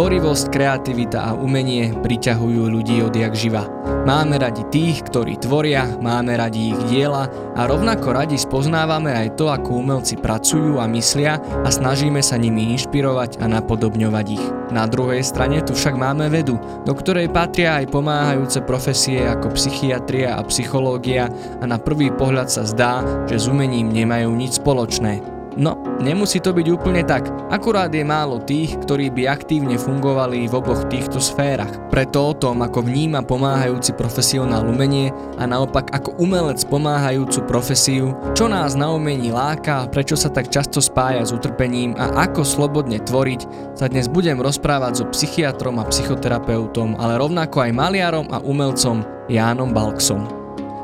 Tvorivosť, 0.00 0.48
kreativita 0.48 1.28
a 1.28 1.36
umenie 1.36 1.92
priťahujú 1.92 2.72
ľudí 2.72 3.04
odjak 3.04 3.36
živa. 3.36 3.68
Máme 4.08 4.40
radi 4.40 4.64
tých, 4.72 5.04
ktorí 5.04 5.36
tvoria, 5.36 5.84
máme 6.00 6.40
radi 6.40 6.72
ich 6.72 6.80
diela 6.88 7.28
a 7.52 7.68
rovnako 7.68 8.16
radi 8.16 8.40
spoznávame 8.40 9.12
aj 9.12 9.36
to, 9.36 9.52
ako 9.52 9.84
umelci 9.84 10.16
pracujú 10.16 10.80
a 10.80 10.88
myslia 10.88 11.36
a 11.36 11.68
snažíme 11.68 12.24
sa 12.24 12.40
nimi 12.40 12.72
inšpirovať 12.72 13.44
a 13.44 13.52
napodobňovať 13.52 14.26
ich. 14.32 14.44
Na 14.72 14.88
druhej 14.88 15.20
strane 15.20 15.60
tu 15.60 15.76
však 15.76 15.92
máme 16.00 16.32
vedu, 16.32 16.56
do 16.88 16.96
ktorej 16.96 17.28
patria 17.28 17.84
aj 17.84 17.92
pomáhajúce 17.92 18.64
profesie 18.64 19.20
ako 19.28 19.52
psychiatria 19.52 20.40
a 20.40 20.48
psychológia 20.48 21.28
a 21.60 21.68
na 21.68 21.76
prvý 21.76 22.08
pohľad 22.08 22.48
sa 22.48 22.64
zdá, 22.64 23.04
že 23.28 23.36
s 23.36 23.52
umením 23.52 23.92
nemajú 23.92 24.32
nič 24.32 24.64
spoločné. 24.64 25.39
No, 25.60 25.76
nemusí 26.00 26.40
to 26.40 26.56
byť 26.56 26.66
úplne 26.72 27.04
tak. 27.04 27.28
Akurát 27.52 27.92
je 27.92 28.00
málo 28.00 28.40
tých, 28.40 28.80
ktorí 28.80 29.12
by 29.12 29.28
aktívne 29.28 29.76
fungovali 29.76 30.48
v 30.48 30.56
oboch 30.56 30.88
týchto 30.88 31.20
sférach. 31.20 31.68
Preto 31.92 32.32
o 32.32 32.32
tom, 32.32 32.64
ako 32.64 32.80
vníma 32.80 33.20
pomáhajúci 33.28 33.92
profesionál 33.92 34.64
umenie 34.64 35.12
a 35.36 35.44
naopak 35.44 35.92
ako 35.92 36.16
umelec 36.16 36.64
pomáhajúcu 36.64 37.44
profesiu, 37.44 38.16
čo 38.32 38.48
nás 38.48 38.72
na 38.72 38.88
umení 38.88 39.36
láka, 39.36 39.84
prečo 39.92 40.16
sa 40.16 40.32
tak 40.32 40.48
často 40.48 40.80
spája 40.80 41.28
s 41.28 41.36
utrpením 41.36 41.92
a 42.00 42.24
ako 42.24 42.40
slobodne 42.40 42.96
tvoriť, 42.96 43.76
sa 43.76 43.84
dnes 43.92 44.08
budem 44.08 44.40
rozprávať 44.40 45.04
so 45.04 45.04
psychiatrom 45.12 45.76
a 45.76 45.84
psychoterapeutom, 45.84 46.96
ale 46.96 47.20
rovnako 47.20 47.68
aj 47.68 47.76
maliarom 47.76 48.32
a 48.32 48.40
umelcom 48.40 49.04
Jánom 49.28 49.76
Balksom. 49.76 50.39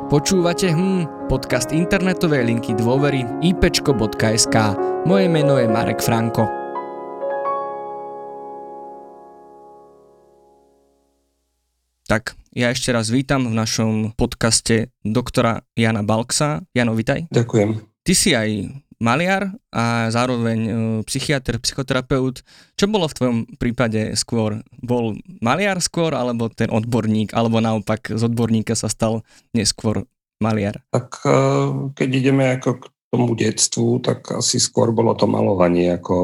Počúvate 0.07 0.71
hm, 0.71 1.27
podcast 1.27 1.75
internetovej 1.75 2.47
linky 2.47 2.79
dôvery 2.79 3.27
ipečko.sk. 3.43 4.55
Moje 5.03 5.27
meno 5.27 5.59
je 5.59 5.67
Marek 5.67 5.99
Franko. 5.99 6.47
Tak, 12.07 12.39
ja 12.55 12.71
ešte 12.71 12.95
raz 12.95 13.11
vítam 13.11 13.51
v 13.51 13.59
našom 13.59 14.15
podcaste 14.15 14.95
doktora 15.03 15.67
Jana 15.75 16.07
Balksa. 16.07 16.63
Jano, 16.71 16.95
vitaj. 16.95 17.27
Ďakujem. 17.35 17.83
Ty 18.07 18.13
si 18.15 18.31
aj 18.31 18.51
maliar 18.97 19.53
a 19.73 20.09
zároveň 20.09 20.59
e, 20.59 20.73
psychiatr, 21.05 21.61
psychoterapeut. 21.61 22.41
Čo 22.77 22.85
bolo 22.89 23.09
v 23.09 23.17
tvojom 23.17 23.39
prípade 23.61 24.17
skôr? 24.17 24.65
Bol 24.81 25.21
maliar 25.45 25.81
skôr, 25.85 26.17
alebo 26.17 26.49
ten 26.49 26.73
odborník, 26.73 27.37
alebo 27.37 27.61
naopak 27.61 28.13
z 28.17 28.23
odborníka 28.25 28.73
sa 28.73 28.89
stal 28.89 29.21
neskôr 29.53 30.09
maliar? 30.41 30.81
Tak 30.93 31.09
e, 31.25 31.37
keď 31.93 32.09
ideme 32.09 32.45
ako 32.57 32.71
k 32.81 32.85
tomu 33.13 33.33
detstvu, 33.37 34.01
tak 34.01 34.33
asi 34.33 34.57
skôr 34.57 34.93
bolo 34.93 35.13
to 35.13 35.29
malovanie 35.29 35.93
ako 35.93 36.15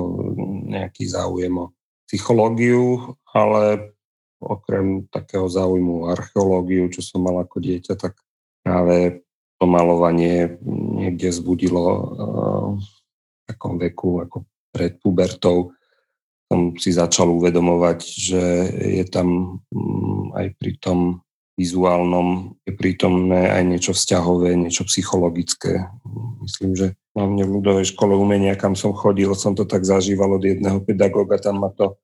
nejaký 0.69 1.09
záujem 1.09 1.53
o 1.57 1.73
psychológiu, 2.09 3.17
ale 3.33 3.95
okrem 4.43 5.07
takého 5.09 5.47
záujmu 5.47 6.11
archeológiu, 6.11 6.91
čo 6.91 7.01
som 7.01 7.23
mal 7.23 7.41
ako 7.47 7.63
dieťa, 7.63 7.95
tak 7.95 8.19
práve 8.67 9.23
to 9.63 9.71
malovanie 9.71 10.59
niekde 10.99 11.31
zbudilo 11.31 11.87
v 12.83 12.89
takom 13.47 13.79
veku 13.79 14.27
ako 14.27 14.43
pred 14.75 14.99
pubertou. 14.99 15.71
Som 16.51 16.75
si 16.75 16.91
začal 16.91 17.31
uvedomovať, 17.31 17.99
že 18.03 18.43
je 18.99 19.05
tam 19.07 19.63
mm, 19.71 20.35
aj 20.35 20.47
pri 20.59 20.73
tom 20.83 21.23
vizuálnom 21.55 22.59
je 22.67 22.75
prítomné 22.75 23.55
aj 23.55 23.63
niečo 23.71 23.93
vzťahové, 23.95 24.59
niečo 24.59 24.83
psychologické. 24.91 25.87
Myslím, 26.43 26.75
že 26.75 26.87
hlavne 27.15 27.47
v 27.47 27.55
ľudovej 27.63 27.95
škole 27.95 28.19
umenia, 28.19 28.59
kam 28.59 28.75
som 28.75 28.91
chodil, 28.91 29.31
som 29.39 29.55
to 29.55 29.63
tak 29.63 29.87
zažíval 29.87 30.41
od 30.41 30.43
jedného 30.43 30.83
pedagóga, 30.83 31.39
tam 31.39 31.63
ma 31.63 31.71
to 31.71 32.03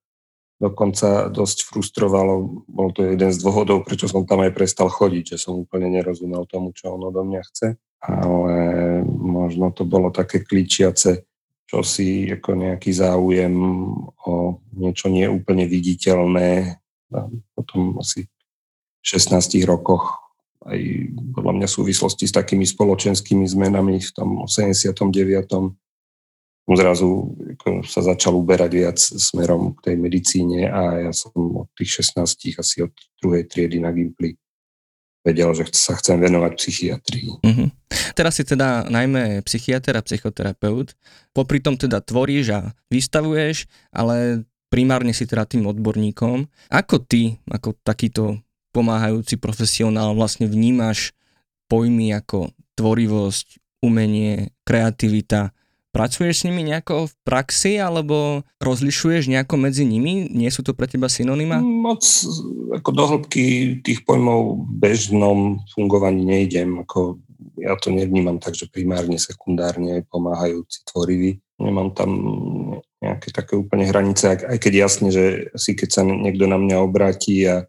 dokonca 0.59 1.31
dosť 1.31 1.71
frustrovalo. 1.71 2.67
Bol 2.67 2.91
to 2.91 3.07
jeden 3.07 3.31
z 3.31 3.39
dôvodov, 3.39 3.87
prečo 3.87 4.11
som 4.11 4.27
tam 4.27 4.43
aj 4.43 4.53
prestal 4.53 4.91
chodiť, 4.91 5.35
že 5.35 5.39
som 5.39 5.63
úplne 5.63 5.87
nerozumel 5.91 6.45
tomu, 6.51 6.75
čo 6.75 6.99
on 6.99 7.09
odo 7.09 7.23
mňa 7.23 7.43
chce. 7.47 7.79
Ale 7.99 8.55
možno 9.07 9.71
to 9.75 9.87
bolo 9.87 10.11
také 10.11 10.43
kličiace, 10.43 11.27
čo 11.67 11.79
si 11.83 12.27
ako 12.31 12.59
nejaký 12.59 12.91
záujem 12.91 13.55
o 14.27 14.63
niečo 14.75 15.11
neúplne 15.11 15.67
viditeľné. 15.67 16.79
A 17.15 17.19
potom 17.55 17.99
asi 18.03 18.27
v 18.99 19.05
16 19.07 19.63
rokoch 19.65 20.29
aj 20.69 20.79
podľa 21.33 21.53
mňa 21.55 21.67
v 21.71 21.77
súvislosti 21.81 22.29
s 22.29 22.35
takými 22.35 22.67
spoločenskými 22.67 23.47
zmenami 23.47 24.03
v 24.03 24.11
tom 24.11 24.43
89 24.45 25.88
zrazu 26.77 27.33
sa 27.89 28.05
začal 28.05 28.37
uberať 28.37 28.73
viac 28.77 28.99
smerom 28.99 29.73
k 29.79 29.93
tej 29.93 29.97
medicíne 29.97 30.69
a 30.69 31.09
ja 31.09 31.13
som 31.17 31.33
od 31.37 31.69
tých 31.73 32.05
16 32.05 32.61
asi 32.61 32.77
od 32.85 32.93
druhej 33.23 33.49
triedy 33.49 33.81
na 33.81 33.89
Gimply 33.95 34.37
vedel, 35.25 35.51
že 35.53 35.69
sa 35.77 35.97
chcem 36.01 36.17
venovať 36.17 36.53
psychiatrii. 36.57 37.41
Mm-hmm. 37.45 37.69
Teraz 38.17 38.41
si 38.41 38.45
teda 38.49 38.89
najmä 38.89 39.45
psychiatr 39.45 39.97
a 39.99 40.05
psychoterapeut. 40.05 40.97
Popri 41.37 41.61
tom 41.61 41.77
teda 41.77 42.01
tvoríš 42.01 42.47
a 42.57 42.61
vystavuješ, 42.89 43.69
ale 43.93 44.49
primárne 44.73 45.13
si 45.13 45.29
teda 45.29 45.45
tým 45.45 45.69
odborníkom. 45.69 46.49
Ako 46.73 47.05
ty, 47.05 47.37
ako 47.49 47.77
takýto 47.85 48.41
pomáhajúci 48.73 49.37
profesionál 49.37 50.17
vlastne 50.17 50.49
vnímaš 50.49 51.13
pojmy 51.69 52.17
ako 52.17 52.53
tvorivosť, 52.79 53.61
umenie, 53.85 54.55
kreativita, 54.65 55.53
Pracuješ 55.99 56.35
s 56.39 56.47
nimi 56.47 56.63
nejako 56.63 57.11
v 57.11 57.15
praxi 57.27 57.75
alebo 57.83 58.47
rozlišuješ 58.63 59.27
nejako 59.35 59.59
medzi 59.59 59.83
nimi? 59.83 60.31
Nie 60.31 60.55
sú 60.55 60.63
to 60.63 60.71
pre 60.71 60.87
teba 60.87 61.11
synonyma? 61.11 61.59
Moc 61.59 62.07
ako 62.71 62.91
do 62.95 63.05
hĺbky 63.11 63.79
tých 63.83 64.07
pojmov 64.07 64.63
v 64.63 64.71
bežnom 64.79 65.59
fungovaní 65.75 66.23
nejdem. 66.23 66.87
Ako 66.87 67.19
ja 67.59 67.75
to 67.75 67.91
nevnímam 67.91 68.39
tak, 68.39 68.55
že 68.55 68.71
primárne, 68.71 69.19
sekundárne 69.19 70.07
pomáhajúci 70.07 70.87
tvorivý. 70.87 71.43
Nemám 71.59 71.91
tam 71.91 72.11
nejaké 73.03 73.35
také 73.35 73.59
úplne 73.59 73.91
hranice, 73.91 74.39
aj 74.39 74.59
keď 74.63 74.73
jasne, 74.87 75.11
že 75.11 75.51
si 75.59 75.75
keď 75.75 75.89
sa 75.91 76.03
niekto 76.07 76.47
na 76.47 76.63
mňa 76.63 76.79
obráti 76.79 77.43
a 77.43 77.67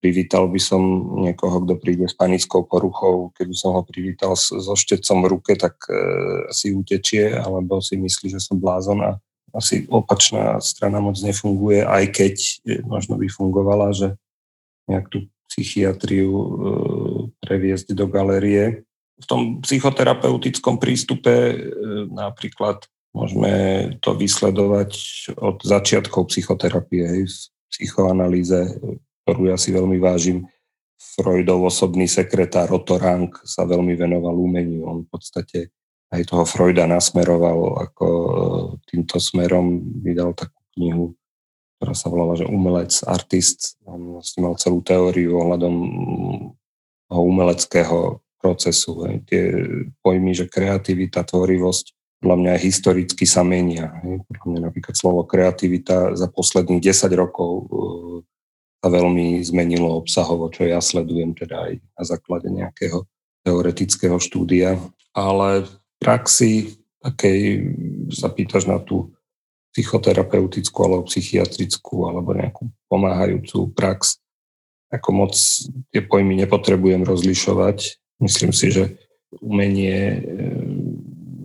privítal 0.00 0.48
by 0.48 0.56
som 0.56 0.82
niekoho, 1.20 1.60
kto 1.62 1.76
príde 1.76 2.08
s 2.08 2.16
panickou 2.16 2.64
poruchou, 2.64 3.30
keby 3.36 3.52
som 3.52 3.76
ho 3.76 3.84
privítal 3.84 4.32
so 4.34 4.72
štecom 4.72 5.22
v 5.22 5.30
ruke, 5.36 5.52
tak 5.54 5.76
e, 5.86 5.96
si 6.50 6.72
utečie, 6.72 7.36
alebo 7.36 7.84
si 7.84 8.00
myslí, 8.00 8.32
že 8.32 8.40
som 8.40 8.56
blázon 8.56 9.04
a 9.04 9.20
asi 9.52 9.86
opačná 9.90 10.58
strana 10.62 11.02
moc 11.04 11.20
nefunguje, 11.20 11.84
aj 11.84 12.04
keď 12.16 12.34
e, 12.40 12.52
možno 12.82 13.20
by 13.20 13.28
fungovala, 13.28 13.92
že 13.92 14.16
nejak 14.88 15.06
tú 15.12 15.28
psychiatriu 15.50 16.32
e, 16.32 16.46
previesť 17.44 17.92
do 17.92 18.06
galérie. 18.06 18.86
V 19.20 19.26
tom 19.28 19.40
psychoterapeutickom 19.60 20.80
prístupe 20.80 21.34
e, 21.34 21.56
napríklad 22.08 22.88
môžeme 23.10 23.52
to 23.98 24.14
vysledovať 24.14 24.92
od 25.36 25.60
začiatkov 25.66 26.30
psychoterapie, 26.30 27.26
v 27.26 27.34
psychoanalýze 27.70 28.78
ktorú 29.30 29.46
ja 29.46 29.54
si 29.54 29.70
veľmi 29.70 30.02
vážim. 30.02 30.42
Freudov 30.98 31.70
osobný 31.70 32.10
sekretár 32.10 32.74
Otto 32.74 32.98
Rank 32.98 33.46
sa 33.46 33.62
veľmi 33.62 33.94
venoval 33.94 34.34
umeniu. 34.34 34.90
On 34.90 35.06
v 35.06 35.08
podstate 35.08 35.70
aj 36.10 36.26
toho 36.26 36.42
Freuda 36.42 36.90
nasmeroval 36.90 37.86
ako 37.86 38.06
e, 38.10 38.30
týmto 38.90 39.22
smerom. 39.22 39.78
Vydal 40.02 40.34
takú 40.34 40.58
knihu, 40.74 41.14
ktorá 41.78 41.94
sa 41.94 42.10
volala, 42.10 42.34
že 42.34 42.50
umelec, 42.50 42.90
artist. 43.06 43.78
On 43.86 44.18
vlastne 44.18 44.42
mal 44.42 44.58
celú 44.58 44.82
teóriu 44.82 45.38
ohľadom 45.38 45.74
toho 47.06 47.22
umeleckého 47.22 48.18
procesu. 48.42 48.98
Tie 49.30 49.54
pojmy, 50.02 50.34
že 50.34 50.50
kreativita, 50.50 51.22
tvorivosť, 51.22 52.18
podľa 52.18 52.36
mňa 52.36 52.50
aj 52.58 52.60
historicky 52.66 53.24
sa 53.30 53.46
menia. 53.46 53.94
Hej. 54.02 54.26
Podľa 54.26 54.46
mňa 54.50 54.60
napríklad 54.66 54.94
slovo 54.98 55.22
kreativita 55.22 56.18
za 56.18 56.26
posledných 56.26 56.82
10 56.82 57.14
rokov 57.14 57.50
e, 57.54 57.64
sa 58.80 58.88
veľmi 58.88 59.44
zmenilo 59.44 60.00
obsahovo, 60.00 60.48
čo 60.48 60.64
ja 60.64 60.80
sledujem 60.80 61.36
teda 61.36 61.68
aj 61.68 61.72
na 61.84 62.02
základe 62.04 62.48
nejakého 62.48 63.04
teoretického 63.44 64.16
štúdia. 64.16 64.80
Ale 65.12 65.68
v 65.68 65.72
praxi 66.00 66.52
takej 67.04 67.40
sa 68.12 68.32
pýtaš 68.32 68.64
na 68.64 68.80
tú 68.80 69.12
psychoterapeutickú 69.76 70.78
alebo 70.82 71.06
psychiatrickú 71.06 72.08
alebo 72.08 72.34
nejakú 72.34 72.68
pomáhajúcu 72.90 73.70
prax, 73.76 74.18
ako 74.90 75.08
moc 75.14 75.32
tie 75.94 76.02
pojmy 76.02 76.34
nepotrebujem 76.42 77.06
rozlišovať. 77.06 78.00
Myslím 78.18 78.50
si, 78.50 78.74
že 78.74 78.98
umenie 79.38 79.96
e, 79.96 80.18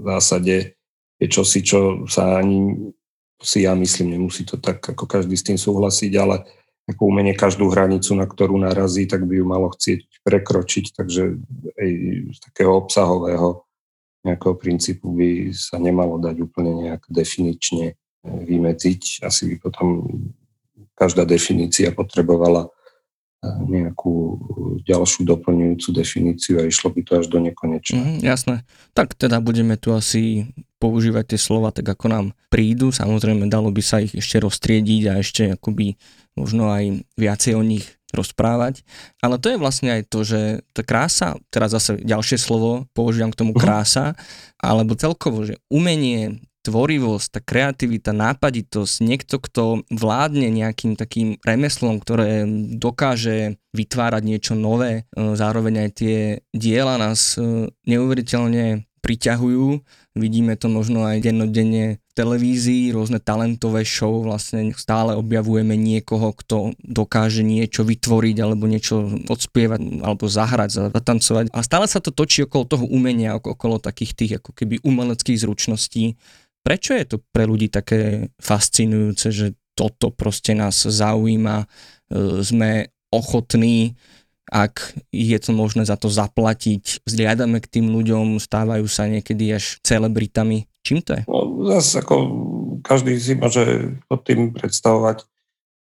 v 0.01 0.03
zásade 0.03 0.75
je 1.21 1.27
čosi, 1.29 1.61
čo 1.61 2.09
sa 2.09 2.41
ani 2.41 2.91
si 3.39 3.67
ja 3.67 3.77
myslím, 3.77 4.17
nemusí 4.17 4.41
to 4.47 4.57
tak 4.57 4.81
ako 4.81 5.05
každý 5.05 5.37
s 5.37 5.45
tým 5.45 5.59
súhlasiť, 5.59 6.11
ale 6.17 6.47
ako 6.85 7.01
umenie 7.09 7.33
každú 7.33 7.69
hranicu, 7.73 8.13
na 8.13 8.29
ktorú 8.29 8.61
narazí, 8.61 9.09
tak 9.09 9.25
by 9.25 9.41
ju 9.41 9.45
malo 9.45 9.73
chcieť 9.73 10.21
prekročiť, 10.21 10.85
takže 10.93 11.23
aj 11.77 11.89
z 12.29 12.39
takého 12.45 12.77
obsahového 12.77 13.65
nejakého 14.25 14.57
princípu 14.57 15.13
by 15.13 15.53
sa 15.53 15.77
nemalo 15.77 16.17
dať 16.17 16.35
úplne 16.41 16.85
nejak 16.85 17.05
definične 17.13 17.93
e, 17.93 17.95
vymedziť. 18.25 19.21
Asi 19.21 19.53
by 19.53 19.55
potom 19.61 20.09
každá 20.97 21.29
definícia 21.29 21.93
potrebovala 21.93 22.73
nejakú 23.45 24.13
ďalšiu 24.85 25.21
doplňujúcu 25.27 25.89
definíciu 25.93 26.53
a 26.61 26.67
išlo 26.67 26.89
by 26.89 27.01
to 27.05 27.11
až 27.21 27.25
do 27.29 27.39
nekonečna. 27.41 28.01
Mm, 28.01 28.19
jasné. 28.25 28.55
Tak 28.97 29.13
teda 29.13 29.37
budeme 29.41 29.77
tu 29.77 29.93
asi 29.93 30.49
používať 30.85 31.33
tie 31.33 31.39
slova 31.41 31.73
tak, 31.73 31.89
ako 31.89 32.05
nám 32.05 32.25
prídu. 32.53 32.93
Samozrejme, 32.93 33.49
dalo 33.49 33.73
by 33.73 33.81
sa 33.81 34.05
ich 34.05 34.13
ešte 34.13 34.37
roztriediť 34.37 35.01
a 35.09 35.13
ešte 35.17 35.57
akoby 35.57 35.97
možno 36.37 36.69
aj 36.69 37.01
viacej 37.17 37.57
o 37.57 37.65
nich 37.65 37.89
rozprávať. 38.13 38.85
Ale 39.19 39.41
to 39.41 39.49
je 39.49 39.57
vlastne 39.57 39.89
aj 39.89 40.01
to, 40.07 40.21
že 40.21 40.61
tá 40.77 40.85
krása, 40.85 41.41
teraz 41.49 41.73
zase 41.73 41.97
ďalšie 42.05 42.37
slovo 42.37 42.85
používam 42.93 43.33
k 43.33 43.39
tomu 43.41 43.57
krása, 43.57 44.13
alebo 44.61 44.93
celkovo, 44.93 45.43
že 45.49 45.57
umenie, 45.73 46.45
tvorivosť, 46.65 47.27
tá 47.29 47.39
kreativita, 47.45 48.09
nápaditosť, 48.09 48.95
niekto, 49.05 49.37
kto 49.37 49.63
vládne 49.93 50.49
nejakým 50.49 50.97
takým 50.97 51.37
remeslom, 51.45 52.01
ktoré 52.01 52.49
dokáže 52.81 53.61
vytvárať 53.77 54.23
niečo 54.25 54.53
nové, 54.57 55.05
e, 55.13 55.37
zároveň 55.37 55.85
aj 55.85 55.89
tie 55.93 56.17
diela 56.49 56.97
nás 56.97 57.37
e, 57.37 57.69
neuveriteľne 57.85 58.81
priťahujú. 59.05 59.85
Vidíme 60.17 60.57
to 60.57 60.65
možno 60.65 61.05
aj 61.05 61.21
dennodenne 61.21 62.01
v 62.01 62.13
televízii, 62.17 62.89
rôzne 62.89 63.21
talentové 63.21 63.85
show, 63.85 64.25
vlastne 64.25 64.73
stále 64.73 65.13
objavujeme 65.13 65.77
niekoho, 65.77 66.33
kto 66.33 66.73
dokáže 66.81 67.45
niečo 67.45 67.85
vytvoriť 67.85 68.37
alebo 68.41 68.65
niečo 68.65 69.05
odspievať 69.29 70.01
alebo 70.01 70.25
zahrať, 70.25 70.89
zatancovať. 70.89 71.53
A 71.53 71.61
stále 71.61 71.85
sa 71.85 72.01
to 72.01 72.09
točí 72.09 72.49
okolo 72.49 72.65
toho 72.65 72.85
umenia, 72.89 73.37
okolo 73.37 73.77
takých 73.77 74.11
tých 74.17 74.31
ako 74.41 74.57
keby 74.57 74.81
umeleckých 74.81 75.37
zručností. 75.45 76.17
Prečo 76.65 76.97
je 76.97 77.05
to 77.05 77.17
pre 77.29 77.45
ľudí 77.45 77.69
také 77.69 78.33
fascinujúce, 78.41 79.29
že 79.29 79.47
toto 79.77 80.09
proste 80.09 80.57
nás 80.57 80.81
zaujíma, 80.81 81.61
e, 81.61 81.65
sme 82.41 82.89
ochotní 83.13 83.93
ak 84.49 84.93
je 85.09 85.37
to 85.41 85.51
možné 85.51 85.85
za 85.85 85.97
to 85.97 86.09
zaplatiť. 86.11 87.05
Zliadame 87.05 87.57
k 87.61 87.79
tým 87.79 87.89
ľuďom, 87.89 88.37
stávajú 88.37 88.85
sa 88.85 89.09
niekedy 89.09 89.57
až 89.57 89.81
celebritami. 89.81 90.69
Čím 90.85 91.01
to 91.01 91.17
je? 91.17 91.23
No, 91.25 91.65
zase 91.73 92.05
ako 92.05 92.15
každý 92.85 93.17
si 93.17 93.33
môže 93.33 93.97
pod 94.05 94.21
tým 94.21 94.53
predstavovať 94.53 95.25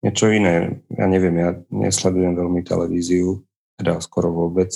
niečo 0.01 0.33
iné. 0.33 0.81
Ja 0.93 1.05
neviem, 1.05 1.37
ja 1.37 1.49
nesledujem 1.69 2.33
veľmi 2.33 2.61
televíziu, 2.65 3.45
teda 3.77 4.01
skoro 4.01 4.33
vôbec, 4.33 4.73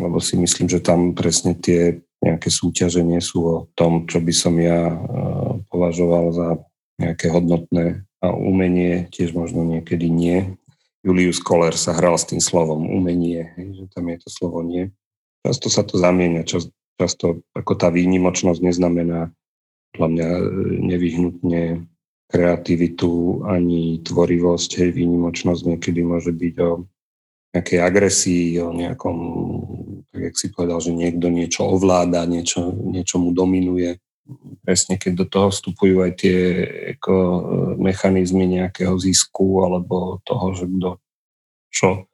lebo 0.00 0.20
si 0.20 0.36
myslím, 0.40 0.68
že 0.68 0.84
tam 0.84 1.12
presne 1.12 1.56
tie 1.56 2.00
nejaké 2.18 2.50
súťaže 2.50 3.00
nie 3.00 3.22
sú 3.22 3.38
o 3.46 3.56
tom, 3.78 4.04
čo 4.10 4.18
by 4.18 4.32
som 4.34 4.58
ja 4.58 4.90
e, 4.90 4.96
považoval 5.70 6.24
za 6.34 6.48
nejaké 6.98 7.30
hodnotné 7.30 8.02
a 8.18 8.34
umenie 8.34 9.06
tiež 9.14 9.32
možno 9.32 9.62
niekedy 9.62 10.10
nie. 10.10 10.58
Julius 11.06 11.38
Koller 11.38 11.78
sa 11.78 11.94
hral 11.94 12.18
s 12.18 12.26
tým 12.26 12.42
slovom 12.42 12.90
umenie, 12.90 13.54
že 13.54 13.86
tam 13.94 14.10
je 14.10 14.18
to 14.18 14.28
slovo 14.28 14.66
nie. 14.66 14.90
Často 15.46 15.70
sa 15.70 15.82
to 15.86 15.94
zamieňa, 15.96 16.42
čas, 16.42 16.66
často 16.98 17.46
ako 17.54 17.72
tá 17.78 17.88
výnimočnosť 17.94 18.58
neznamená 18.58 19.30
podľa 19.94 20.08
mňa 20.10 20.28
e, 20.28 20.42
nevyhnutne 20.84 21.62
kreativitu 22.28 23.42
ani 23.46 24.02
tvorivosť. 24.04 24.70
Hej, 24.84 24.90
výnimočnosť 24.98 25.62
niekedy 25.64 26.00
môže 26.04 26.34
byť 26.34 26.54
o 26.60 26.84
nejakej 27.56 27.80
agresii, 27.80 28.60
o 28.60 28.74
nejakom, 28.76 29.16
tak 30.12 30.20
jak 30.28 30.34
si 30.36 30.46
povedal, 30.52 30.78
že 30.84 30.92
niekto 30.92 31.32
niečo 31.32 31.64
ovláda, 31.64 32.28
niečo, 32.28 32.68
niečo 32.74 33.16
mu 33.16 33.32
dominuje 33.32 33.96
presne 34.62 35.00
keď 35.00 35.12
do 35.24 35.26
toho 35.26 35.48
vstupujú 35.48 36.04
aj 36.04 36.12
tie 36.20 36.38
ako, 36.98 37.14
e, 37.14 37.40
mechanizmy 37.80 38.44
nejakého 38.44 38.94
zisku 39.00 39.64
alebo 39.64 40.20
toho, 40.24 40.52
že 40.52 40.68
kto 40.68 40.90
čo 41.68 42.08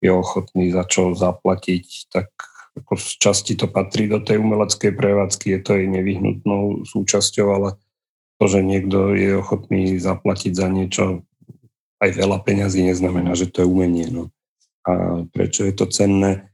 je 0.00 0.10
ochotný 0.10 0.72
za 0.72 0.86
čo 0.88 1.12
zaplatiť, 1.12 1.84
tak 2.10 2.32
ako 2.78 2.96
z 2.96 3.08
časti 3.18 3.52
to 3.58 3.66
patrí 3.66 4.06
do 4.06 4.22
tej 4.22 4.40
umeleckej 4.40 4.94
prevádzky, 4.94 5.46
je 5.58 5.60
to 5.60 5.70
jej 5.76 5.88
nevyhnutnou 5.90 6.86
súčasťou, 6.86 7.46
ale 7.50 7.68
to, 8.40 8.44
že 8.48 8.64
niekto 8.64 9.12
je 9.12 9.36
ochotný 9.36 10.00
zaplatiť 10.00 10.52
za 10.56 10.66
niečo 10.72 11.04
aj 12.00 12.10
veľa 12.16 12.40
peňazí, 12.40 12.80
neznamená, 12.80 13.36
že 13.36 13.52
to 13.52 13.60
je 13.62 13.68
umenie. 13.68 14.08
No. 14.08 14.32
A 14.88 15.22
prečo 15.28 15.68
je 15.68 15.76
to 15.76 15.84
cenné? 15.84 16.48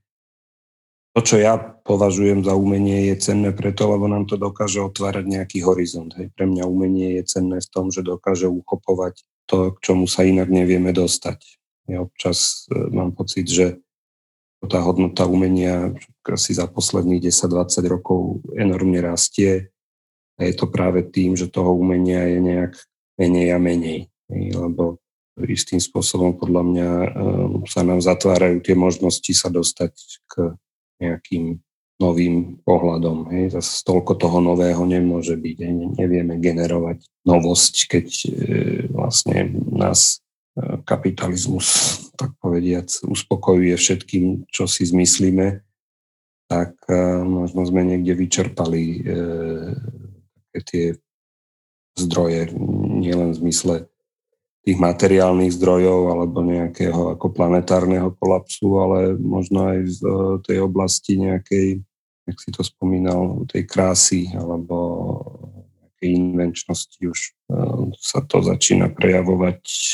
To, 1.17 1.25
čo 1.25 1.41
ja 1.41 1.57
považujem 1.57 2.45
za 2.45 2.53
umenie, 2.53 3.09
je 3.09 3.17
cenné 3.17 3.49
preto, 3.57 3.89
lebo 3.89 4.05
nám 4.05 4.29
to 4.29 4.37
dokáže 4.37 4.85
otvárať 4.85 5.25
nejaký 5.25 5.65
horizont. 5.65 6.13
Hej. 6.13 6.29
Pre 6.37 6.45
mňa 6.45 6.69
umenie 6.69 7.17
je 7.17 7.25
cenné 7.25 7.57
v 7.65 7.69
tom, 7.73 7.89
že 7.89 8.05
dokáže 8.05 8.53
uchopovať 8.53 9.25
to, 9.49 9.73
k 9.73 9.79
čomu 9.81 10.05
sa 10.05 10.29
inak 10.29 10.53
nevieme 10.53 10.93
dostať. 10.93 11.41
Ja 11.89 12.05
občas 12.05 12.69
e, 12.69 12.93
mám 12.93 13.17
pocit, 13.17 13.49
že 13.49 13.81
tá 14.61 14.85
hodnota 14.85 15.25
umenia 15.25 15.97
asi 16.21 16.53
za 16.53 16.69
posledných 16.69 17.33
10-20 17.33 17.81
rokov 17.89 18.45
enormne 18.53 19.01
rastie 19.01 19.73
a 20.37 20.45
je 20.45 20.53
to 20.53 20.69
práve 20.69 21.01
tým, 21.09 21.33
že 21.33 21.49
toho 21.49 21.73
umenia 21.73 22.29
je 22.29 22.41
nejak 22.45 22.73
menej 23.17 23.57
a 23.57 23.59
menej. 23.63 24.13
Lebo 24.29 25.01
istým 25.49 25.81
spôsobom 25.81 26.37
podľa 26.37 26.63
mňa 26.67 26.91
e, 26.93 27.09
sa 27.73 27.81
nám 27.81 28.05
zatvárajú 28.05 28.61
tie 28.61 28.77
možnosti 28.77 29.33
sa 29.33 29.49
dostať 29.49 29.97
k 30.29 30.53
nejakým 31.01 31.61
novým 31.97 32.61
pohľadom. 32.61 33.33
Hej. 33.33 33.57
Zas 33.57 33.81
toľko 33.81 34.21
toho 34.21 34.39
nového 34.45 34.85
nemôže 34.85 35.37
byť. 35.37 35.57
Hej. 35.65 35.73
Nevieme 35.97 36.37
generovať 36.37 37.09
novosť, 37.25 37.75
keď 37.89 38.07
e, 38.09 38.29
vlastne 38.93 39.57
nás 39.73 40.21
e, 40.57 40.81
kapitalizmus, 40.85 42.01
tak 42.21 42.37
povediac, 42.41 42.89
uspokojuje 43.09 43.77
všetkým, 43.81 44.45
čo 44.53 44.69
si 44.69 44.85
zmyslíme, 44.85 45.65
tak 46.53 46.77
e, 46.87 47.01
možno 47.25 47.65
sme 47.65 47.81
niekde 47.83 48.13
vyčerpali 48.13 48.85
e, 48.85 49.01
tie 50.69 50.97
zdroje, 51.97 52.53
nielen 53.01 53.33
v 53.33 53.41
zmysle 53.41 53.75
tých 54.67 54.83
materiálnych 54.83 55.55
zdrojov 55.55 56.11
alebo 56.11 56.43
nejakého 56.43 57.15
ako 57.15 57.31
planetárneho 57.31 58.11
kolapsu, 58.19 58.67
ale 58.83 59.15
možno 59.15 59.71
aj 59.71 59.79
z 59.87 59.99
e, 60.03 60.11
tej 60.43 60.59
oblasti 60.67 61.23
nejakej, 61.23 61.87
jak 62.27 62.39
si 62.43 62.51
to 62.51 62.67
spomínal, 62.67 63.47
tej 63.47 63.63
krásy 63.63 64.27
alebo 64.35 64.75
nejakej 65.87 66.09
invenčnosti 66.19 66.99
už 66.99 67.19
e, 67.23 67.31
sa 67.95 68.27
to 68.27 68.43
začína 68.43 68.91
prejavovať 68.91 69.63
e, 69.63 69.87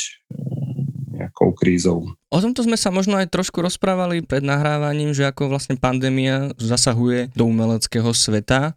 nejakou 1.21 1.53
krízou. 1.53 2.09
O 2.33 2.41
tomto 2.41 2.65
sme 2.65 2.81
sa 2.81 2.89
možno 2.89 3.21
aj 3.21 3.29
trošku 3.29 3.61
rozprávali 3.61 4.25
pred 4.25 4.41
nahrávaním, 4.41 5.13
že 5.13 5.29
ako 5.29 5.53
vlastne 5.53 5.77
pandémia 5.77 6.49
zasahuje 6.57 7.29
do 7.37 7.45
umeleckého 7.45 8.09
sveta, 8.17 8.73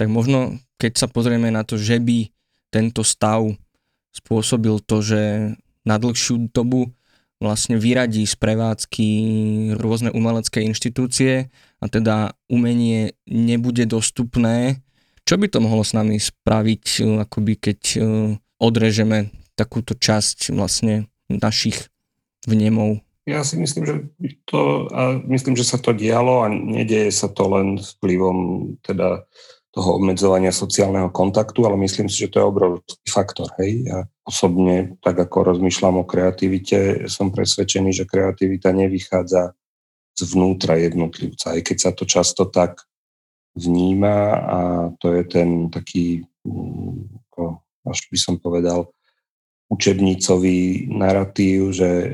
tak 0.00 0.08
možno 0.08 0.56
keď 0.80 1.04
sa 1.04 1.06
pozrieme 1.06 1.52
na 1.52 1.68
to, 1.68 1.76
že 1.76 2.00
by 2.00 2.32
tento 2.72 3.04
stav 3.04 3.44
spôsobil 4.14 4.78
to, 4.78 5.02
že 5.02 5.22
na 5.82 5.98
dlhšiu 5.98 6.48
dobu 6.54 6.94
vlastne 7.42 7.76
vyradí 7.76 8.24
z 8.24 8.34
prevádzky 8.38 9.08
rôzne 9.76 10.14
umelecké 10.14 10.62
inštitúcie 10.64 11.50
a 11.82 11.84
teda 11.90 12.32
umenie 12.48 13.18
nebude 13.26 13.84
dostupné. 13.84 14.80
Čo 15.28 15.36
by 15.36 15.46
to 15.50 15.58
mohlo 15.60 15.82
s 15.84 15.92
nami 15.92 16.16
spraviť, 16.16 17.04
akoby 17.26 17.52
keď 17.58 17.80
e, 17.96 17.98
odrežeme 18.60 19.32
takúto 19.58 19.92
časť 19.96 20.54
vlastne 20.56 21.10
našich 21.28 21.90
vnemov? 22.48 23.04
Ja 23.24 23.40
si 23.40 23.56
myslím, 23.56 23.84
že 23.88 23.94
to, 24.44 24.84
a 24.92 25.16
myslím, 25.32 25.56
že 25.56 25.64
sa 25.64 25.80
to 25.80 25.96
dialo 25.96 26.44
a 26.44 26.52
nedieje 26.52 27.08
sa 27.08 27.32
to 27.32 27.48
len 27.48 27.80
vplyvom 27.80 28.38
teda 28.84 29.24
toho 29.74 29.98
obmedzovania 29.98 30.54
sociálneho 30.54 31.10
kontaktu, 31.10 31.66
ale 31.66 31.74
myslím 31.82 32.06
si, 32.06 32.22
že 32.24 32.30
to 32.30 32.38
je 32.38 32.46
obrovský 32.46 33.08
faktor. 33.10 33.50
Hej? 33.58 33.90
Ja 33.90 33.98
osobne, 34.22 34.94
tak 35.02 35.18
ako 35.18 35.50
rozmýšľam 35.50 36.00
o 36.00 36.04
kreativite, 36.06 37.10
som 37.10 37.34
presvedčený, 37.34 37.90
že 37.90 38.06
kreativita 38.06 38.70
nevychádza 38.70 39.50
zvnútra 40.14 40.78
jednotlivca, 40.78 41.58
aj 41.58 41.60
keď 41.66 41.76
sa 41.76 41.90
to 41.90 42.06
často 42.06 42.46
tak 42.46 42.86
vníma 43.58 44.16
a 44.38 44.58
to 45.02 45.10
je 45.10 45.22
ten 45.26 45.66
taký, 45.74 46.22
až 47.82 47.98
by 48.14 48.18
som 48.18 48.38
povedal, 48.38 48.94
učebnicový 49.74 50.86
narratív, 50.92 51.74
že 51.74 51.90
e, 51.90 52.08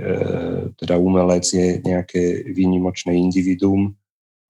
teda 0.80 0.96
umelec 0.96 1.44
je 1.44 1.82
nejaké 1.84 2.48
výnimočné 2.56 3.12
individuum, 3.12 3.99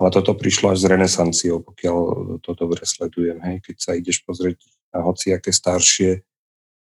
ale 0.00 0.08
toto 0.16 0.32
prišlo 0.32 0.72
až 0.72 0.80
s 0.80 0.88
renesanciou, 0.88 1.60
pokiaľ 1.60 1.96
to 2.40 2.50
dobre 2.56 2.80
sledujem. 2.88 3.36
Hej. 3.44 3.56
Keď 3.68 3.76
sa 3.76 3.92
ideš 3.92 4.24
pozrieť 4.24 4.56
na 4.96 5.04
hociaké 5.04 5.52
staršie 5.52 6.24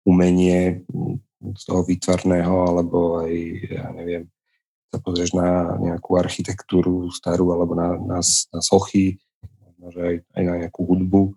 umenie 0.05 0.85
z 1.41 1.63
toho 1.65 1.81
výtvarného, 1.81 2.53
alebo 2.69 3.25
aj, 3.25 3.33
ja 3.73 3.89
neviem, 3.89 4.29
sa 4.93 5.01
pozrieš 5.01 5.33
na 5.33 5.75
nejakú 5.81 6.15
architektúru 6.15 7.09
starú, 7.09 7.51
alebo 7.57 7.73
na, 7.73 7.97
na, 7.97 8.19
na 8.23 8.61
sochy, 8.61 9.17
možno 9.81 10.13
aj, 10.13 10.15
aj 10.37 10.43
na 10.45 10.53
nejakú 10.61 10.85
hudbu, 10.85 11.33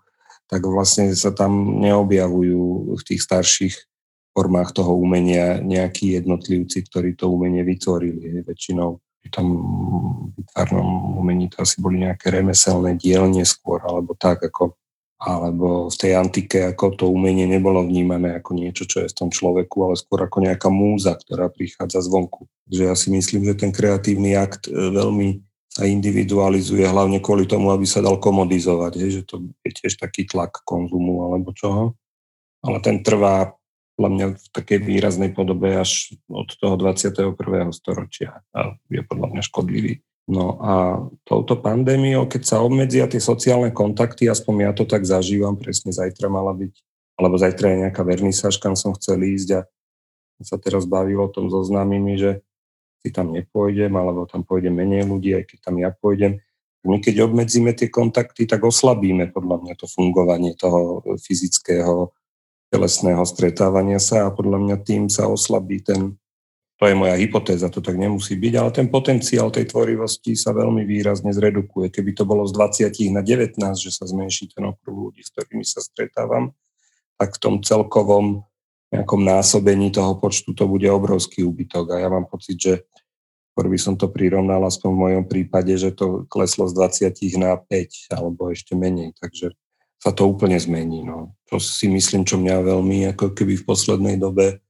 tak 0.52 0.60
vlastne 0.68 1.10
sa 1.16 1.32
tam 1.32 1.80
neobjavujú 1.80 2.94
v 2.99 3.02
tých 3.08 3.25
starších 3.25 3.75
formách 4.37 4.76
toho 4.76 4.94
umenia 4.94 5.58
nejakí 5.58 6.14
jednotlivci, 6.18 6.87
ktorí 6.87 7.18
to 7.18 7.32
umenie 7.32 7.66
vytvorili. 7.66 8.46
Väčšinou 8.46 9.02
v 9.20 9.28
tom 9.28 9.48
vytvárnom 10.34 11.20
umení 11.20 11.52
to 11.52 11.62
asi 11.62 11.78
boli 11.78 12.00
nejaké 12.00 12.32
remeselné 12.32 12.96
dielne 12.96 13.44
skôr, 13.44 13.78
alebo 13.84 14.16
tak, 14.16 14.42
ako 14.42 14.80
alebo 15.20 15.92
v 15.92 15.96
tej 16.00 16.16
antike 16.16 16.72
ako 16.72 16.96
to 16.96 17.04
umenie 17.12 17.44
nebolo 17.44 17.84
vnímané 17.84 18.40
ako 18.40 18.56
niečo, 18.56 18.88
čo 18.88 19.04
je 19.04 19.12
v 19.12 19.18
tom 19.20 19.28
človeku, 19.28 19.76
ale 19.84 19.94
skôr 20.00 20.24
ako 20.24 20.48
nejaká 20.48 20.72
múza, 20.72 21.12
ktorá 21.12 21.52
prichádza 21.52 22.00
zvonku. 22.00 22.48
Takže 22.64 22.82
ja 22.88 22.96
si 22.96 23.12
myslím, 23.12 23.44
že 23.44 23.52
ten 23.52 23.68
kreatívny 23.68 24.32
akt 24.32 24.72
e, 24.72 24.72
veľmi 24.72 25.44
sa 25.68 25.84
individualizuje 25.84 26.88
hlavne 26.88 27.20
kvôli 27.20 27.44
tomu, 27.44 27.68
aby 27.68 27.84
sa 27.84 28.00
dal 28.00 28.16
komodizovať, 28.16 28.92
je, 28.96 29.08
že 29.20 29.22
to 29.28 29.44
je 29.60 29.70
tiež 29.76 30.00
taký 30.00 30.24
tlak 30.24 30.64
konzumu 30.64 31.28
alebo 31.28 31.52
čoho. 31.52 32.00
Ale 32.64 32.80
ten 32.80 33.04
trvá 33.04 33.52
podľa 34.00 34.16
mňa 34.16 34.26
v 34.33 34.47
takej 34.57 34.78
výraznej 34.80 35.30
podobe 35.37 35.76
až 35.76 36.16
od 36.33 36.49
toho 36.57 36.80
21. 36.80 37.37
storočia 37.76 38.40
a 38.57 38.73
je 38.88 39.04
podľa 39.04 39.28
mňa 39.28 39.42
škodlivý. 39.45 40.00
No 40.25 40.57
a 40.57 41.04
touto 41.28 41.61
pandémiou, 41.61 42.25
keď 42.25 42.42
sa 42.49 42.57
obmedzia 42.64 43.04
tie 43.12 43.21
sociálne 43.21 43.69
kontakty, 43.76 44.25
aspoň 44.25 44.54
ja 44.64 44.73
to 44.73 44.88
tak 44.88 45.04
zažívam, 45.04 45.61
presne 45.61 45.92
zajtra 45.92 46.33
mala 46.33 46.57
byť, 46.57 46.73
alebo 47.21 47.37
zajtra 47.37 47.66
je 47.69 47.76
nejaká 47.85 48.00
vernisáž, 48.00 48.57
kam 48.57 48.73
som 48.73 48.97
chcel 48.97 49.21
ísť 49.21 49.61
a 49.61 49.61
sa 50.40 50.57
teraz 50.57 50.88
bavilo 50.88 51.28
o 51.28 51.33
tom 51.35 51.52
so 51.52 51.61
známymi, 51.61 52.16
že 52.16 52.40
si 53.04 53.12
tam 53.12 53.37
nepôjdem, 53.37 53.92
alebo 53.92 54.25
tam 54.25 54.49
pôjde 54.49 54.73
menej 54.73 55.04
ľudí, 55.04 55.37
aj 55.37 55.45
keď 55.45 55.59
tam 55.61 55.76
ja 55.76 55.92
pôjdem. 55.92 56.40
My 56.88 57.04
keď 57.04 57.28
obmedzíme 57.28 57.76
tie 57.76 57.92
kontakty, 57.92 58.49
tak 58.49 58.64
oslabíme 58.64 59.28
podľa 59.28 59.61
mňa 59.61 59.75
to 59.76 59.85
fungovanie 59.85 60.57
toho 60.57 61.04
fyzického, 61.21 62.16
telesného 62.70 63.22
stretávania 63.26 63.98
sa 63.98 64.30
a 64.30 64.34
podľa 64.34 64.58
mňa 64.62 64.76
tým 64.86 65.10
sa 65.10 65.26
oslabí 65.26 65.82
ten 65.82 66.16
to 66.80 66.88
je 66.88 66.96
moja 66.96 67.12
hypotéza, 67.12 67.68
to 67.68 67.84
tak 67.84 68.00
nemusí 68.00 68.40
byť, 68.40 68.54
ale 68.56 68.70
ten 68.72 68.88
potenciál 68.88 69.52
tej 69.52 69.68
tvorivosti 69.68 70.32
sa 70.32 70.56
veľmi 70.56 70.88
výrazne 70.88 71.28
zredukuje. 71.28 71.92
Keby 71.92 72.16
to 72.16 72.24
bolo 72.24 72.48
z 72.48 72.56
20 72.56 73.12
na 73.12 73.20
19, 73.20 73.60
že 73.76 73.92
sa 73.92 74.08
zmenší 74.08 74.48
ten 74.48 74.64
okruh 74.64 75.12
ľudí, 75.12 75.20
s 75.20 75.28
ktorými 75.28 75.60
sa 75.60 75.84
stretávam, 75.84 76.56
tak 77.20 77.36
v 77.36 77.40
tom 77.44 77.54
celkovom 77.60 78.48
nejakom 78.96 79.20
násobení 79.20 79.92
toho 79.92 80.16
počtu 80.16 80.56
to 80.56 80.64
bude 80.64 80.88
obrovský 80.88 81.44
úbytok. 81.44 81.84
A 81.92 81.96
ja 82.00 82.08
mám 82.08 82.24
pocit, 82.24 82.56
že 82.56 82.88
skôr 83.52 83.68
by 83.68 83.76
som 83.76 84.00
to 84.00 84.08
prirovnal 84.08 84.64
aspoň 84.64 84.88
v 84.88 85.02
mojom 85.04 85.24
prípade, 85.28 85.76
že 85.76 85.92
to 85.92 86.24
kleslo 86.32 86.64
z 86.64 86.80
20 87.12 87.44
na 87.44 87.60
5 87.60 88.16
alebo 88.16 88.48
ešte 88.48 88.72
menej. 88.72 89.12
Takže 89.20 89.52
sa 90.00 90.16
to 90.16 90.25
úplne 90.25 90.57
zmení. 90.57 91.04
No. 91.04 91.37
To 91.52 91.61
si 91.61 91.87
myslím, 91.92 92.25
čo 92.25 92.40
mňa 92.40 92.64
veľmi 92.64 93.12
ako 93.12 93.37
keby 93.37 93.61
v 93.61 93.66
poslednej 93.69 94.16
dobe 94.16 94.64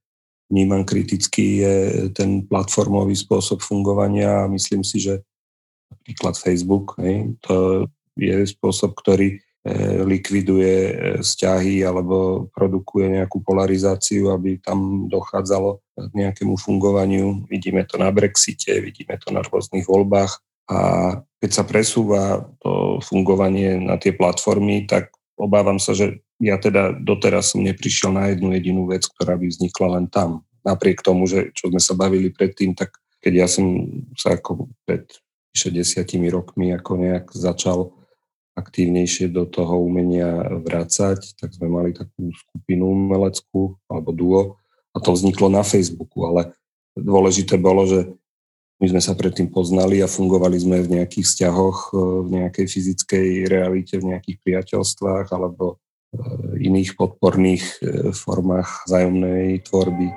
vnímam 0.51 0.83
kriticky, 0.83 1.63
je 1.63 1.75
ten 2.11 2.43
platformový 2.43 3.15
spôsob 3.15 3.63
fungovania 3.63 4.45
a 4.45 4.51
myslím 4.51 4.83
si, 4.83 4.99
že 4.99 5.23
napríklad 5.95 6.35
Facebook, 6.35 6.99
hej, 6.99 7.39
to 7.47 7.87
je 8.19 8.35
spôsob, 8.51 8.99
ktorý 8.99 9.39
e, 9.39 9.41
likviduje 10.03 10.75
e, 10.91 10.95
vzťahy 11.23 11.87
alebo 11.87 12.51
produkuje 12.51 13.23
nejakú 13.23 13.39
polarizáciu, 13.47 14.35
aby 14.35 14.59
tam 14.59 15.07
dochádzalo 15.07 15.79
k 16.11 16.13
nejakému 16.19 16.59
fungovaniu. 16.59 17.47
Vidíme 17.47 17.87
to 17.87 17.95
na 18.03 18.11
Brexite, 18.11 18.83
vidíme 18.83 19.15
to 19.23 19.31
na 19.31 19.47
rôznych 19.47 19.87
voľbách 19.87 20.43
a 20.71 20.79
keď 21.43 21.51
sa 21.51 21.65
presúva 21.67 22.47
to 22.63 22.99
fungovanie 23.03 23.79
na 23.79 23.99
tie 23.99 24.15
platformy, 24.15 24.87
tak 24.87 25.15
obávam 25.41 25.81
sa, 25.81 25.97
že 25.97 26.21
ja 26.37 26.61
teda 26.61 26.93
doteraz 26.93 27.57
som 27.57 27.65
neprišiel 27.65 28.13
na 28.13 28.29
jednu 28.29 28.53
jedinú 28.53 28.85
vec, 28.87 29.09
ktorá 29.09 29.41
by 29.41 29.49
vznikla 29.49 29.89
len 29.97 30.07
tam. 30.13 30.45
Napriek 30.61 31.01
tomu, 31.01 31.25
že 31.25 31.49
čo 31.57 31.73
sme 31.73 31.81
sa 31.81 31.97
bavili 31.97 32.29
predtým, 32.29 32.77
tak 32.77 33.01
keď 33.25 33.33
ja 33.33 33.47
som 33.49 33.89
sa 34.17 34.37
ako 34.37 34.69
pred 34.85 35.09
vyše 35.51 35.73
desiatimi 35.73 36.31
rokmi 36.31 36.71
ako 36.77 36.93
nejak 37.01 37.27
začal 37.35 37.97
aktívnejšie 38.55 39.33
do 39.33 39.49
toho 39.49 39.81
umenia 39.81 40.61
vrácať, 40.61 41.35
tak 41.41 41.57
sme 41.57 41.71
mali 41.71 41.91
takú 41.97 42.29
skupinu 42.35 42.93
umeleckú 42.93 43.79
alebo 43.89 44.11
duo 44.13 44.43
a 44.93 44.99
to 45.01 45.15
vzniklo 45.15 45.49
na 45.49 45.65
Facebooku, 45.65 46.27
ale 46.27 46.53
dôležité 46.99 47.57
bolo, 47.57 47.87
že 47.87 48.11
my 48.81 48.87
sme 48.89 49.01
sa 49.05 49.13
predtým 49.13 49.53
poznali 49.53 50.01
a 50.01 50.09
fungovali 50.09 50.57
sme 50.57 50.81
v 50.81 50.99
nejakých 50.99 51.27
vzťahoch, 51.29 51.93
v 52.25 52.29
nejakej 52.41 52.67
fyzickej 52.67 53.29
realite, 53.47 54.01
v 54.01 54.17
nejakých 54.17 54.39
priateľstvách 54.41 55.29
alebo 55.37 55.77
Eh, 56.11 56.67
iných 56.67 56.99
podporných 56.99 57.65
eh, 57.87 58.11
formách 58.11 58.83
zájomnej 58.91 59.63
tvorby. 59.63 60.11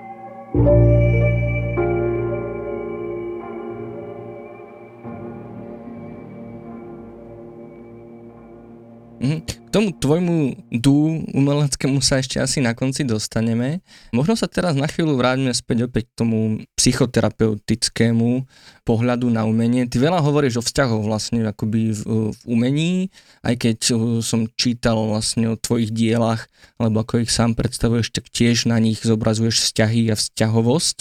Tomu 9.73 9.89
tvojmu 9.89 10.69
dú 10.69 11.25
umeleckému 11.33 11.97
sa 12.05 12.21
ešte 12.21 12.37
asi 12.37 12.61
na 12.61 12.77
konci 12.77 13.01
dostaneme. 13.01 13.81
Možno 14.13 14.37
sa 14.37 14.45
teraz 14.45 14.77
na 14.77 14.85
chvíľu 14.85 15.17
vráťme 15.17 15.49
späť 15.49 15.89
opäť 15.89 16.13
k 16.13 16.17
tomu 16.21 16.37
psychoterapeutickému 16.77 18.45
pohľadu 18.85 19.33
na 19.33 19.49
umenie. 19.49 19.89
Ty 19.89 19.97
veľa 19.97 20.21
hovoríš 20.21 20.61
o 20.61 20.63
vzťahoch 20.63 21.01
vlastne 21.01 21.41
akoby 21.49 21.89
v, 21.89 22.01
v 22.29 22.39
umení, 22.45 23.09
aj 23.41 23.55
keď 23.65 23.77
som 24.21 24.45
čítal 24.53 25.01
vlastne 25.09 25.49
o 25.49 25.57
tvojich 25.57 25.89
dielach, 25.89 26.45
alebo 26.77 27.01
ako 27.01 27.25
ich 27.25 27.33
sám 27.33 27.57
predstavuješ, 27.57 28.13
tak 28.13 28.29
tiež 28.29 28.69
na 28.69 28.77
nich 28.77 29.01
zobrazuješ 29.01 29.57
vzťahy 29.57 30.13
a 30.13 30.15
vzťahovosť. 30.15 30.97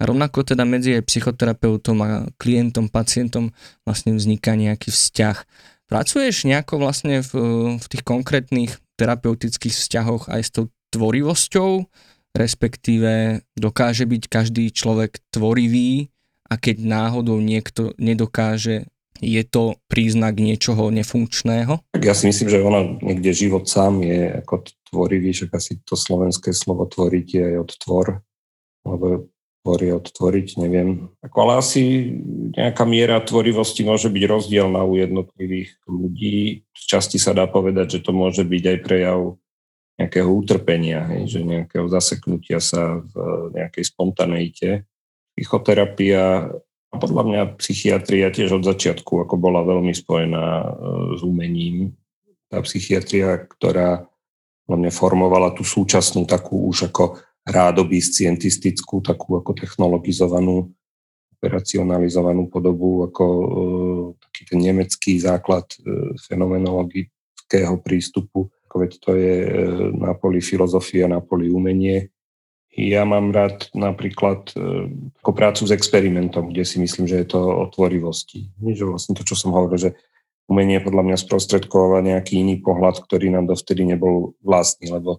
A 0.00 0.08
rovnako 0.08 0.44
teda 0.44 0.68
medzi 0.68 0.96
psychoterapeutom 1.00 1.96
a 2.04 2.08
klientom, 2.36 2.92
pacientom 2.92 3.56
vlastne 3.88 4.12
vzniká 4.12 4.56
nejaký 4.56 4.92
vzťah. 4.92 5.36
Pracuješ 5.90 6.46
nejako 6.46 6.86
vlastne 6.86 7.18
v, 7.18 7.32
v 7.74 7.86
tých 7.90 8.06
konkrétnych 8.06 8.78
terapeutických 8.94 9.74
vzťahoch 9.74 10.30
aj 10.30 10.40
s 10.46 10.50
tou 10.54 10.64
tvorivosťou, 10.94 11.82
respektíve 12.30 13.42
dokáže 13.58 14.06
byť 14.06 14.22
každý 14.30 14.70
človek 14.70 15.18
tvorivý 15.34 16.14
a 16.46 16.54
keď 16.54 16.86
náhodou 16.86 17.42
niekto 17.42 17.90
nedokáže, 17.98 18.86
je 19.18 19.42
to 19.42 19.82
príznak 19.90 20.38
niečoho 20.38 20.94
nefunkčného? 20.94 21.82
Ja 21.98 22.14
si 22.14 22.30
myslím, 22.30 22.48
že 22.48 22.62
ono 22.62 23.02
niekde 23.02 23.34
život 23.34 23.66
sám 23.66 24.06
je 24.06 24.30
ako 24.46 24.70
tvorivý, 24.94 25.34
že 25.34 25.50
asi 25.50 25.82
to 25.82 25.98
slovenské 25.98 26.54
slovo 26.54 26.86
tvoriť 26.86 27.26
je 27.34 27.42
aj 27.50 27.56
od 27.66 27.70
tvor, 27.82 28.06
lebo 28.86 29.26
tvorí 29.60 29.92
odtvoriť, 29.92 30.56
neviem. 30.56 31.12
Ako, 31.20 31.36
ale 31.44 31.52
asi 31.60 31.82
nejaká 32.56 32.88
miera 32.88 33.20
tvorivosti 33.20 33.84
môže 33.84 34.08
byť 34.08 34.24
rozdielna 34.24 34.80
u 34.88 34.96
jednotlivých 34.96 35.76
ľudí. 35.84 36.64
Z 36.72 36.82
časti 36.96 37.20
sa 37.20 37.36
dá 37.36 37.44
povedať, 37.44 38.00
že 38.00 38.04
to 38.04 38.16
môže 38.16 38.40
byť 38.40 38.64
aj 38.64 38.78
prejav 38.80 39.36
nejakého 40.00 40.30
utrpenia, 40.32 41.04
hej, 41.12 41.28
že 41.28 41.40
nejakého 41.44 41.84
zaseknutia 41.92 42.56
sa 42.56 43.04
v 43.04 43.12
nejakej 43.52 43.84
spontaneite. 43.84 44.88
Psychoterapia 45.36 46.48
a 46.90 46.96
podľa 46.98 47.22
mňa 47.22 47.42
psychiatria 47.62 48.34
tiež 48.34 48.58
od 48.58 48.64
začiatku 48.66 49.28
ako 49.28 49.34
bola 49.38 49.62
veľmi 49.62 49.94
spojená 49.94 50.44
e, 50.58 50.66
s 51.14 51.20
umením. 51.22 51.94
Tá 52.50 52.58
psychiatria, 52.66 53.46
ktorá 53.46 54.10
podľa 54.66 54.78
mňa 54.86 54.92
formovala 54.94 55.54
tú 55.54 55.62
súčasnú 55.62 56.26
takú 56.26 56.66
už 56.66 56.90
ako 56.90 57.22
rádoby 57.46 58.00
scientistickú, 58.00 59.00
takú 59.00 59.40
ako 59.40 59.56
technologizovanú, 59.56 60.70
operacionalizovanú 61.40 62.52
podobu, 62.52 63.08
ako 63.08 63.24
e, 63.24 63.46
taký 64.20 64.42
ten 64.52 64.58
nemecký 64.60 65.16
základ 65.16 65.64
e, 65.80 66.12
fenomenologického 66.20 67.80
prístupu. 67.80 68.52
Veď 68.70 68.92
to 69.00 69.10
je 69.16 69.34
e, 69.48 69.50
na 69.96 70.12
poli 70.12 70.44
filozofia, 70.44 71.08
na 71.08 71.24
poli 71.24 71.48
umenie. 71.48 72.12
Ja 72.70 73.02
mám 73.02 73.34
rád 73.34 73.66
napríklad 73.74 74.54
ako 75.20 75.30
prácu 75.34 75.66
s 75.66 75.74
experimentom, 75.74 76.54
kde 76.54 76.62
si 76.62 76.78
myslím, 76.78 77.10
že 77.10 77.18
je 77.18 77.34
to 77.34 77.42
o 77.42 77.66
tvorivosti. 77.66 78.46
Že 78.62 78.94
vlastne 78.94 79.18
to, 79.18 79.26
čo 79.26 79.34
som 79.34 79.50
hovoril, 79.50 79.90
že 79.90 79.90
umenie 80.46 80.78
podľa 80.78 81.02
mňa 81.02 81.16
sprostredkováva 81.18 81.98
nejaký 82.06 82.46
iný 82.46 82.62
pohľad, 82.62 83.02
ktorý 83.02 83.34
nám 83.34 83.50
dovtedy 83.50 83.82
nebol 83.82 84.38
vlastný, 84.46 84.86
lebo 84.94 85.18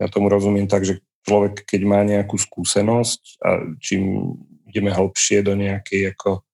ja 0.00 0.08
tomu 0.08 0.32
rozumiem 0.32 0.64
tak, 0.64 0.88
že 0.88 1.04
človek, 1.24 1.66
keď 1.66 1.80
má 1.84 2.00
nejakú 2.02 2.36
skúsenosť 2.36 3.42
a 3.44 3.50
čím 3.82 4.34
ideme 4.70 4.94
hlbšie 4.94 5.42
do 5.42 5.58
nejakej 5.58 6.14
ako 6.14 6.46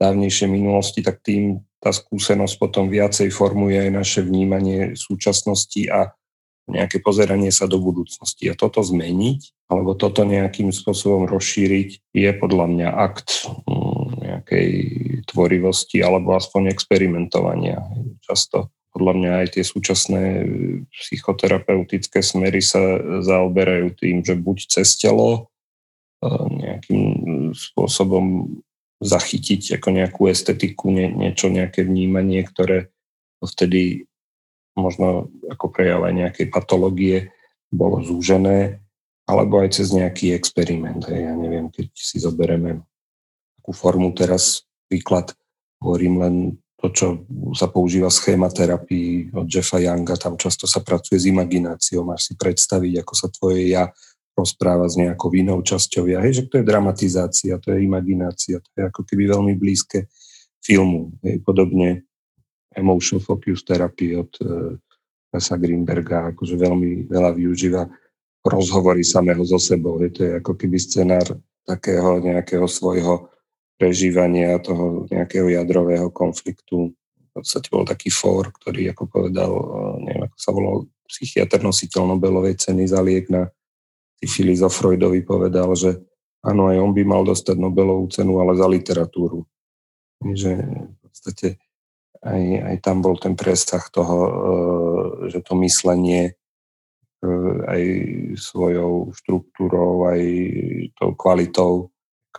dávnejšej 0.00 0.48
minulosti, 0.48 1.00
tak 1.04 1.20
tým 1.22 1.60
tá 1.80 1.92
skúsenosť 1.92 2.54
potom 2.60 2.92
viacej 2.92 3.32
formuje 3.32 3.88
aj 3.88 3.90
naše 3.92 4.20
vnímanie 4.20 4.96
súčasnosti 4.96 5.88
a 5.88 6.12
nejaké 6.70 7.02
pozeranie 7.02 7.50
sa 7.50 7.66
do 7.66 7.82
budúcnosti. 7.82 8.46
A 8.46 8.54
toto 8.54 8.84
zmeniť, 8.84 9.66
alebo 9.66 9.98
toto 9.98 10.22
nejakým 10.22 10.70
spôsobom 10.70 11.26
rozšíriť, 11.26 12.14
je 12.14 12.30
podľa 12.36 12.66
mňa 12.70 12.88
akt 12.94 13.48
mm, 13.66 14.06
nejakej 14.22 14.68
tvorivosti 15.26 15.98
alebo 16.04 16.36
aspoň 16.38 16.70
experimentovania. 16.70 17.82
Často 18.22 18.70
podľa 19.00 19.16
mňa 19.16 19.32
aj 19.40 19.46
tie 19.56 19.64
súčasné 19.64 20.22
psychoterapeutické 20.92 22.20
smery 22.20 22.60
sa 22.60 23.00
zaoberajú 23.24 23.96
tým, 23.96 24.20
že 24.20 24.36
buď 24.36 24.76
cez 24.76 25.00
telo 25.00 25.48
nejakým 26.52 27.56
spôsobom 27.56 28.60
zachytiť 29.00 29.80
ako 29.80 29.88
nejakú 29.96 30.28
estetiku, 30.28 30.92
nie, 30.92 31.08
niečo, 31.08 31.48
nejaké 31.48 31.88
vnímanie, 31.88 32.44
ktoré 32.44 32.92
vtedy 33.40 34.04
možno 34.76 35.32
ako 35.48 35.72
prejav 35.72 36.04
aj 36.04 36.12
nejakej 36.20 36.46
patológie 36.52 37.32
bolo 37.72 38.04
zúžené, 38.04 38.84
alebo 39.24 39.64
aj 39.64 39.80
cez 39.80 39.96
nejaký 39.96 40.36
experiment. 40.36 41.08
Ja 41.08 41.32
neviem, 41.32 41.72
keď 41.72 41.88
si 41.96 42.20
zoberieme 42.20 42.84
takú 43.56 43.72
formu 43.72 44.12
teraz, 44.12 44.68
príklad, 44.92 45.32
hovorím 45.80 46.14
len 46.20 46.34
to, 46.80 46.88
čo 46.88 47.06
sa 47.52 47.68
používa 47.68 48.08
v 48.08 48.18
schématerapii 48.18 49.36
od 49.36 49.44
Jeffa 49.44 49.76
Younga, 49.76 50.16
tam 50.16 50.40
často 50.40 50.64
sa 50.64 50.80
pracuje 50.80 51.20
s 51.20 51.28
imagináciou, 51.28 52.00
máš 52.08 52.32
si 52.32 52.34
predstaviť, 52.40 53.04
ako 53.04 53.12
sa 53.12 53.28
tvoje 53.28 53.68
ja 53.68 53.92
rozpráva 54.32 54.88
s 54.88 54.96
nejakou 54.96 55.28
inou 55.36 55.60
časťou 55.60 56.08
ja. 56.08 56.24
Hej, 56.24 56.32
že 56.40 56.44
to 56.48 56.54
je 56.60 56.64
dramatizácia, 56.64 57.60
to 57.60 57.76
je 57.76 57.84
imaginácia, 57.84 58.64
to 58.64 58.70
je 58.72 58.82
ako 58.88 59.04
keby 59.04 59.28
veľmi 59.28 59.52
blízke 59.60 60.08
filmu. 60.64 61.12
Hej, 61.20 61.44
podobne 61.44 62.08
emotional 62.72 63.20
focus 63.20 63.60
therapy 63.60 64.16
od 64.16 64.32
uh, 64.40 64.72
Greenberga, 65.36 66.32
akože 66.32 66.56
veľmi 66.56 67.12
veľa 67.12 67.36
využíva 67.36 67.84
rozhovory 68.40 69.04
samého 69.04 69.44
so 69.44 69.60
sebou. 69.60 70.00
Hej, 70.00 70.16
to 70.16 70.20
je 70.24 70.32
ako 70.40 70.52
keby 70.56 70.80
scenár 70.80 71.26
takého 71.68 72.24
nejakého 72.24 72.64
svojho 72.64 73.28
prežívania 73.80 74.60
toho 74.60 75.08
nejakého 75.08 75.48
jadrového 75.48 76.12
konfliktu. 76.12 76.92
V 76.92 77.30
podstate 77.32 77.72
bol 77.72 77.88
taký 77.88 78.12
fór, 78.12 78.52
ktorý, 78.52 78.92
ako 78.92 79.08
povedal, 79.08 79.48
eh, 79.48 79.94
neviem, 80.04 80.22
ako 80.28 80.36
sa 80.36 80.50
volal, 80.52 80.76
psychiatr 81.08 81.58
nositeľ 81.64 82.14
Nobelovej 82.14 82.60
ceny 82.60 82.86
za 82.86 83.00
liek 83.02 83.32
na 83.32 83.50
Syfilis 84.20 84.62
Freudovi 84.62 85.26
povedal, 85.26 85.72
že 85.74 85.96
áno, 86.44 86.70
aj 86.70 86.76
on 86.78 86.92
by 86.94 87.02
mal 87.08 87.24
dostať 87.24 87.56
Nobelovú 87.56 88.06
cenu, 88.12 88.36
ale 88.38 88.54
za 88.54 88.68
literatúru. 88.68 89.42
Že 90.20 90.60
v 90.60 90.96
podstate 91.00 91.48
aj, 92.20 92.42
aj 92.68 92.76
tam 92.84 93.00
bol 93.00 93.16
ten 93.16 93.32
presah 93.32 93.82
toho, 93.88 94.16
eh, 94.28 95.06
že 95.32 95.40
to 95.40 95.56
myslenie 95.64 96.36
eh, 97.24 97.56
aj 97.64 97.82
svojou 98.36 99.16
štruktúrou, 99.16 100.04
aj 100.12 100.22
tou 101.00 101.10
kvalitou 101.16 101.90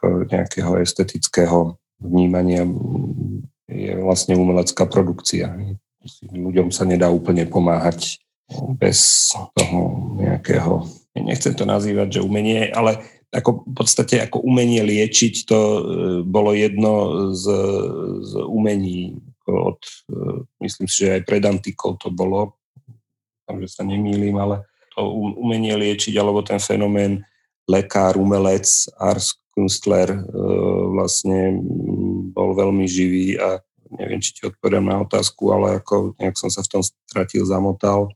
nejakého 0.03 0.81
estetického 0.81 1.77
vnímania 2.01 2.65
je 3.69 3.93
vlastne 4.01 4.35
umelecká 4.35 4.89
produkcia. 4.89 5.53
Ľuďom 6.33 6.73
sa 6.73 6.83
nedá 6.83 7.07
úplne 7.13 7.45
pomáhať 7.45 8.19
bez 8.75 9.31
toho 9.55 9.79
nejakého, 10.19 10.83
nechcem 11.15 11.55
to 11.55 11.63
nazývať, 11.63 12.19
že 12.19 12.25
umenie, 12.25 12.67
ale 12.73 12.99
ako 13.31 13.63
v 13.63 13.73
podstate 13.79 14.19
ako 14.19 14.43
umenie 14.43 14.83
liečiť, 14.83 15.47
to 15.47 15.59
e, 15.59 15.81
bolo 16.27 16.51
jedno 16.51 16.91
z, 17.31 17.47
z 18.27 18.31
umení 18.43 19.23
od, 19.47 19.79
e, 20.11 20.43
myslím 20.67 20.87
si, 20.91 21.07
že 21.07 21.15
aj 21.15 21.23
pred 21.23 21.43
antikou 21.47 21.95
to 21.95 22.11
bolo, 22.11 22.59
tam, 23.47 23.63
sa 23.71 23.87
nemýlim, 23.87 24.35
ale 24.35 24.67
to 24.91 25.07
umenie 25.39 25.79
liečiť, 25.79 26.11
alebo 26.19 26.43
ten 26.43 26.59
fenomén 26.59 27.23
lekár, 27.71 28.19
umelec, 28.19 28.67
ars 28.99 29.39
Kunstler 29.51 30.09
e, 30.11 30.21
vlastne 30.95 31.59
bol 32.31 32.55
veľmi 32.55 32.87
živý 32.87 33.35
a 33.35 33.59
neviem, 33.91 34.23
či 34.23 34.31
ti 34.35 34.41
odpovedám 34.47 34.87
na 34.87 34.97
otázku, 35.03 35.51
ale 35.51 35.83
ako 35.83 36.15
nejak 36.15 36.39
som 36.39 36.47
sa 36.47 36.63
v 36.63 36.79
tom 36.79 36.83
stratil, 36.83 37.43
zamotal. 37.43 38.15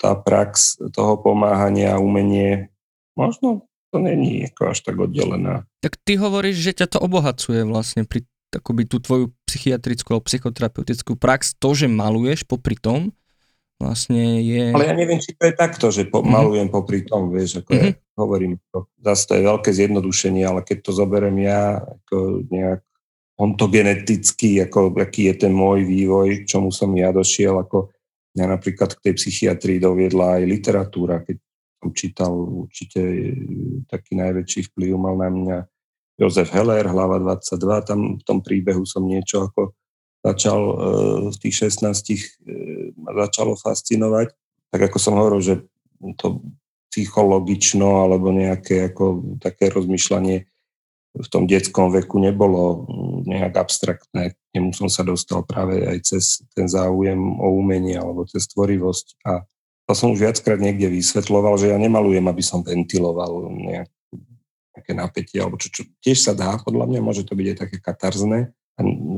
Tá 0.00 0.16
prax 0.16 0.80
toho 0.96 1.20
pomáhania 1.20 1.96
a 1.96 2.02
umenie, 2.02 2.72
možno 3.12 3.68
to 3.92 4.00
není 4.00 4.48
ako 4.48 4.72
až 4.72 4.78
tak 4.80 4.96
oddelená. 4.96 5.68
Tak 5.84 6.00
ty 6.00 6.16
hovoríš, 6.16 6.56
že 6.56 6.72
ťa 6.80 6.96
to 6.96 6.98
obohacuje 7.04 7.68
vlastne 7.68 8.08
pri 8.08 8.24
akoby 8.50 8.82
tú 8.88 8.98
tvoju 8.98 9.30
psychiatrickú 9.46 10.16
alebo 10.16 10.26
psychoterapeutickú 10.26 11.14
prax, 11.14 11.54
to, 11.60 11.70
že 11.76 11.86
maluješ 11.86 12.48
popri 12.48 12.74
tom, 12.74 13.14
vlastne 13.80 14.44
je... 14.44 14.76
Ale 14.76 14.92
ja 14.92 14.94
neviem, 14.94 15.16
či 15.16 15.32
to 15.32 15.48
je 15.48 15.54
takto, 15.56 15.88
že 15.88 16.04
po, 16.04 16.20
mm-hmm. 16.20 16.30
malujem 16.36 16.68
popri 16.68 17.00
tom, 17.08 17.32
vieš, 17.32 17.64
ako 17.64 17.70
mm-hmm. 17.72 17.92
ja 17.96 18.16
hovorím, 18.20 18.52
to, 18.68 18.78
zase 19.00 19.22
to 19.24 19.32
je 19.40 19.48
veľké 19.48 19.70
zjednodušenie, 19.72 20.44
ale 20.44 20.60
keď 20.60 20.78
to 20.84 20.90
zoberiem 20.92 21.40
ja 21.40 21.80
ako 21.80 22.44
nejak 22.52 22.84
ontogeneticky, 23.40 24.60
ako 24.60 24.92
aký 25.00 25.32
je 25.32 25.48
ten 25.48 25.52
môj 25.56 25.88
vývoj, 25.88 26.44
čomu 26.44 26.68
som 26.68 26.92
ja 26.92 27.08
došiel, 27.08 27.56
ako 27.56 27.88
ja 28.36 28.44
napríklad 28.44 29.00
k 29.00 29.10
tej 29.10 29.14
psychiatrii 29.16 29.80
doviedla 29.80 30.38
aj 30.38 30.42
literatúra, 30.44 31.24
keď 31.24 31.40
som 31.80 31.88
čítal 31.96 32.32
určite 32.36 33.00
taký 33.88 34.12
najväčší 34.20 34.70
vplyv 34.70 34.92
mal 35.00 35.16
na 35.16 35.32
mňa 35.32 35.58
Jozef 36.20 36.52
Heller, 36.52 36.84
hlava 36.84 37.16
22, 37.16 37.88
tam 37.88 38.20
v 38.20 38.22
tom 38.28 38.44
príbehu 38.44 38.84
som 38.84 39.08
niečo 39.08 39.48
ako 39.48 39.72
začal 40.20 40.60
e, 40.60 40.74
v 41.32 41.36
tých 41.40 41.54
16 41.72 41.86
e, 41.88 42.18
ma 42.96 43.12
začalo 43.16 43.56
fascinovať. 43.56 44.32
Tak 44.70 44.80
ako 44.92 44.98
som 45.00 45.16
hovoril, 45.16 45.40
že 45.40 45.54
to 46.20 46.44
psychologično 46.90 48.06
alebo 48.06 48.34
nejaké 48.34 48.90
ako 48.90 49.38
také 49.38 49.70
rozmýšľanie 49.70 50.50
v 51.10 51.26
tom 51.26 51.50
detskom 51.50 51.90
veku 51.90 52.22
nebolo 52.22 52.86
nejak 53.26 53.58
abstraktné. 53.58 54.30
K 54.30 54.50
nemu 54.54 54.70
som 54.70 54.86
sa 54.86 55.02
dostal 55.02 55.42
práve 55.42 55.82
aj 55.82 56.06
cez 56.06 56.46
ten 56.54 56.70
záujem 56.70 57.18
o 57.18 57.50
umenie 57.58 57.98
alebo 57.98 58.22
cez 58.30 58.46
tvorivosť. 58.46 59.18
A 59.26 59.42
to 59.90 59.92
som 59.98 60.14
už 60.14 60.22
viackrát 60.22 60.62
niekde 60.62 60.86
vysvetloval, 60.86 61.58
že 61.58 61.74
ja 61.74 61.78
nemalujem, 61.82 62.22
aby 62.30 62.42
som 62.46 62.62
ventiloval 62.62 63.50
nejaké 63.50 64.92
napätie, 64.94 65.42
alebo 65.42 65.58
čo, 65.58 65.66
čo 65.74 65.82
tiež 65.98 66.30
sa 66.30 66.30
dá, 66.30 66.54
podľa 66.62 66.86
mňa 66.86 67.00
môže 67.02 67.26
to 67.26 67.34
byť 67.34 67.46
aj 67.50 67.56
také 67.58 67.76
katarzné, 67.82 68.54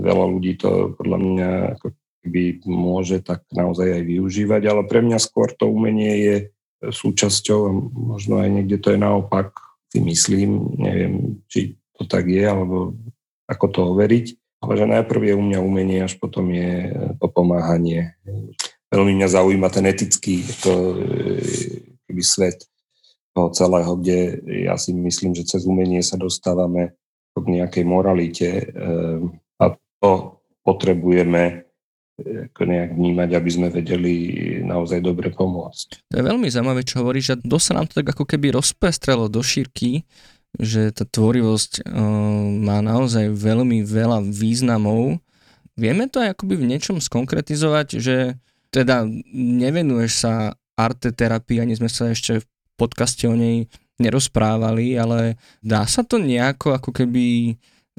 veľa 0.03 0.27
ľudí 0.29 0.59
to 0.59 0.95
podľa 0.99 1.19
mňa 1.19 1.51
ako 1.79 1.87
keby 2.23 2.43
môže 2.67 3.23
tak 3.27 3.43
naozaj 3.51 3.99
aj 3.99 4.03
využívať, 4.07 4.63
ale 4.71 4.83
pre 4.87 5.03
mňa 5.03 5.19
skôr 5.19 5.51
to 5.55 5.67
umenie 5.67 6.15
je 6.23 6.37
súčasťou 6.83 7.91
možno 7.95 8.43
aj 8.43 8.49
niekde 8.51 8.79
to 8.83 8.95
je 8.95 8.99
naopak, 8.99 9.55
si 9.93 10.01
myslím, 10.01 10.79
neviem, 10.81 11.45
či 11.47 11.77
to 11.95 12.09
tak 12.09 12.27
je, 12.27 12.43
alebo 12.43 12.97
ako 13.45 13.67
to 13.69 13.81
overiť, 13.93 14.27
ale 14.65 14.73
že 14.79 14.87
najprv 14.89 15.23
je 15.29 15.35
u 15.37 15.43
mňa 15.43 15.59
umenie, 15.61 16.01
až 16.01 16.17
potom 16.17 16.49
je 16.49 16.95
to 17.21 17.27
pomáhanie. 17.29 18.17
Veľmi 18.89 19.19
mňa 19.21 19.29
zaujíma 19.29 19.69
ten 19.69 19.85
etický 19.91 20.47
to, 20.65 20.97
keby 22.09 22.23
svet 22.25 22.59
toho 23.37 23.49
celého, 23.53 23.93
kde 24.01 24.19
ja 24.69 24.77
si 24.81 24.97
myslím, 24.97 25.37
že 25.37 25.49
cez 25.49 25.69
umenie 25.69 26.01
sa 26.01 26.17
dostávame 26.17 26.97
k 27.33 27.47
nejakej 27.49 27.85
moralite, 27.89 28.49
ehm, 28.73 29.42
to 30.03 30.43
potrebujeme 30.67 31.63
ako 32.23 32.63
nejak 32.69 32.91
vnímať, 32.95 33.31
aby 33.35 33.51
sme 33.51 33.69
vedeli 33.73 34.15
naozaj 34.63 35.01
dobre 35.01 35.33
pomôcť. 35.33 36.13
To 36.13 36.15
je 36.21 36.29
veľmi 36.29 36.47
zaujímavé, 36.51 36.85
čo 36.85 37.01
hovoríš, 37.03 37.35
že 37.35 37.37
dosť 37.41 37.65
sa 37.65 37.75
nám 37.79 37.87
to 37.89 37.99
tak 38.03 38.13
ako 38.13 38.25
keby 38.29 38.53
rozpestrelo 38.53 39.33
do 39.33 39.41
šírky, 39.41 40.05
že 40.61 40.93
tá 40.93 41.09
tvorivosť 41.09 41.83
uh, 41.83 41.99
má 42.61 42.85
naozaj 42.85 43.33
veľmi 43.33 43.81
veľa 43.83 44.21
významov. 44.29 45.19
Vieme 45.73 46.05
to 46.13 46.21
aj 46.21 46.37
akoby 46.37 46.61
v 46.61 46.69
niečom 46.69 47.01
skonkretizovať, 47.01 47.97
že 47.97 48.37
teda 48.69 49.09
nevenuješ 49.33 50.13
sa 50.13 50.33
arteterapii, 50.77 51.65
ani 51.65 51.75
sme 51.77 51.89
sa 51.89 52.13
ešte 52.13 52.45
v 52.45 52.47
podcaste 52.77 53.25
o 53.25 53.37
nej 53.37 53.69
nerozprávali, 53.97 54.97
ale 55.01 55.41
dá 55.65 55.85
sa 55.89 56.05
to 56.05 56.21
nejako 56.21 56.77
ako 56.77 56.91
keby 56.93 57.57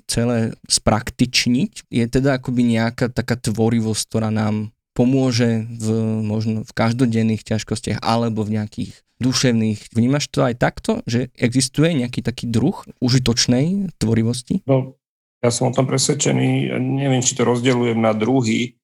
celé 0.10 0.58
spraktičniť, 0.68 1.88
je 1.90 2.06
teda 2.10 2.42
akoby 2.42 2.76
nejaká 2.78 3.10
taká 3.14 3.38
tvorivosť, 3.40 4.02
ktorá 4.10 4.30
nám 4.34 4.74
pomôže 4.94 5.66
v, 5.70 5.88
možno 6.22 6.62
v 6.62 6.72
každodenných 6.72 7.42
ťažkostiach 7.42 8.06
alebo 8.06 8.46
v 8.46 8.62
nejakých 8.62 8.94
duševných. 9.18 9.90
Vnímaš 9.96 10.30
to 10.30 10.46
aj 10.46 10.56
takto, 10.60 11.02
že 11.10 11.34
existuje 11.40 11.98
nejaký 11.98 12.22
taký 12.22 12.46
druh 12.46 12.78
užitočnej 13.02 13.96
tvorivosti? 13.98 14.62
No, 14.70 15.00
ja 15.42 15.50
som 15.50 15.72
o 15.72 15.76
tom 15.76 15.90
presvedčený, 15.90 16.78
neviem, 16.78 17.24
či 17.26 17.34
to 17.34 17.48
rozdeľujem 17.48 18.00
na 18.00 18.14
druhy, 18.14 18.78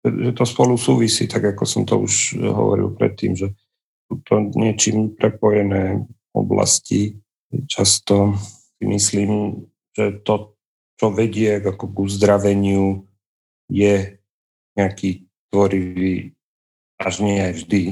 že 0.00 0.32
to 0.32 0.44
spolu 0.48 0.80
súvisí, 0.80 1.28
tak 1.28 1.54
ako 1.54 1.62
som 1.68 1.82
to 1.84 2.00
už 2.00 2.40
hovoril 2.40 2.96
predtým, 2.96 3.36
že 3.36 3.52
sú 4.08 4.18
to 4.24 4.50
niečím 4.56 5.12
prepojené 5.14 6.08
oblasti. 6.32 7.20
Často 7.68 8.34
myslím, 8.80 9.62
že 9.96 10.22
to, 10.22 10.56
čo 11.00 11.10
vedie 11.10 11.60
ako 11.62 11.86
k 11.90 11.96
uzdraveniu, 12.04 13.08
je 13.70 14.18
nejaký 14.74 15.30
tvorivý, 15.50 16.34
až 17.00 17.14
nie 17.24 17.38
aj 17.40 17.52
vždy, 17.64 17.82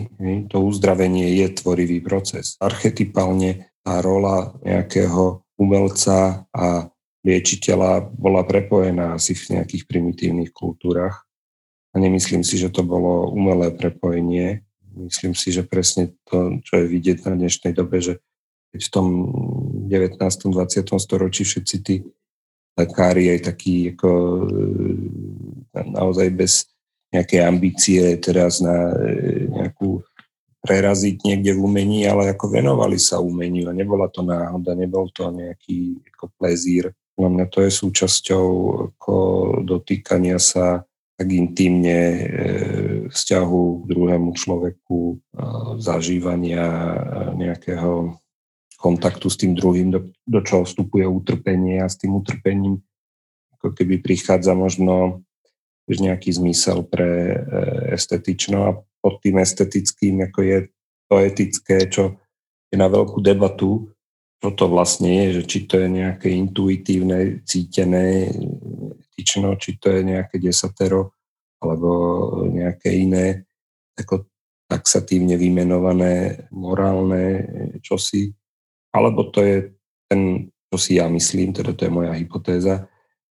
to 0.52 0.56
uzdravenie 0.60 1.38
je 1.40 1.46
tvorivý 1.54 2.02
proces. 2.04 2.58
Archetypálne 2.60 3.72
tá 3.80 4.04
rola 4.04 4.52
nejakého 4.60 5.40
umelca 5.56 6.44
a 6.52 6.92
liečiteľa 7.24 8.14
bola 8.14 8.44
prepojená 8.46 9.18
asi 9.18 9.34
v 9.34 9.58
nejakých 9.58 9.88
primitívnych 9.88 10.52
kultúrach. 10.54 11.26
A 11.92 11.98
nemyslím 11.98 12.44
si, 12.44 12.60
že 12.60 12.68
to 12.68 12.84
bolo 12.84 13.32
umelé 13.32 13.72
prepojenie. 13.74 14.62
Myslím 14.94 15.32
si, 15.32 15.50
že 15.50 15.64
presne 15.64 16.14
to, 16.28 16.60
čo 16.62 16.84
je 16.84 16.86
vidieť 16.86 17.26
na 17.26 17.34
dnešnej 17.34 17.72
dobe, 17.72 17.98
že 18.04 18.20
keď 18.70 18.80
v 18.84 18.92
tom 18.92 19.06
19. 19.88 20.20
20. 20.20 20.84
storočí 21.00 21.42
všetci 21.48 21.76
tí 21.82 22.04
lekári 22.78 23.34
aj 23.34 23.40
takí 23.52 23.96
ako 23.96 24.10
e, 24.46 25.82
naozaj 25.90 26.28
bez 26.30 26.70
nejaké 27.10 27.42
ambície 27.42 28.14
teraz 28.22 28.62
na 28.62 28.94
e, 28.94 29.50
nejakú 29.50 30.04
preraziť 30.62 31.24
niekde 31.24 31.54
v 31.54 31.60
umení, 31.64 32.06
ale 32.06 32.34
ako 32.34 32.50
venovali 32.50 32.98
sa 32.98 33.22
umeniu 33.22 33.70
a 33.70 33.74
nebola 33.74 34.10
to 34.10 34.22
náhoda, 34.22 34.74
nebol 34.78 35.10
to 35.10 35.30
nejaký 35.30 35.98
ako 36.14 36.30
plezír. 36.38 36.92
No 37.18 37.26
mňa 37.30 37.46
to 37.50 37.66
je 37.66 37.70
súčasťou 37.72 38.46
ako 38.94 39.16
dotýkania 39.66 40.38
sa 40.38 40.86
tak 41.18 41.28
intimne 41.34 41.98
e, 41.98 42.22
vzťahu 43.10 43.62
k 43.82 43.84
druhému 43.90 44.30
človeku, 44.38 45.18
zažívania 45.82 46.66
nejakého 47.34 48.14
kontaktu 48.78 49.26
s 49.26 49.36
tým 49.36 49.58
druhým, 49.58 49.90
do, 49.90 50.00
do 50.22 50.40
čoho 50.40 50.62
vstupuje 50.62 51.02
utrpenie 51.02 51.82
a 51.82 51.90
s 51.90 51.98
tým 51.98 52.14
utrpením 52.14 52.78
ako 53.58 53.74
keby 53.74 53.98
prichádza 53.98 54.54
možno 54.54 55.26
nejaký 55.90 56.30
zmysel 56.30 56.86
pre 56.86 57.10
e, 57.10 57.36
estetično 57.96 58.58
a 58.68 58.76
pod 59.02 59.18
tým 59.24 59.42
estetickým, 59.42 60.30
ako 60.30 60.40
je 60.44 60.58
to 61.08 61.14
etické, 61.18 61.76
čo 61.88 62.20
je 62.68 62.76
na 62.76 62.86
veľkú 62.86 63.24
debatu, 63.24 63.88
čo 64.38 64.48
to 64.54 64.68
vlastne 64.70 65.08
je, 65.08 65.40
že 65.40 65.42
či 65.48 65.58
to 65.64 65.80
je 65.80 65.88
nejaké 65.88 66.28
intuitívne, 66.30 67.42
cítené 67.42 68.30
etično, 69.10 69.56
či 69.56 69.80
to 69.80 69.90
je 69.90 70.04
nejaké 70.04 70.38
desatero, 70.38 71.16
alebo 71.58 71.90
nejaké 72.52 72.94
iné, 72.94 73.48
ako 73.96 74.28
taxatívne 74.68 75.34
vymenované 75.40 76.46
morálne 76.52 77.48
čosi, 77.80 78.30
alebo 78.92 79.28
to 79.28 79.44
je 79.44 79.56
ten, 80.08 80.52
čo 80.72 80.76
si 80.76 80.96
ja 80.96 81.08
myslím, 81.08 81.52
teda 81.52 81.76
to 81.76 81.88
je 81.88 81.92
moja 81.92 82.12
hypotéza, 82.16 82.88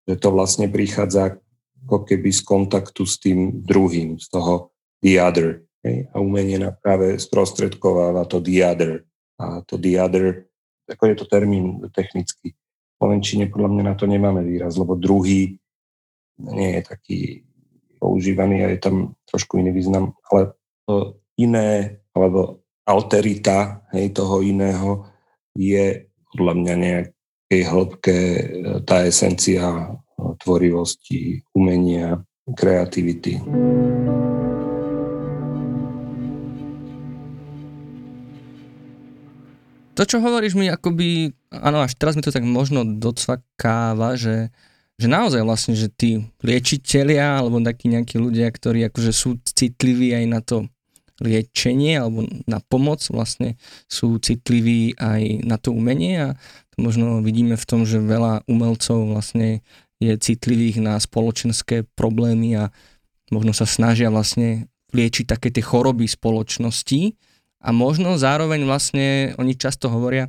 že 0.05 0.15
to 0.19 0.29
vlastne 0.31 0.69
prichádza 0.69 1.39
ako 1.85 2.01
keby 2.05 2.29
z 2.33 2.41
kontaktu 2.41 3.03
s 3.05 3.21
tým 3.21 3.61
druhým, 3.61 4.17
z 4.17 4.27
toho 4.29 4.73
the 5.05 5.21
other. 5.21 5.61
Hej? 5.85 6.09
A 6.11 6.17
umenie 6.17 6.57
na 6.57 6.73
práve 6.73 7.21
sprostredkováva 7.21 8.25
to 8.25 8.41
the 8.41 8.65
other. 8.65 9.05
A 9.37 9.61
to 9.67 9.77
the 9.77 9.99
other, 10.01 10.49
ako 10.89 11.03
je 11.11 11.15
to 11.15 11.25
termín 11.29 11.83
technicky. 11.93 12.55
V 12.55 12.93
Slovenčine 12.97 13.51
podľa 13.51 13.69
mňa 13.69 13.83
na 13.83 13.95
to 13.99 14.05
nemáme 14.09 14.41
výraz, 14.41 14.79
lebo 14.79 14.97
druhý 14.97 15.59
nie 16.39 16.69
je 16.79 16.81
taký 16.81 17.19
používaný 17.99 18.65
a 18.65 18.71
je 18.73 18.79
tam 18.79 18.95
trošku 19.27 19.59
iný 19.59 19.71
význam, 19.71 20.15
ale 20.31 20.55
to 20.87 21.19
iné, 21.39 21.99
alebo 22.15 22.63
alterita 22.87 23.83
hej, 23.91 24.13
toho 24.13 24.39
iného 24.45 25.05
je 25.55 26.03
podľa 26.35 26.53
mňa 26.59 26.73
nejakej 26.75 27.61
hĺbke 27.63 28.17
tá 28.83 29.07
esencia 29.07 29.95
tvorivosti, 30.43 31.41
umenia, 31.55 32.19
kreativity. 32.53 33.39
To, 39.95 40.03
čo 40.03 40.19
hovoríš 40.19 40.59
mi, 40.59 40.67
akoby, 40.67 41.31
áno, 41.55 41.79
až 41.79 41.95
teraz 41.95 42.19
mi 42.19 42.21
to 42.21 42.27
tak 42.27 42.43
možno 42.43 42.83
docvakáva, 42.83 44.19
že, 44.19 44.51
že 44.99 45.07
naozaj 45.07 45.39
vlastne, 45.47 45.71
že 45.71 45.87
tí 45.87 46.19
liečitelia 46.43 47.39
alebo 47.39 47.63
takí 47.63 47.87
nejakí 47.87 48.19
ľudia, 48.19 48.51
ktorí 48.51 48.91
akože 48.91 49.15
sú 49.15 49.39
citliví 49.47 50.11
aj 50.11 50.25
na 50.27 50.43
to 50.43 50.67
liečenie 51.23 51.95
alebo 51.95 52.27
na 52.43 52.59
pomoc, 52.59 52.99
vlastne 53.07 53.55
sú 53.87 54.19
citliví 54.19 54.99
aj 54.99 55.47
na 55.47 55.55
to 55.55 55.71
umenie 55.71 56.31
a 56.31 56.39
to 56.75 56.83
možno 56.83 57.23
vidíme 57.23 57.55
v 57.55 57.67
tom, 57.67 57.87
že 57.87 58.03
veľa 58.03 58.43
umelcov 58.51 59.15
vlastne 59.15 59.63
je 60.03 60.11
citlivých 60.11 60.83
na 60.83 60.99
spoločenské 60.99 61.87
problémy 61.95 62.59
a 62.59 62.63
možno 63.31 63.55
sa 63.55 63.63
snažia 63.63 64.11
vlastne 64.11 64.67
liečiť 64.91 65.25
také 65.27 65.55
tie 65.55 65.63
choroby 65.63 66.03
spoločnosti 66.03 67.15
a 67.63 67.69
možno 67.71 68.19
zároveň 68.19 68.67
vlastne 68.67 69.31
oni 69.39 69.55
často 69.55 69.87
hovoria 69.87 70.27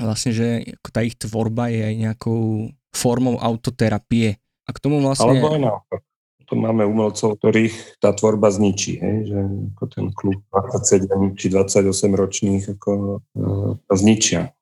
vlastne, 0.00 0.32
že 0.32 0.76
tá 0.92 1.04
ich 1.04 1.16
tvorba 1.16 1.68
je 1.72 1.80
aj 1.92 1.94
nejakou 1.96 2.72
formou 2.92 3.36
autoterapie. 3.40 4.36
A 4.66 4.70
k 4.72 4.82
tomu 4.82 5.00
vlastne... 5.00 5.28
Alebo 5.28 5.56
aj 5.56 5.60
naopak 5.60 6.05
tu 6.46 6.56
máme 6.56 6.88
umelcov, 6.88 7.36
ktorých 7.36 8.00
tá 8.00 8.16
tvorba 8.16 8.48
zničí, 8.48 9.02
hej? 9.02 9.16
že 9.28 9.38
ako 9.76 9.84
ten 9.92 10.06
klub 10.16 10.38
27 10.50 11.36
či 11.36 11.46
28 11.52 11.92
ročných 12.16 12.64
ako, 12.78 13.20
uh, 13.20 13.76
zničia. 13.92 14.56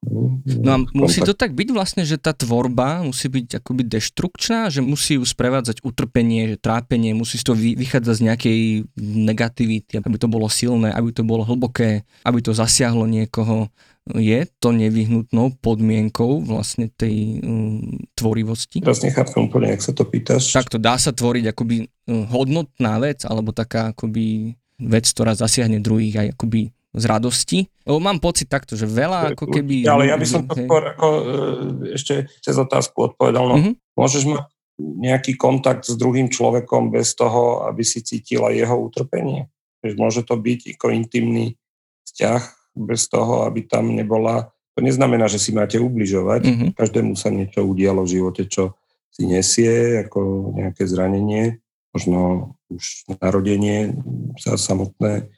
No 0.44 0.70
a 0.74 0.78
musí 0.96 1.22
to 1.22 1.36
tak 1.36 1.54
byť 1.54 1.68
vlastne, 1.70 2.02
že 2.02 2.18
tá 2.18 2.34
tvorba 2.34 3.04
musí 3.06 3.30
byť 3.30 3.62
akoby 3.62 3.82
deštrukčná, 3.86 4.72
že 4.72 4.80
musí 4.82 5.20
ju 5.20 5.24
sprevádzať 5.24 5.84
utrpenie, 5.86 6.56
že 6.56 6.56
trápenie, 6.58 7.12
musí 7.12 7.36
toho 7.44 7.60
vychádzať 7.60 8.14
z 8.16 8.24
nejakej 8.24 8.60
negativity, 8.98 10.00
aby 10.00 10.16
to 10.16 10.26
bolo 10.26 10.48
silné, 10.48 10.88
aby 10.90 11.12
to 11.12 11.20
bolo 11.20 11.44
hlboké, 11.44 12.08
aby 12.24 12.40
to 12.40 12.56
zasiahlo 12.56 13.04
niekoho 13.04 13.68
je 14.12 14.44
to 14.60 14.68
nevyhnutnou 14.76 15.56
podmienkou 15.64 16.44
vlastne 16.44 16.92
tej 16.92 17.40
um, 17.40 18.04
tvorivosti? 18.12 18.84
Teraz 18.84 19.00
nechápem 19.00 19.48
úplne, 19.48 19.72
ak 19.72 19.80
sa 19.80 19.96
to 19.96 20.04
pýtaš. 20.04 20.52
Takto 20.52 20.76
dá 20.76 21.00
sa 21.00 21.16
tvoriť 21.16 21.56
akoby 21.56 21.88
um, 22.12 22.28
hodnotná 22.28 23.00
vec, 23.00 23.24
alebo 23.24 23.56
taká 23.56 23.96
akoby 23.96 24.52
vec, 24.76 25.08
ktorá 25.08 25.32
zasiahne 25.32 25.80
druhých 25.80 26.20
aj 26.20 26.28
akoby 26.36 26.68
z 26.94 27.04
radosti. 27.08 27.58
Lebo 27.88 27.98
mám 27.98 28.20
pocit 28.20 28.46
takto, 28.52 28.76
že 28.76 28.84
veľa 28.84 29.34
ako 29.34 29.48
keby... 29.48 29.88
Ale 29.88 30.12
ja 30.12 30.20
by 30.20 30.26
som 30.28 30.44
to 30.44 30.54
skôr 30.54 30.94
ako, 30.94 31.08
e, 31.08 31.22
ešte 31.96 32.28
cez 32.44 32.54
otázku 32.54 33.12
odpovedal. 33.12 33.44
No, 33.50 33.56
mm-hmm. 33.56 33.74
Môžeš 33.96 34.22
mať 34.30 34.44
nejaký 34.78 35.38
kontakt 35.38 35.88
s 35.88 35.94
druhým 35.96 36.28
človekom 36.28 36.92
bez 36.92 37.16
toho, 37.16 37.66
aby 37.66 37.82
si 37.82 38.04
cítila 38.04 38.52
jeho 38.52 38.74
utrpenie? 38.78 39.50
Môže 39.84 40.24
to 40.24 40.36
byť 40.38 40.80
ako 40.80 40.86
intimný 40.96 41.54
vzťah, 42.08 42.42
bez 42.74 43.06
toho, 43.08 43.46
aby 43.46 43.64
tam 43.64 43.94
nebola... 43.94 44.50
To 44.74 44.82
neznamená, 44.82 45.30
že 45.30 45.38
si 45.38 45.54
máte 45.54 45.78
ubližovať. 45.78 46.42
Mm-hmm. 46.42 46.70
Každému 46.74 47.14
sa 47.14 47.30
niečo 47.30 47.62
udialo 47.62 48.02
v 48.02 48.12
živote, 48.18 48.50
čo 48.50 48.74
si 49.14 49.30
nesie, 49.30 50.02
ako 50.02 50.50
nejaké 50.58 50.82
zranenie, 50.90 51.62
možno 51.94 52.50
už 52.66 53.06
narodenie 53.22 53.94
sa 54.34 54.58
samotné 54.58 55.30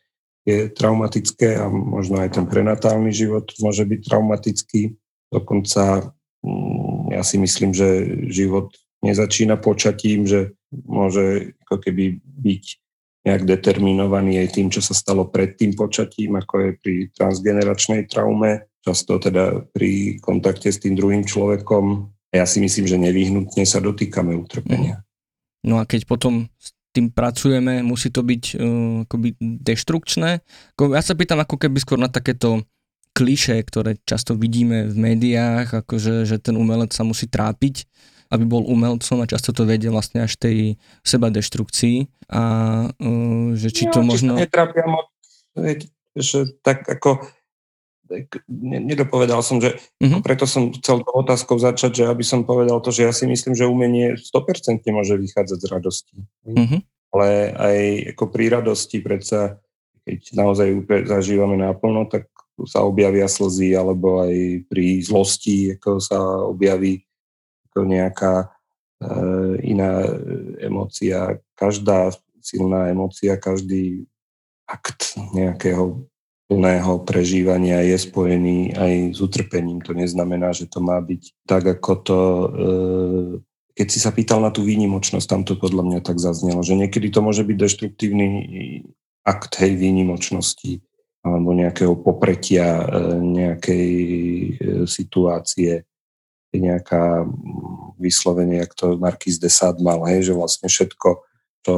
je 0.46 0.70
traumatické 0.70 1.59
a 1.59 1.66
možno 1.66 2.22
aj 2.22 2.38
ten 2.38 2.46
prenatálny 2.46 3.11
život 3.11 3.51
môže 3.59 3.83
byť 3.83 4.01
traumatický. 4.07 4.94
Dokonca 5.29 6.14
mm, 6.46 7.12
ja 7.18 7.22
si 7.27 7.37
myslím, 7.42 7.75
že 7.75 8.07
život 8.31 8.70
nezačína 9.03 9.59
počatím, 9.59 10.25
že 10.25 10.55
môže 10.70 11.59
ako 11.66 11.83
keby 11.83 12.22
byť 12.22 12.64
nejak 13.27 13.43
determinovaný 13.43 14.39
aj 14.47 14.49
tým, 14.55 14.69
čo 14.71 14.79
sa 14.79 14.95
stalo 14.95 15.27
pred 15.27 15.59
tým 15.59 15.75
počatím, 15.75 16.39
ako 16.39 16.55
je 16.62 16.71
pri 16.79 16.95
transgeneračnej 17.11 18.07
traume, 18.07 18.71
často 18.87 19.19
teda 19.19 19.67
pri 19.75 20.23
kontakte 20.23 20.71
s 20.71 20.79
tým 20.79 20.95
druhým 20.95 21.27
človekom. 21.27 22.07
Ja 22.31 22.47
si 22.47 22.62
myslím, 22.62 22.87
že 22.87 23.03
nevyhnutne 23.03 23.67
sa 23.67 23.83
dotýkame 23.83 24.31
utrpenia. 24.39 25.03
No 25.67 25.83
a 25.83 25.85
keď 25.85 26.07
potom 26.07 26.47
s 26.55 26.71
tým 26.95 27.11
pracujeme, 27.11 27.83
musí 27.83 28.15
to 28.15 28.23
byť 28.23 28.43
uh, 28.55 29.03
akoby 29.11 29.35
deštrukčné. 29.43 30.31
Ja 30.79 31.03
sa 31.03 31.19
pýtam 31.19 31.43
ako 31.43 31.59
keby 31.59 31.83
skôr 31.83 31.99
na 31.99 32.07
takéto 32.07 32.62
kliše, 33.17 33.59
ktoré 33.67 33.99
často 34.07 34.39
vidíme 34.39 34.87
v 34.87 34.95
médiách, 34.95 35.83
akože 35.83 36.29
že 36.29 36.37
ten 36.39 36.55
umelec 36.55 36.95
sa 36.95 37.03
musí 37.03 37.27
trápiť 37.27 37.89
aby 38.31 38.45
bol 38.45 38.67
umelcom 38.67 39.23
a 39.23 39.31
často 39.31 39.55
to 39.55 39.69
vedie 39.69 39.91
vlastne 39.91 40.25
až 40.27 40.35
tej 40.39 40.81
seba 41.07 41.31
deštrukcii 41.31 42.29
a 42.31 42.43
uh, 42.91 43.49
že 43.55 43.69
či 43.71 43.87
to 43.91 44.03
možno... 44.03 44.35
Či 44.39 44.51
netrápia 44.51 44.85
moc, 44.87 45.11
že 46.17 46.39
tak 46.62 46.87
ako 46.87 47.27
nedopovedal 48.49 49.43
som, 49.43 49.59
že 49.59 49.79
uh-huh. 49.99 50.23
preto 50.23 50.47
som 50.47 50.71
chcel 50.79 51.03
to 51.03 51.11
otázkou 51.11 51.59
začať, 51.59 52.03
že 52.03 52.05
aby 52.07 52.23
som 52.23 52.47
povedal 52.47 52.79
to, 52.79 52.95
že 52.95 53.03
ja 53.03 53.12
si 53.12 53.27
myslím, 53.27 53.59
že 53.59 53.67
umenie 53.67 54.15
100% 54.15 54.87
môže 54.95 55.19
vychádzať 55.19 55.59
z 55.59 55.67
radosti. 55.67 56.17
Uh-huh. 56.47 56.79
Ale 57.15 57.51
aj 57.55 57.79
ako 58.15 58.25
pri 58.31 58.45
radosti 58.53 59.03
predsa, 59.03 59.59
keď 60.07 60.19
naozaj 60.39 60.69
zažívame 61.07 61.59
naplno, 61.59 62.07
tak 62.07 62.31
sa 62.65 62.87
objavia 62.87 63.29
slzy, 63.29 63.77
alebo 63.77 64.25
aj 64.25 64.65
pri 64.71 65.05
zlosti 65.05 65.77
ako 65.77 66.01
sa 66.01 66.19
objaví 66.47 67.05
ako 67.77 67.85
nejaká 67.85 68.35
e, 68.41 68.47
iná 69.69 70.01
emócia. 70.65 71.37
Každá 71.53 72.17
silná 72.41 72.89
emócia, 72.89 73.37
každý 73.37 74.09
akt 74.65 75.21
nejakého 75.37 76.09
plného 76.49 77.05
prežívania 77.05 77.85
je 77.85 78.01
spojený 78.01 78.73
aj 78.73 78.93
s 79.12 79.19
utrpením. 79.21 79.85
To 79.85 79.93
neznamená, 79.93 80.57
že 80.57 80.65
to 80.65 80.81
má 80.81 80.97
byť 81.05 81.45
tak, 81.45 81.69
ako 81.69 81.93
to 82.01 82.19
e, 82.25 82.47
keď 83.77 83.89
si 83.93 84.01
sa 84.01 84.09
pýtal 84.09 84.41
na 84.41 84.49
tú 84.49 84.65
výnimočnosť, 84.65 85.29
tam 85.29 85.45
to 85.45 85.53
podľa 85.61 85.85
mňa 85.85 86.01
tak 86.01 86.17
zaznelo, 86.17 86.65
že 86.65 86.81
niekedy 86.81 87.12
to 87.12 87.21
môže 87.21 87.45
byť 87.45 87.57
deštruktívny 87.61 88.27
akt 89.21 89.53
hej 89.61 89.77
výnimočnosti 89.77 90.81
alebo 91.21 91.53
nejakého 91.53 91.93
popretia 92.01 92.81
e, 92.81 92.85
nejakej 93.21 93.89
e, 93.93 94.51
situácie, 94.89 95.85
nejaká 96.61 97.25
vyslovenie, 98.01 98.61
jak 98.62 98.73
to 98.77 99.01
Marquis 99.01 99.40
de 99.40 99.49
Sade 99.49 99.81
mal, 99.81 100.05
hej, 100.09 100.31
že 100.31 100.33
vlastne 100.37 100.69
všetko, 100.69 101.09
čo 101.66 101.75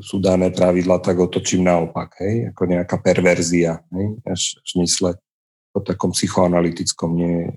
sú 0.00 0.16
dané 0.22 0.52
pravidla, 0.52 1.02
tak 1.02 1.18
otočím 1.18 1.66
naopak, 1.66 2.20
hej, 2.22 2.54
ako 2.54 2.62
nejaká 2.68 2.96
perverzia, 3.00 3.80
hej, 3.92 4.06
až, 4.28 4.42
až 4.62 4.70
mysle 4.80 5.10
o 5.72 5.80
takom 5.80 6.12
psychoanalytickom, 6.12 7.10
nie 7.16 7.48
e, 7.48 7.52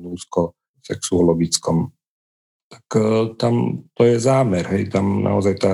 úzko 0.00 0.56
sexuologickom 0.80 1.92
tak 2.72 2.86
e, 2.96 3.36
tam 3.36 3.84
to 3.92 4.08
je 4.08 4.16
zámer. 4.16 4.64
Hej. 4.72 4.88
Tam 4.96 5.20
naozaj 5.20 5.54
tá 5.60 5.72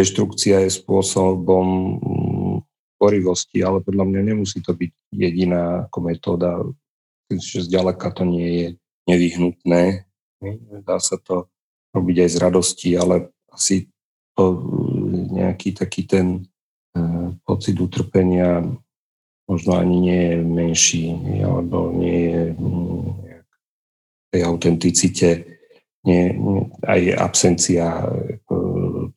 deštrukcia 0.00 0.64
je 0.64 0.72
spôsobom 0.72 1.66
mm, 2.00 2.56
tvorivosti, 2.96 3.60
ale 3.60 3.84
podľa 3.84 4.04
mňa 4.08 4.20
nemusí 4.32 4.64
to 4.64 4.72
byť 4.72 4.92
jediná 5.12 5.84
ako 5.88 5.98
metóda. 6.00 6.50
Že 7.30 7.68
zďaleka 7.70 8.08
to 8.16 8.24
nie 8.26 8.48
je 8.48 8.68
nevyhnutné. 9.10 10.06
Dá 10.86 10.96
sa 11.02 11.18
to 11.20 11.50
robiť 11.90 12.16
aj 12.26 12.30
z 12.30 12.36
radosti, 12.38 12.90
ale 12.94 13.34
asi 13.50 13.90
to 14.38 14.44
e, 14.54 14.58
nejaký 15.34 15.74
taký 15.74 16.06
ten 16.06 16.26
e, 16.94 17.34
pocit 17.42 17.76
utrpenia 17.76 18.62
možno 19.50 19.74
ani 19.74 19.96
nie 19.98 20.20
je 20.30 20.36
menší, 20.46 21.04
alebo 21.42 21.90
nie 21.90 22.18
je 22.30 22.42
mm, 22.54 23.02
tej 24.30 24.42
autenticite 24.46 25.28
nie, 26.00 26.32
aj 26.86 27.00
absencia 27.20 28.08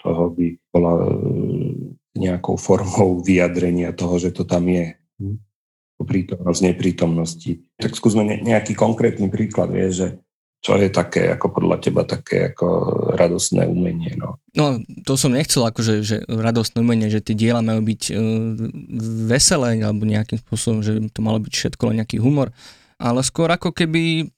toho 0.03 0.23
by 0.35 0.47
bola 0.67 0.93
e, 0.99 1.07
nejakou 2.19 2.59
formou 2.59 3.23
vyjadrenia 3.23 3.95
toho, 3.95 4.19
že 4.19 4.35
to 4.35 4.43
tam 4.43 4.67
je. 4.67 4.91
Prítomnosť 6.01 6.61
neprítomnosti. 6.67 7.63
Tak 7.79 7.95
skúsme 7.95 8.25
nejaký 8.25 8.75
konkrétny 8.75 9.31
príklad, 9.31 9.71
vie, 9.71 9.87
že 9.93 10.07
čo 10.63 10.79
je 10.79 10.87
také, 10.87 11.27
ako 11.27 11.59
podľa 11.59 11.77
teba, 11.83 12.07
také 12.07 12.55
ako 12.55 12.67
radostné 13.19 13.67
umenie? 13.67 14.15
No, 14.15 14.39
no 14.55 14.79
to 15.03 15.19
som 15.19 15.35
nechcel, 15.35 15.67
akože, 15.67 15.93
že 16.07 16.23
radostné 16.23 16.79
umenie, 16.79 17.11
že 17.11 17.19
tie 17.19 17.35
diela 17.35 17.59
majú 17.59 17.83
byť 17.83 18.01
e, 18.07 18.13
veselé, 19.27 19.83
alebo 19.83 20.07
nejakým 20.07 20.39
spôsobom, 20.39 20.79
že 20.79 21.03
to 21.11 21.19
malo 21.19 21.43
byť 21.43 21.51
všetko 21.51 21.83
len 21.91 21.99
nejaký 21.99 22.23
humor, 22.23 22.55
ale 23.03 23.19
skôr 23.19 23.51
ako 23.51 23.75
keby, 23.75 24.31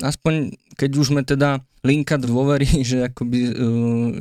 aspoň 0.00 0.56
keď 0.80 0.90
už 0.96 1.12
sme 1.12 1.20
teda 1.20 1.60
linka 1.84 2.16
dôvery, 2.16 2.64
že, 2.88 3.12
akoby, 3.12 3.38
e, 3.44 3.52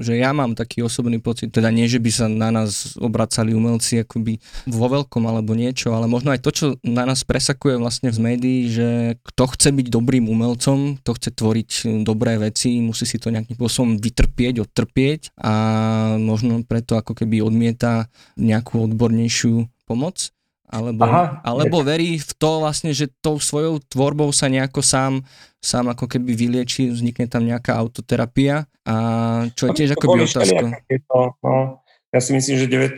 že 0.03 0.19
ja 0.19 0.35
mám 0.35 0.53
taký 0.53 0.83
osobný 0.83 1.23
pocit, 1.23 1.55
teda 1.55 1.71
nie, 1.71 1.87
že 1.87 2.03
by 2.03 2.11
sa 2.11 2.27
na 2.27 2.51
nás 2.51 2.99
obracali 2.99 3.55
umelci 3.55 4.03
akoby 4.03 4.37
vo 4.67 4.87
veľkom 4.91 5.23
alebo 5.25 5.55
niečo, 5.55 5.95
ale 5.95 6.05
možno 6.11 6.35
aj 6.35 6.43
to, 6.43 6.51
čo 6.51 6.65
na 6.83 7.07
nás 7.07 7.23
presakuje 7.23 7.79
vlastne 7.79 8.11
z 8.11 8.19
médií, 8.19 8.59
že 8.69 9.17
kto 9.33 9.43
chce 9.55 9.71
byť 9.71 9.87
dobrým 9.87 10.27
umelcom, 10.27 10.99
kto 11.01 11.11
chce 11.15 11.29
tvoriť 11.31 11.69
dobré 12.03 12.37
veci, 12.37 12.83
musí 12.83 13.07
si 13.07 13.17
to 13.17 13.31
nejakým 13.31 13.55
spôsobom 13.55 13.97
vytrpieť, 13.97 14.61
odtrpieť 14.61 15.21
a 15.39 15.53
možno 16.19 16.61
preto 16.67 16.99
ako 16.99 17.15
keby 17.15 17.39
odmieta 17.41 18.11
nejakú 18.35 18.85
odbornejšiu 18.85 19.71
pomoc 19.87 20.35
alebo, 20.65 21.05
Aha, 21.05 21.45
alebo 21.45 21.85
verí 21.85 22.17
v 22.17 22.31
to 22.35 22.65
vlastne, 22.65 22.89
že 22.91 23.11
tou 23.21 23.37
svojou 23.37 23.77
tvorbou 23.85 24.33
sa 24.33 24.49
nejako 24.49 24.81
sám, 24.81 25.21
sám 25.61 25.93
ako 25.93 26.09
keby 26.09 26.33
vylieči, 26.33 26.89
vznikne 26.89 27.29
tam 27.29 27.45
nejaká 27.45 27.77
autoterapia 27.77 28.65
a 28.85 28.95
čo 29.53 29.69
je 29.69 29.71
tiež 29.77 29.89
akoby 29.97 30.25
otázka. 30.25 30.65
To, 31.09 31.37
no, 31.41 31.85
ja 32.09 32.19
si 32.19 32.33
myslím, 32.33 32.55
že 32.57 32.65
v 32.65 32.97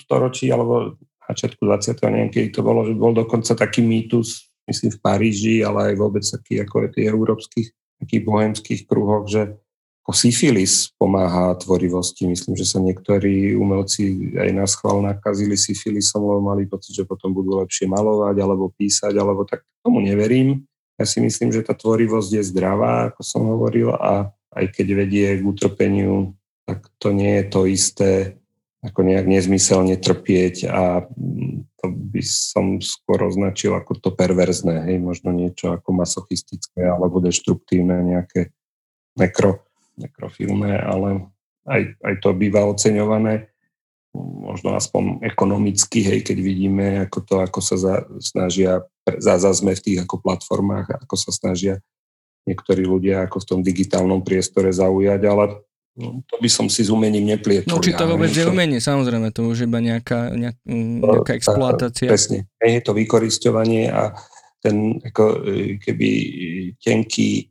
storočí 0.00 0.48
alebo 0.48 0.96
začiatku 1.28 1.62
20. 1.66 2.00
neviem, 2.08 2.30
kedy 2.30 2.48
to 2.54 2.60
bolo, 2.62 2.86
že 2.86 2.94
bol 2.94 3.12
dokonca 3.12 3.52
taký 3.58 3.82
mýtus, 3.82 4.48
myslím 4.70 4.94
v 4.94 5.02
Paríži, 5.02 5.56
ale 5.66 5.92
aj 5.92 5.94
vôbec 5.98 6.22
taký 6.22 6.62
ako 6.62 6.88
v 6.88 6.94
tých 6.94 7.06
európskych 7.10 7.68
takých 7.96 8.22
bohemských 8.28 8.80
kruhoch, 8.84 9.24
že 9.24 9.56
ako 10.06 10.14
syfilis 10.14 10.94
pomáha 10.94 11.58
tvorivosti. 11.58 12.30
Myslím, 12.30 12.54
že 12.54 12.62
sa 12.62 12.78
niektorí 12.78 13.58
umelci 13.58 14.38
aj 14.38 14.50
na 14.54 14.62
schvál 14.70 15.02
nakazili 15.02 15.58
syfilisom, 15.58 16.22
lebo 16.22 16.46
mali 16.46 16.62
pocit, 16.70 16.94
že 16.94 17.02
potom 17.02 17.34
budú 17.34 17.58
lepšie 17.58 17.90
malovať 17.90 18.38
alebo 18.38 18.70
písať, 18.70 19.10
alebo 19.18 19.42
tak 19.42 19.66
tomu 19.82 19.98
neverím. 19.98 20.62
Ja 20.94 21.10
si 21.10 21.18
myslím, 21.18 21.50
že 21.50 21.66
tá 21.66 21.74
tvorivosť 21.74 22.38
je 22.38 22.42
zdravá, 22.54 23.10
ako 23.10 23.20
som 23.26 23.50
hovoril, 23.50 23.98
a 23.98 24.30
aj 24.54 24.78
keď 24.78 24.86
vedie 24.94 25.26
k 25.36 25.42
utrpeniu, 25.42 26.38
tak 26.70 26.86
to 27.02 27.10
nie 27.10 27.42
je 27.42 27.44
to 27.50 27.60
isté, 27.66 28.38
ako 28.86 29.02
nejak 29.02 29.26
nezmyselne 29.26 29.98
trpieť 29.98 30.70
a 30.70 31.02
to 31.82 31.86
by 31.90 32.22
som 32.22 32.78
skôr 32.78 33.26
označil 33.26 33.74
ako 33.74 33.98
to 33.98 34.14
perverzné, 34.14 34.86
hej, 34.86 35.02
možno 35.02 35.34
niečo 35.34 35.74
ako 35.74 35.90
masochistické 35.98 36.86
alebo 36.86 37.18
deštruktívne, 37.18 38.06
nejaké 38.06 38.54
nekro, 39.18 39.65
nekrofilné, 39.96 40.78
ale 40.80 41.28
aj, 41.66 41.82
aj 42.04 42.14
to 42.22 42.30
býva 42.36 42.64
oceňované, 42.68 43.50
možno 44.16 44.72
aspoň 44.76 45.20
ekonomicky, 45.20 46.00
hej, 46.00 46.24
keď 46.24 46.38
vidíme, 46.40 46.86
ako 47.04 47.18
to, 47.20 47.34
ako 47.42 47.60
sa 47.60 47.76
za, 47.76 47.94
snažia, 48.20 48.84
zase 49.20 49.60
sme 49.60 49.76
v 49.76 49.84
tých 49.84 49.98
ako 50.04 50.24
platformách, 50.24 51.04
ako 51.04 51.14
sa 51.20 51.30
snažia 51.32 51.84
niektorí 52.46 52.86
ľudia 52.86 53.26
ako 53.26 53.42
v 53.42 53.48
tom 53.48 53.60
digitálnom 53.60 54.22
priestore 54.22 54.70
zaujať, 54.70 55.20
ale 55.26 55.60
no, 55.98 56.22
to 56.24 56.38
by 56.38 56.48
som 56.48 56.70
si 56.70 56.86
s 56.86 56.90
umením 56.94 57.26
neplietol. 57.26 57.76
No 57.76 57.82
či 57.82 57.92
to 57.92 58.06
vôbec 58.06 58.30
je 58.30 58.46
umenie, 58.46 58.78
samozrejme, 58.78 59.34
to 59.34 59.50
už 59.50 59.66
iba 59.66 59.82
nejaká, 59.82 60.32
nejak, 60.32 60.56
nejaká 61.02 61.32
exploatácia. 61.34 62.08
Presne, 62.08 62.46
je 62.62 62.82
to 62.82 62.94
vykoristovanie 62.94 63.90
a 63.90 64.14
ten 64.62 65.02
ako, 65.02 65.24
e, 65.46 65.76
keby 65.82 66.08
tenký 66.78 67.50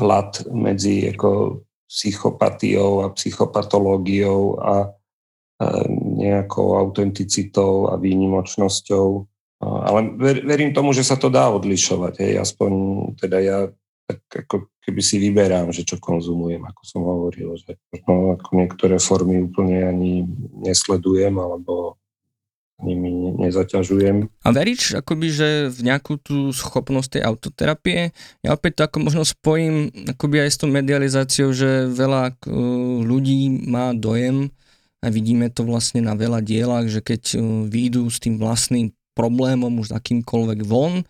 lat 0.00 0.42
medzi 0.50 1.10
ako 1.10 1.62
psychopatiou 1.88 3.04
a 3.04 3.12
psychopatológiou 3.16 4.60
a 4.60 4.92
nejakou 6.18 6.78
autenticitou 6.78 7.90
a 7.90 7.98
výnimočnosťou. 7.98 9.06
Ale 9.64 9.98
verím 10.46 10.70
tomu, 10.70 10.94
že 10.94 11.02
sa 11.02 11.18
to 11.18 11.32
dá 11.32 11.50
odlišovať. 11.50 12.14
Hej. 12.22 12.32
Aspoň 12.38 12.70
teda 13.18 13.38
ja 13.42 13.58
tak 14.08 14.48
ako 14.48 14.72
keby 14.80 15.02
si 15.04 15.20
vyberám, 15.20 15.68
že 15.68 15.84
čo 15.84 16.00
konzumujem, 16.00 16.64
ako 16.64 16.82
som 16.86 17.02
hovoril, 17.04 17.60
že 17.60 17.76
ako 17.92 18.40
niektoré 18.56 18.96
formy 18.96 19.44
úplne 19.44 19.84
ani 19.84 20.24
nesledujem, 20.64 21.36
alebo 21.36 22.00
nimi 22.78 23.34
nezaťažujem. 23.42 24.30
A 24.46 24.48
veríš 24.54 24.98
akoby, 24.98 25.28
že 25.34 25.48
v 25.68 25.80
nejakú 25.90 26.18
tú 26.22 26.54
schopnosť 26.54 27.18
tej 27.18 27.22
autoterapie, 27.26 28.14
ja 28.42 28.50
opäť 28.54 28.72
to 28.78 28.82
ako 28.86 28.98
možno 29.02 29.22
spojím 29.26 29.90
akoby 30.06 30.46
aj 30.46 30.50
s 30.54 30.58
tou 30.62 30.70
medializáciou, 30.70 31.50
že 31.50 31.90
veľa 31.90 32.38
ľudí 33.02 33.66
má 33.66 33.90
dojem, 33.94 34.54
a 34.98 35.14
vidíme 35.14 35.46
to 35.46 35.62
vlastne 35.62 36.02
na 36.02 36.18
veľa 36.18 36.42
dielach, 36.42 36.90
že 36.90 36.98
keď 36.98 37.38
výjdu 37.70 38.10
s 38.10 38.18
tým 38.18 38.34
vlastným 38.34 38.90
problémom 39.14 39.70
už 39.78 39.94
akýmkoľvek 39.94 40.66
von, 40.66 41.06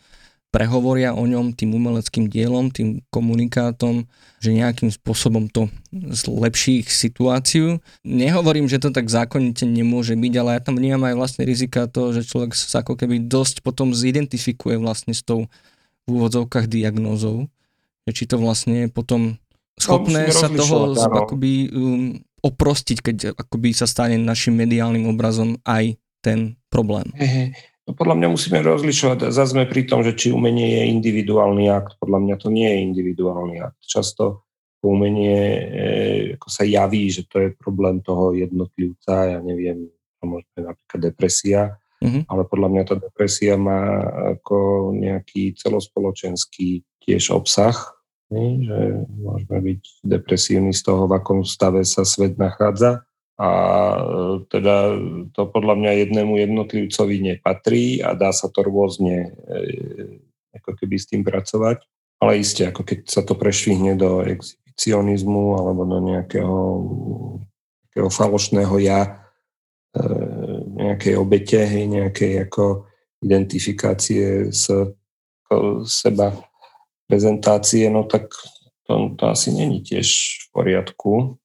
prehovoria 0.48 1.12
o 1.12 1.28
ňom 1.28 1.52
tým 1.52 1.76
umeleckým 1.76 2.32
dielom, 2.32 2.72
tým 2.72 3.04
komunikátom, 3.12 4.08
že 4.40 4.56
nejakým 4.56 4.88
spôsobom 4.88 5.52
to 5.52 5.68
zlepší 5.92 6.87
ich 6.87 6.88
situáciu. 6.88 7.84
Nehovorím, 8.00 8.64
že 8.64 8.80
to 8.80 8.88
tak 8.88 9.12
zákonite 9.12 9.68
nemôže 9.68 10.16
byť, 10.16 10.34
ale 10.40 10.50
ja 10.56 10.61
tam 10.64 10.80
vnímam 10.80 11.04
aj 11.04 11.14
vlastne 11.20 11.42
rizika 11.44 11.84
toho, 11.84 12.16
že 12.16 12.24
človek 12.24 12.56
sa 12.56 12.80
ako 12.80 12.96
keby 12.96 13.28
dosť 13.28 13.61
potom 13.61 13.92
zidentifikuje 13.92 14.80
vlastne 14.80 15.12
s 15.12 15.20
tou 15.20 15.52
v 16.08 16.16
úvodzovkách 16.16 16.72
diagnózou. 16.72 17.52
Či 18.08 18.24
to 18.24 18.40
vlastne 18.40 18.84
je 18.84 18.88
potom 18.88 19.37
schopné 19.76 20.32
sa 20.32 20.48
toho 20.48 20.96
akoby 20.96 21.68
um, 21.68 22.16
oprostiť, 22.40 22.98
keď 23.04 23.16
akoby 23.37 23.76
sa 23.76 23.84
stane 23.84 24.16
našim 24.16 24.56
mediálnym 24.56 25.04
obrazom 25.12 25.61
aj 25.68 26.00
ten 26.24 26.56
problém. 26.72 27.04
Hey, 27.14 27.52
No 27.88 27.96
podľa 27.96 28.20
mňa 28.20 28.29
musíme 28.29 28.61
rozlišovať. 28.61 29.33
Zase 29.33 29.57
sme 29.57 29.64
pri 29.64 29.88
tom, 29.88 30.05
že 30.05 30.12
či 30.12 30.29
umenie 30.29 30.77
je 30.77 30.92
individuálny 30.92 31.72
akt. 31.72 31.96
Podľa 31.96 32.20
mňa 32.20 32.35
to 32.37 32.53
nie 32.53 32.68
je 32.68 32.85
individuálny 32.85 33.64
akt. 33.64 33.81
Často 33.81 34.44
umenie 34.85 35.40
e, 35.40 35.62
ako 36.37 36.48
sa 36.53 36.68
javí, 36.68 37.09
že 37.09 37.24
to 37.24 37.48
je 37.48 37.48
problém 37.57 38.05
toho 38.05 38.37
jednotlivca. 38.37 39.33
Ja 39.33 39.40
neviem, 39.40 39.88
to 40.20 40.24
môže 40.29 40.44
byť 40.53 40.64
napríklad 40.68 41.01
depresia. 41.01 41.62
Mm-hmm. 42.05 42.22
Ale 42.29 42.42
podľa 42.44 42.68
mňa 42.77 42.83
tá 42.85 42.94
depresia 43.01 43.55
má 43.57 44.05
ako 44.37 44.92
nejaký 44.92 45.57
celospoločenský 45.57 46.85
tiež 47.03 47.33
obsah, 47.33 47.74
nie? 48.29 48.68
že 48.68 49.09
môžeme 49.16 49.59
byť 49.64 49.81
depresívni 50.05 50.77
z 50.77 50.85
toho, 50.85 51.09
v 51.09 51.16
akom 51.16 51.40
stave 51.42 51.83
sa 51.88 52.05
svet 52.05 52.37
nachádza 52.37 53.08
a 53.38 53.51
e, 53.94 54.03
teda 54.51 54.98
to 55.31 55.46
podľa 55.46 55.74
mňa 55.79 55.92
jednému 56.05 56.35
jednotlivcovi 56.42 57.16
nepatrí 57.22 58.03
a 58.03 58.18
dá 58.18 58.35
sa 58.35 58.51
to 58.51 58.66
rôzne 58.66 59.31
e, 59.31 59.59
ako 60.59 60.74
keby 60.74 60.96
s 60.98 61.07
tým 61.07 61.22
pracovať. 61.22 61.87
Ale 62.18 62.42
iste, 62.42 62.66
ako 62.66 62.83
keď 62.83 62.98
sa 63.07 63.22
to 63.22 63.38
prešvihne 63.38 63.94
do 63.94 64.27
perfekcionizmu 64.79 65.59
alebo 65.59 65.83
do 65.83 65.98
nejakého, 66.03 66.59
nejakého 67.87 68.11
falošného 68.11 68.74
ja, 68.79 69.27
e, 69.94 70.03
nejakej 70.79 71.14
obete, 71.18 71.66
nejakej 71.66 72.46
ako 72.46 72.87
identifikácie 73.18 74.55
s 74.55 74.70
seba 75.87 76.38
prezentácie, 77.11 77.90
no 77.90 78.05
tak 78.05 78.31
to, 78.87 79.16
to 79.18 79.24
asi 79.27 79.51
není 79.51 79.83
tiež 79.83 80.07
v 80.07 80.46
poriadku. 80.55 81.38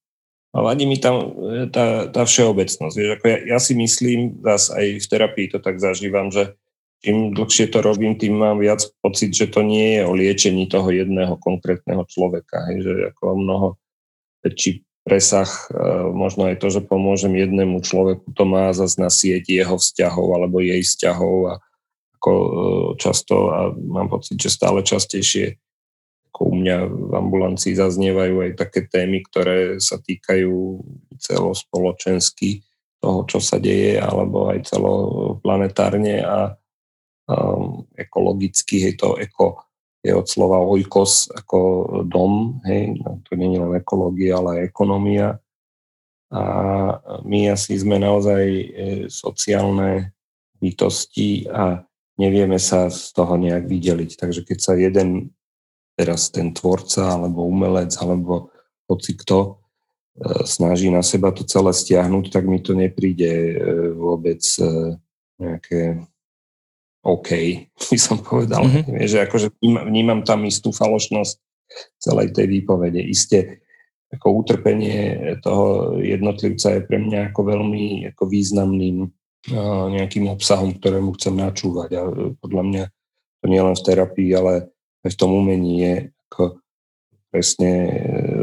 A 0.53 0.61
vadí 0.61 0.85
mi 0.85 1.01
tam 1.01 1.33
tá, 1.73 2.13
tá 2.13 2.21
všeobecnosť. 2.29 2.93
Vieš, 2.93 3.11
ako 3.17 3.25
ja, 3.25 3.57
ja 3.57 3.59
si 3.59 3.73
myslím, 3.73 4.37
zase 4.45 4.69
aj 4.77 4.85
v 5.01 5.09
terapii 5.09 5.47
to 5.49 5.57
tak 5.57 5.81
zažívam, 5.81 6.29
že 6.29 6.53
čím 7.03 7.33
dlhšie 7.33 7.73
to 7.73 7.81
robím, 7.81 8.15
tým 8.15 8.37
mám 8.37 8.61
viac 8.61 8.85
pocit, 9.01 9.33
že 9.33 9.49
to 9.49 9.65
nie 9.65 9.99
je 9.99 10.01
o 10.05 10.13
liečení 10.13 10.69
toho 10.69 10.93
jedného 10.93 11.35
konkrétneho 11.41 12.05
človeka. 12.05 12.69
Hej, 12.69 12.85
že 12.85 12.93
ako 13.11 13.23
mnoho 13.33 13.67
väčší 14.45 14.85
presah, 15.03 15.49
e, 15.67 15.75
možno 16.15 16.47
aj 16.47 16.63
to, 16.63 16.71
že 16.71 16.85
pomôžem 16.85 17.35
jednému 17.35 17.83
človeku, 17.83 18.31
to 18.31 18.43
má 18.47 18.71
zase 18.71 18.95
na 19.01 19.11
sieť 19.11 19.51
jeho 19.51 19.75
vzťahov 19.75 20.27
alebo 20.31 20.63
jej 20.63 20.79
vzťahov 20.79 21.35
a 21.51 21.53
ako 22.21 22.31
e, 22.31 22.47
často 23.03 23.35
a 23.51 23.59
mám 23.75 24.07
pocit, 24.07 24.39
že 24.39 24.47
stále 24.47 24.79
častejšie 24.79 25.59
ako 26.33 26.49
u 26.49 26.53
mňa 26.57 26.77
v 26.89 27.13
ambulancii 27.13 27.77
zaznievajú 27.77 28.41
aj 28.41 28.51
také 28.57 28.89
témy, 28.89 29.21
ktoré 29.29 29.77
sa 29.77 30.01
týkajú 30.01 30.81
celospoločensky 31.21 32.65
toho, 32.97 33.21
čo 33.29 33.37
sa 33.37 33.61
deje, 33.61 34.01
alebo 34.01 34.49
aj 34.49 34.65
celoplanetárne 34.65 36.25
a 36.25 36.57
um, 37.29 37.85
ekologicky, 37.93 38.81
hej, 38.81 38.97
to 38.97 39.13
eko 39.21 39.61
je 40.03 40.11
od 40.11 40.27
slova 40.27 40.59
oikos 40.59 41.31
ako 41.31 41.59
dom, 42.09 42.59
hej, 42.67 42.99
no, 42.99 43.23
to 43.23 43.39
nie 43.39 43.53
je 43.53 43.61
len 43.61 43.73
ekológia, 43.79 44.41
ale 44.41 44.49
aj 44.59 44.67
ekonomia. 44.67 45.27
A 46.33 46.43
my 47.23 47.53
asi 47.53 47.77
sme 47.77 48.01
naozaj 48.01 48.43
e, 48.49 48.65
sociálne 49.05 50.17
bytosti 50.57 51.45
a 51.45 51.85
nevieme 52.17 52.57
sa 52.57 52.89
z 52.89 53.13
toho 53.13 53.37
nejak 53.37 53.69
vydeliť. 53.69 54.17
Takže 54.17 54.41
keď 54.41 54.57
sa 54.59 54.73
jeden, 54.73 55.29
teraz 55.93 56.29
ten 56.33 56.53
tvorca, 56.53 57.17
alebo 57.17 57.45
umelec, 57.45 57.93
alebo 58.01 58.49
hoci 58.89 59.13
kto, 59.17 59.39
e, 59.45 59.49
snaží 60.45 60.89
na 60.89 61.05
seba 61.05 61.29
to 61.29 61.45
celé 61.45 61.73
stiahnuť, 61.73 62.33
tak 62.33 62.43
mi 62.49 62.59
to 62.59 62.73
nepríde 62.73 63.29
e, 63.29 63.53
vôbec 63.93 64.41
nejaké 65.37 66.01
OK, 67.03 67.29
by 67.91 67.99
som 67.99 68.17
povedal. 68.23 68.63
Mm-hmm. 68.63 69.03
Že 69.03 69.17
akože 69.27 69.47
vnímam, 69.59 69.85
vnímam 69.91 70.19
tam 70.23 70.47
istú 70.47 70.71
falošnosť 70.71 71.35
celej 71.99 72.31
tej 72.33 72.47
výpovede. 72.47 73.01
Isté 73.01 73.63
ako 74.13 74.45
utrpenie 74.45 75.17
toho 75.41 75.97
jednotlivca 75.97 76.77
je 76.77 76.81
pre 76.85 77.01
mňa 77.01 77.33
ako 77.33 77.41
veľmi 77.49 78.13
ako 78.13 78.23
významným 78.29 79.09
nejakým 79.89 80.31
obsahom, 80.31 80.77
ktorému 80.77 81.17
chcem 81.19 81.35
načúvať. 81.35 81.89
A 81.99 82.01
podľa 82.39 82.63
mňa 82.63 82.83
to 83.43 83.45
nie 83.51 83.59
len 83.59 83.75
v 83.75 83.85
terapii, 83.89 84.29
ale 84.37 84.71
v 85.09 85.15
tom 85.19 85.35
umení 85.35 85.73
je 85.83 85.93
ako 86.31 86.63
presne 87.33 87.71
e, 87.89 87.93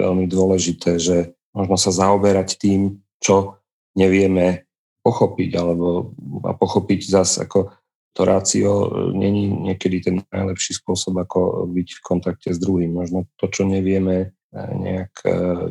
veľmi 0.03 0.27
dôležité, 0.27 0.99
že 0.99 1.39
možno 1.55 1.79
sa 1.79 1.95
zaoberať 1.95 2.59
tým, 2.59 2.99
čo 3.23 3.63
nevieme 3.95 4.67
pochopiť, 5.07 5.51
alebo 5.55 6.11
a 6.45 6.53
pochopiť 6.53 7.01
zase 7.07 7.47
ako 7.47 7.71
to 8.11 8.27
rácio 8.27 8.71
e, 8.71 8.89
není 9.15 9.47
niekedy 9.47 10.03
ten 10.03 10.17
najlepší 10.35 10.83
spôsob, 10.83 11.23
ako 11.23 11.71
byť 11.71 11.89
v 11.97 12.01
kontakte 12.03 12.51
s 12.51 12.59
druhým. 12.59 12.91
Možno 12.91 13.31
to, 13.39 13.47
čo 13.47 13.63
nevieme 13.63 14.17
e, 14.19 14.59
nejak 14.59 15.15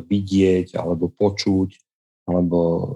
vidieť 0.08 0.80
alebo 0.80 1.12
počuť, 1.12 1.76
alebo 2.30 2.94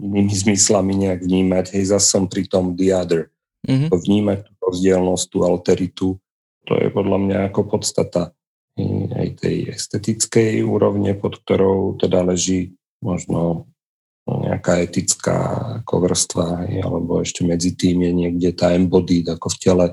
inými 0.00 0.32
zmyslami 0.32 0.96
nejak 0.96 1.20
vnímať. 1.22 1.76
Hej, 1.76 1.92
zase 1.92 2.06
som 2.08 2.24
pri 2.24 2.48
tom 2.48 2.72
the 2.72 2.88
other. 2.88 3.28
Mm-hmm. 3.68 3.92
Vnímať 3.92 4.38
tú 4.48 4.52
rozdielnosť, 4.64 5.24
tú 5.28 5.38
alteritu, 5.44 6.08
to 6.68 6.72
je 6.76 6.88
podľa 6.92 7.18
mňa 7.18 7.38
ako 7.50 7.76
podstata 7.76 8.32
aj 9.12 9.28
tej 9.44 9.76
estetickej 9.76 10.64
úrovne, 10.64 11.12
pod 11.12 11.40
ktorou 11.42 12.00
teda 12.00 12.24
leží 12.24 12.76
možno 13.04 13.68
nejaká 14.28 14.84
etická 14.84 15.36
ako 15.82 16.06
vrstva, 16.06 16.68
alebo 16.84 17.20
ešte 17.20 17.42
medzi 17.42 17.74
tým 17.74 18.06
je 18.06 18.12
niekde 18.14 18.50
tá 18.54 18.72
embodied 18.72 19.26
ako 19.26 19.50
v 19.50 19.56
tele 19.58 19.86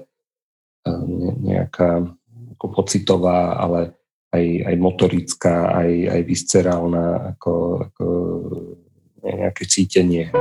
nejaká 1.42 2.06
ako 2.58 2.66
pocitová, 2.72 3.58
ale 3.60 3.98
aj, 4.32 4.46
aj 4.72 4.76
motorická, 4.78 5.74
aj, 5.74 5.92
aj 6.14 6.22
viscerálna, 6.28 7.06
ako, 7.36 7.54
ako 7.92 8.06
nejaké 9.24 9.64
cítenie. 9.68 10.32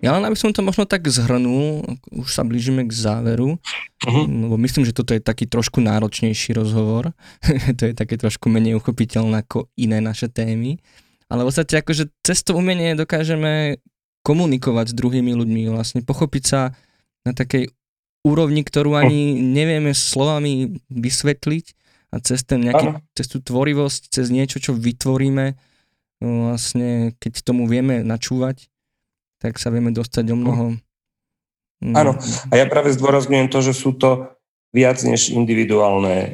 Ja 0.00 0.16
len 0.16 0.24
aby 0.24 0.36
som 0.36 0.48
to 0.48 0.64
možno 0.64 0.88
tak 0.88 1.04
zhrnul, 1.04 1.84
už 2.08 2.28
sa 2.32 2.40
blížime 2.40 2.88
k 2.88 2.92
záveru, 2.92 3.60
uh-huh. 3.60 4.24
lebo 4.24 4.56
myslím, 4.56 4.88
že 4.88 4.96
toto 4.96 5.12
je 5.12 5.20
taký 5.20 5.44
trošku 5.44 5.84
náročnejší 5.84 6.56
rozhovor, 6.56 7.12
to 7.78 7.82
je 7.84 7.92
také 7.92 8.16
trošku 8.16 8.48
menej 8.48 8.80
uchopiteľné 8.80 9.44
ako 9.44 9.68
iné 9.76 10.00
naše 10.00 10.32
témy, 10.32 10.80
ale 11.28 11.44
v 11.44 11.48
podstate 11.52 11.84
akože 11.84 12.08
cez 12.24 12.40
to 12.40 12.56
umenie 12.56 12.96
dokážeme 12.96 13.76
komunikovať 14.24 14.92
s 14.92 14.94
druhými 14.96 15.36
ľuďmi, 15.36 15.68
vlastne 15.68 16.00
pochopiť 16.00 16.44
sa 16.48 16.72
na 17.28 17.36
takej 17.36 17.68
úrovni, 18.24 18.64
ktorú 18.64 18.96
ani 18.96 19.36
nevieme 19.36 19.92
slovami 19.92 20.80
vysvetliť 20.88 21.66
a 22.12 22.16
cez, 22.20 22.44
ten 22.44 22.64
nejaký, 22.64 23.00
cez 23.16 23.28
tú 23.28 23.40
tvorivosť, 23.40 24.12
cez 24.12 24.32
niečo, 24.32 24.60
čo 24.60 24.72
vytvoríme, 24.76 25.56
vlastne 26.20 27.16
keď 27.16 27.32
tomu 27.44 27.64
vieme 27.64 28.04
načúvať, 28.04 28.68
tak 29.40 29.56
sa 29.56 29.72
vieme 29.72 29.90
dostať 29.90 30.24
o 30.30 30.36
mnoho... 30.36 30.64
Mm. 31.80 31.96
Áno, 31.96 32.12
a 32.52 32.54
ja 32.60 32.68
práve 32.68 32.92
zdôrazňujem 32.92 33.48
to, 33.48 33.64
že 33.64 33.72
sú 33.72 33.96
to 33.96 34.36
viac 34.68 35.00
než 35.00 35.32
individuálne 35.32 36.16
e, 36.20 36.30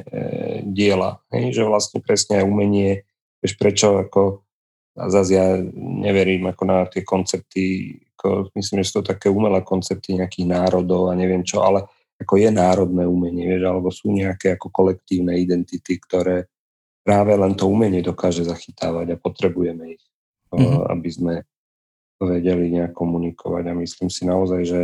diela. 0.66 1.22
Hej? 1.30 1.54
Že 1.54 1.62
vlastne 1.70 1.98
presne 2.02 2.42
aj 2.42 2.50
umenie, 2.50 3.06
vieš 3.38 3.54
prečo, 3.54 4.02
ako 4.02 4.46
a 4.96 5.12
zase 5.12 5.36
ja 5.36 5.60
neverím 5.76 6.48
ako 6.48 6.62
na 6.64 6.88
tie 6.88 7.04
koncepty, 7.04 7.92
ako, 8.16 8.48
myslím, 8.56 8.80
že 8.80 8.88
sú 8.88 9.04
to 9.04 9.12
také 9.12 9.28
umelé 9.28 9.60
koncepty 9.60 10.16
nejakých 10.16 10.48
národov 10.48 11.12
a 11.12 11.18
neviem 11.18 11.44
čo, 11.44 11.60
ale 11.60 11.84
ako 12.16 12.40
je 12.40 12.48
národné 12.48 13.04
umenie, 13.04 13.44
vieš, 13.44 13.64
alebo 13.68 13.92
sú 13.92 14.08
nejaké 14.08 14.56
ako 14.56 14.72
kolektívne 14.72 15.36
identity, 15.36 16.00
ktoré 16.00 16.48
práve 17.04 17.36
len 17.36 17.52
to 17.52 17.68
umenie 17.68 18.00
dokáže 18.00 18.48
zachytávať 18.48 19.14
a 19.14 19.20
potrebujeme 19.20 20.00
ich, 20.00 20.04
mm-hmm. 20.48 20.88
aby 20.88 21.08
sme 21.12 21.34
vedeli 22.20 22.72
nejak 22.72 22.96
komunikovať 22.96 23.64
a 23.68 23.80
myslím 23.80 24.08
si 24.08 24.24
naozaj, 24.24 24.62
že 24.64 24.80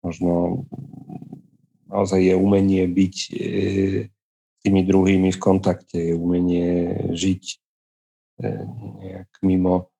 možno 0.00 0.64
naozaj 1.92 2.20
je 2.24 2.34
umenie 2.34 2.88
byť 2.88 3.16
e, 3.28 3.34
s 4.08 4.58
tými 4.64 4.82
druhými 4.88 5.30
v 5.34 5.42
kontakte, 5.42 6.00
je 6.00 6.14
umenie 6.16 6.96
žiť 7.12 7.42
e, 7.44 7.56
nejak 9.04 9.30
mimo 9.44 9.92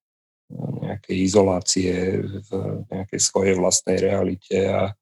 nejakej 0.52 1.16
izolácie 1.24 1.92
v 2.20 2.48
nejakej 2.92 3.20
svojej 3.20 3.54
vlastnej 3.56 3.96
realite 4.00 4.56
a 4.68 4.92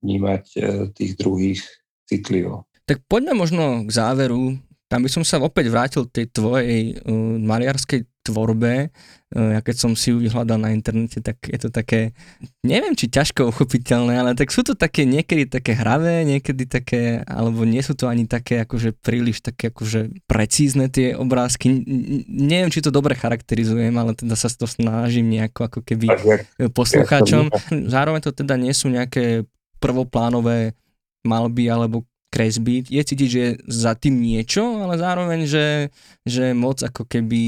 vnímať 0.00 0.44
e, 0.56 0.60
tých 0.92 1.12
druhých 1.16 1.60
citlivo. 2.08 2.68
Tak 2.88 3.04
poďme 3.06 3.38
možno 3.38 3.86
k 3.86 3.90
záveru. 3.92 4.58
Tam 4.92 5.00
by 5.00 5.08
som 5.08 5.24
sa 5.24 5.40
opäť 5.40 5.72
vrátil 5.72 6.04
tej 6.04 6.28
tvojej 6.28 7.00
uh, 7.00 7.40
maliarskej 7.40 8.04
tvorbe, 8.22 8.88
eh, 8.88 9.50
ja 9.58 9.60
keď 9.60 9.76
som 9.76 9.92
si 9.98 10.14
ju 10.14 10.22
vyhľadal 10.22 10.62
na 10.62 10.70
internete, 10.70 11.18
tak 11.18 11.42
je 11.42 11.58
to 11.58 11.68
také, 11.74 12.14
neviem 12.62 12.94
či 12.94 13.10
ťažko 13.10 13.50
uchopiteľné, 13.50 14.14
ale 14.14 14.32
tak 14.38 14.54
sú 14.54 14.62
to 14.62 14.78
také 14.78 15.02
niekedy 15.02 15.50
také 15.50 15.74
hravé, 15.74 16.22
niekedy 16.22 16.70
také, 16.70 17.26
alebo 17.26 17.66
nie 17.66 17.82
sú 17.82 17.98
to 17.98 18.06
ani 18.06 18.30
také 18.30 18.62
akože 18.62 18.94
príliš 19.02 19.42
také 19.42 19.74
akože 19.74 20.22
precízne 20.30 20.86
tie 20.86 21.18
obrázky. 21.18 21.82
neviem, 22.30 22.70
či 22.70 22.80
to 22.80 22.94
dobre 22.94 23.18
charakterizujem, 23.18 23.92
ale 23.98 24.14
teda 24.14 24.38
sa 24.38 24.46
to 24.48 24.70
snažím 24.70 25.34
nejako 25.34 25.66
ako 25.66 25.80
keby 25.82 26.06
poslucháčom. 26.70 27.50
Zároveň 27.90 28.22
to 28.22 28.30
teda 28.30 28.54
nie 28.54 28.70
sú 28.70 28.86
nejaké 28.86 29.44
prvoplánové 29.82 30.78
malby 31.26 31.66
alebo 31.66 32.06
kresby. 32.32 32.80
Je 32.88 33.02
cítiť, 33.04 33.28
že 33.28 33.40
je 33.44 33.50
za 33.68 33.92
tým 33.92 34.16
niečo, 34.24 34.80
ale 34.80 34.96
zároveň, 34.96 35.44
že, 35.44 35.92
že 36.24 36.56
moc 36.56 36.80
ako 36.80 37.04
keby 37.04 37.44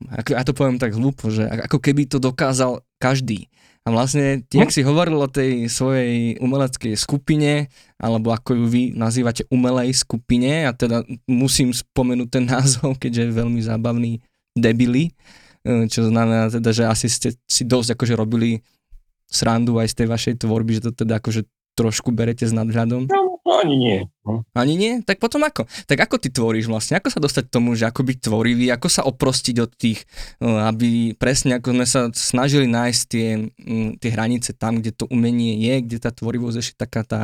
ako, 0.00 0.32
ja 0.32 0.42
to 0.48 0.56
poviem 0.56 0.80
tak 0.80 0.96
hlúpo, 0.96 1.28
že 1.28 1.44
ako 1.44 1.76
keby 1.76 2.08
to 2.08 2.16
dokázal 2.16 2.80
každý. 2.96 3.52
A 3.84 3.92
vlastne, 3.92 4.44
ty, 4.44 4.60
no. 4.60 4.64
ak 4.64 4.72
si 4.72 4.84
hovoril 4.84 5.16
o 5.16 5.28
tej 5.28 5.68
svojej 5.68 6.36
umeleckej 6.40 6.96
skupine, 7.00 7.68
alebo 7.96 8.32
ako 8.32 8.56
ju 8.56 8.64
vy 8.68 8.82
nazývate 8.92 9.48
umelej 9.48 9.96
skupine, 9.96 10.68
a 10.68 10.72
teda 10.72 11.04
musím 11.28 11.72
spomenúť 11.72 12.28
ten 12.28 12.44
názov, 12.52 12.96
keďže 12.96 13.28
je 13.28 13.38
veľmi 13.40 13.60
zábavný, 13.60 14.20
debili, 14.56 15.12
e, 15.64 15.88
čo 15.88 16.08
znamená 16.08 16.52
teda, 16.52 16.70
že 16.72 16.84
asi 16.88 17.08
ste 17.08 17.28
si 17.44 17.62
dosť 17.64 17.96
akože 17.96 18.14
robili 18.16 18.60
srandu 19.30 19.78
aj 19.78 19.94
z 19.94 19.96
tej 20.02 20.06
vašej 20.10 20.34
tvorby, 20.42 20.80
že 20.80 20.90
to 20.90 21.06
teda 21.06 21.22
akože 21.22 21.46
trošku 21.80 22.12
berete 22.12 22.44
s 22.44 22.52
nadhľadom? 22.52 23.08
No, 23.08 23.40
ani 23.56 23.76
nie. 23.80 23.98
No. 24.28 24.44
Ani 24.52 24.76
nie? 24.76 24.92
Tak 25.00 25.16
potom 25.16 25.40
ako? 25.40 25.64
Tak 25.88 25.96
ako 26.04 26.20
ty 26.20 26.28
tvoríš 26.28 26.68
vlastne? 26.68 27.00
Ako 27.00 27.08
sa 27.08 27.18
dostať 27.24 27.48
k 27.48 27.54
tomu, 27.56 27.72
že 27.72 27.88
ako 27.88 28.04
byť 28.04 28.18
tvorivý? 28.20 28.68
Ako 28.68 28.92
sa 28.92 29.02
oprostiť 29.08 29.56
od 29.64 29.72
tých, 29.72 30.04
no, 30.44 30.60
aby 30.60 31.16
presne 31.16 31.56
ako 31.56 31.72
sme 31.72 31.86
sa 31.88 32.12
snažili 32.12 32.68
nájsť 32.68 33.00
tie, 33.08 33.28
mm, 33.48 33.90
tie 33.96 34.10
hranice 34.12 34.52
tam, 34.52 34.78
kde 34.84 34.92
to 34.92 35.08
umenie 35.08 35.56
je, 35.56 35.74
kde 35.88 35.96
tá 36.04 36.12
tvorivosť 36.12 36.56
ešte 36.60 36.76
taká 36.76 37.02
tá 37.02 37.22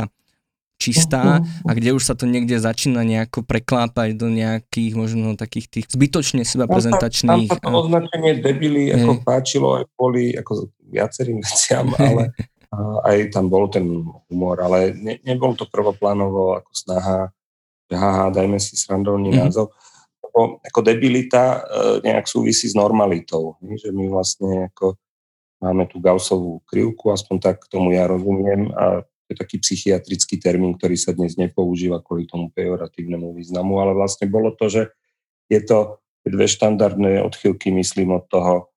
čistá 0.77 1.41
a 1.41 1.71
kde 1.73 1.97
už 1.97 2.05
sa 2.05 2.13
to 2.13 2.29
niekde 2.29 2.61
začína 2.61 3.01
nejako 3.01 3.41
preklápať 3.49 4.13
do 4.13 4.29
nejakých 4.29 4.93
možno 4.93 5.33
takých 5.33 5.73
tých 5.73 5.87
zbytočne 5.89 6.45
seba 6.45 6.69
prezentačných. 6.69 7.49
Tam, 7.49 7.61
tam 7.61 7.73
sa 7.73 7.73
to 7.73 7.81
označenie 7.89 8.33
debily 8.45 8.93
ako 8.93 9.25
páčilo 9.25 9.81
aj 9.81 9.85
kvôli 9.97 10.37
ako 10.37 10.69
viacerým 10.93 11.41
veciam, 11.41 11.89
ale 12.01 12.37
aj 13.07 13.33
tam 13.33 13.47
bol 13.47 13.71
ten 13.71 13.85
humor, 14.31 14.59
ale 14.61 14.93
ne, 14.97 15.19
nebol 15.23 15.55
to 15.55 15.67
prvoplánovo 15.69 16.59
ako 16.59 16.73
snaha, 16.75 17.19
že 17.87 17.95
haha, 17.95 18.35
dajme 18.35 18.59
si 18.59 18.75
srandovný 18.75 19.31
mm-hmm. 19.31 19.43
názov. 19.47 19.73
Lebo 20.23 20.59
ako 20.61 20.81
debilita 20.83 21.43
e, 21.43 21.59
nejak 22.03 22.27
súvisí 22.27 22.67
s 22.67 22.75
normalitou, 22.75 23.57
že 23.63 23.95
my 23.95 24.11
vlastne 24.11 24.69
ako 24.75 24.99
máme 25.63 25.89
tú 25.89 26.03
Gaussovú 26.03 26.61
krivku, 26.69 27.09
aspoň 27.15 27.37
tak 27.41 27.57
tomu 27.71 27.97
ja 27.97 28.05
rozumiem 28.05 28.69
a 28.77 29.01
to 29.27 29.35
je 29.35 29.37
taký 29.43 29.57
psychiatrický 29.59 30.39
termín, 30.39 30.79
ktorý 30.79 30.95
sa 30.95 31.11
dnes 31.11 31.35
nepoužíva 31.35 31.99
kvôli 31.99 32.31
tomu 32.31 32.55
pejoratívnemu 32.55 33.35
významu, 33.35 33.83
ale 33.83 33.97
vlastne 33.97 34.31
bolo 34.31 34.55
to, 34.55 34.71
že 34.71 34.83
je 35.51 35.59
to 35.67 35.99
dve 36.23 36.47
štandardné 36.47 37.23
odchylky, 37.23 37.75
myslím, 37.75 38.15
od 38.15 38.27
toho 38.31 38.71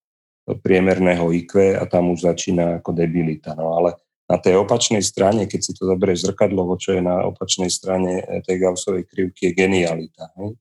priemerného 0.58 1.30
IQ 1.30 1.78
a 1.78 1.86
tam 1.86 2.10
už 2.14 2.26
začína 2.26 2.82
ako 2.82 2.95
debilita. 2.95 3.54
No 3.54 3.78
ale 3.78 4.00
na 4.30 4.38
tej 4.38 4.62
opačnej 4.62 5.02
strane, 5.02 5.50
keď 5.50 5.60
si 5.62 5.72
to 5.74 5.89
zoberieš 5.89 6.30
zrkadlovo, 6.30 6.78
čo 6.78 6.93
je 6.93 7.02
na 7.02 7.26
opačnej 7.26 7.74
strane 7.74 8.22
eh, 8.22 8.41
tej 8.45 8.62
Gaussovej 8.62 9.10
krivky, 9.10 9.50
je 9.50 9.58
genialita. 9.58 10.30
Hej? 10.38 10.54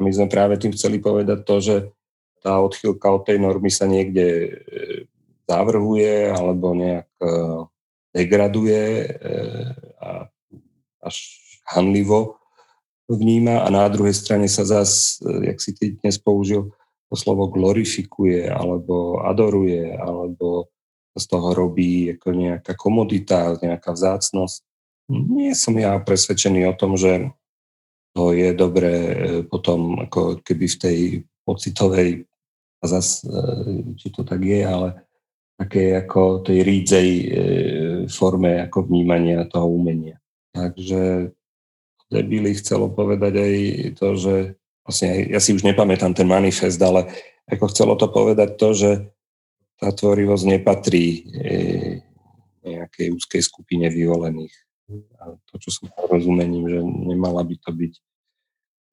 My 0.00 0.10
sme 0.14 0.26
práve 0.30 0.56
tým 0.56 0.72
chceli 0.72 1.02
povedať 1.02 1.42
to, 1.42 1.56
že 1.58 1.76
tá 2.40 2.56
odchylka 2.56 3.04
od 3.10 3.26
tej 3.26 3.42
normy 3.42 3.68
sa 3.68 3.90
niekde 3.90 4.26
eh, 4.26 4.50
zavrhuje 5.50 6.30
alebo 6.30 6.74
nejak 6.78 7.10
eh, 7.18 7.60
degraduje 8.10 9.06
a 10.02 10.26
až 10.98 11.16
hanlivo 11.70 12.42
vníma 13.06 13.62
a 13.62 13.70
na 13.70 13.86
druhej 13.86 14.18
strane 14.18 14.50
sa 14.50 14.66
zás, 14.66 15.22
jak 15.22 15.62
si 15.62 15.70
ty 15.78 15.94
dnes 15.94 16.18
použil, 16.18 16.74
to 17.10 17.14
slovo 17.18 17.50
glorifikuje 17.50 18.46
alebo 18.46 19.26
adoruje 19.26 19.98
alebo 19.98 20.70
z 21.18 21.24
toho 21.26 21.50
robí 21.50 22.14
ako 22.14 22.28
nejaká 22.30 22.72
komodita, 22.78 23.58
nejaká 23.58 23.90
vzácnosť. 23.90 24.62
Nie 25.10 25.58
som 25.58 25.74
ja 25.74 25.98
presvedčený 25.98 26.70
o 26.70 26.74
tom, 26.78 26.94
že 26.94 27.34
to 28.14 28.30
je 28.30 28.54
dobré 28.54 28.94
e, 28.94 29.14
potom 29.42 30.06
ako 30.06 30.38
keby 30.42 30.66
v 30.70 30.78
tej 30.78 30.98
pocitovej 31.42 32.10
a 32.78 32.84
zas, 32.86 33.26
e, 33.26 33.94
či 33.98 34.14
to 34.14 34.22
tak 34.22 34.42
je, 34.42 34.62
ale 34.62 35.02
také 35.58 35.98
ako 35.98 36.46
tej 36.46 36.62
rídzej 36.62 37.08
e, 37.10 37.26
forme 38.06 38.62
ako 38.66 38.86
vnímania 38.86 39.46
toho 39.50 39.66
umenia. 39.66 40.18
Takže 40.54 41.30
debili 42.10 42.54
chcelo 42.58 42.90
povedať 42.90 43.34
aj 43.38 43.54
to, 43.98 44.08
že 44.18 44.34
vlastne 44.90 45.30
ja 45.30 45.38
si 45.38 45.54
už 45.54 45.62
nepamätám 45.62 46.10
ten 46.18 46.26
manifest, 46.26 46.82
ale 46.82 47.06
ako 47.46 47.70
chcelo 47.70 47.94
to 47.94 48.10
povedať 48.10 48.58
to, 48.58 48.74
že 48.74 48.90
tá 49.78 49.94
tvorivosť 49.94 50.44
nepatrí 50.58 51.06
e, 51.06 51.20
nejakej 52.66 53.14
úzkej 53.14 53.42
skupine 53.46 53.86
vyvolených. 53.86 54.52
A 55.22 55.38
to, 55.46 55.54
čo 55.62 55.70
som 55.70 55.86
rozumením, 56.10 56.66
že 56.66 56.80
nemala 56.82 57.46
by 57.46 57.54
to 57.62 57.70
byť 57.70 57.92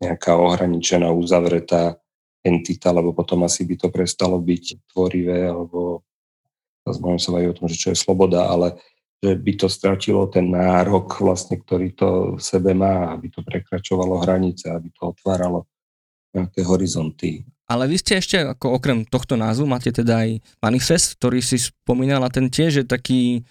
nejaká 0.06 0.38
ohraničená, 0.38 1.10
uzavretá 1.10 1.98
entita, 2.45 2.93
lebo 2.93 3.12
potom 3.12 3.41
asi 3.43 3.66
by 3.66 3.76
to 3.82 3.89
prestalo 3.89 4.38
byť 4.38 4.93
tvorivé, 4.93 5.50
alebo 5.50 6.06
zase 6.86 7.02
sa 7.02 7.30
aj 7.41 7.48
o 7.52 7.58
tom, 7.58 7.66
že 7.68 7.76
čo 7.82 7.89
je 7.91 7.98
sloboda, 7.98 8.48
ale 8.48 8.78
že 9.18 9.34
by 9.34 9.54
to 9.58 9.68
stratilo 9.68 10.30
ten 10.30 10.54
nárok, 10.54 11.18
vlastne, 11.20 11.58
ktorý 11.58 11.98
to 11.98 12.38
v 12.38 12.41
sebe 12.41 12.78
má, 12.78 13.12
aby 13.18 13.34
to 13.34 13.41
prekračovalo 13.41 14.22
hranice, 14.22 14.70
aby 14.70 14.93
to 14.93 15.10
otváralo 15.10 15.66
nejaké 16.38 16.62
horizonty. 16.62 17.42
Ale 17.68 17.84
vy 17.92 18.00
ste 18.00 18.24
ešte, 18.24 18.40
ako 18.40 18.80
okrem 18.80 19.04
tohto 19.04 19.36
názvu, 19.36 19.68
máte 19.68 19.92
teda 19.92 20.24
aj 20.24 20.40
manifest, 20.64 21.20
ktorý 21.20 21.44
si 21.44 21.60
spomínal 21.60 22.24
a 22.24 22.32
ten 22.32 22.48
tiež 22.48 22.80
je 22.80 22.86
taký, 22.88 23.44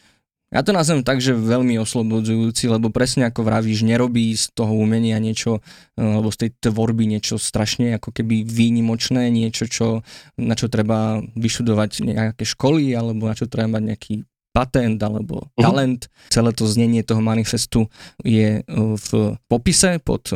ja 0.48 0.64
to 0.64 0.72
nazvem 0.72 1.04
tak, 1.04 1.20
že 1.20 1.36
veľmi 1.36 1.76
oslobodzujúci, 1.76 2.64
lebo 2.72 2.88
presne 2.88 3.28
ako 3.28 3.44
vravíš, 3.44 3.84
nerobí 3.84 4.32
z 4.32 4.56
toho 4.56 4.72
umenia 4.72 5.20
niečo, 5.20 5.60
alebo 6.00 6.32
z 6.32 6.48
tej 6.48 6.50
tvorby 6.64 7.04
niečo 7.04 7.36
strašne 7.36 8.00
ako 8.00 8.08
keby 8.08 8.40
výnimočné, 8.48 9.28
niečo, 9.28 9.68
čo, 9.68 10.00
na 10.40 10.56
čo 10.56 10.72
treba 10.72 11.20
vyšudovať 11.36 12.08
nejaké 12.08 12.48
školy, 12.48 12.96
alebo 12.96 13.28
na 13.28 13.36
čo 13.36 13.44
treba 13.52 13.76
mať 13.76 13.84
nejaký 13.84 14.14
patent 14.56 14.96
alebo 15.04 15.52
uh-huh. 15.52 15.60
talent. 15.60 16.08
Celé 16.32 16.56
to 16.56 16.64
znenie 16.64 17.04
toho 17.04 17.20
manifestu 17.20 17.92
je 18.24 18.64
v 18.72 19.08
popise 19.52 20.00
pod 20.00 20.32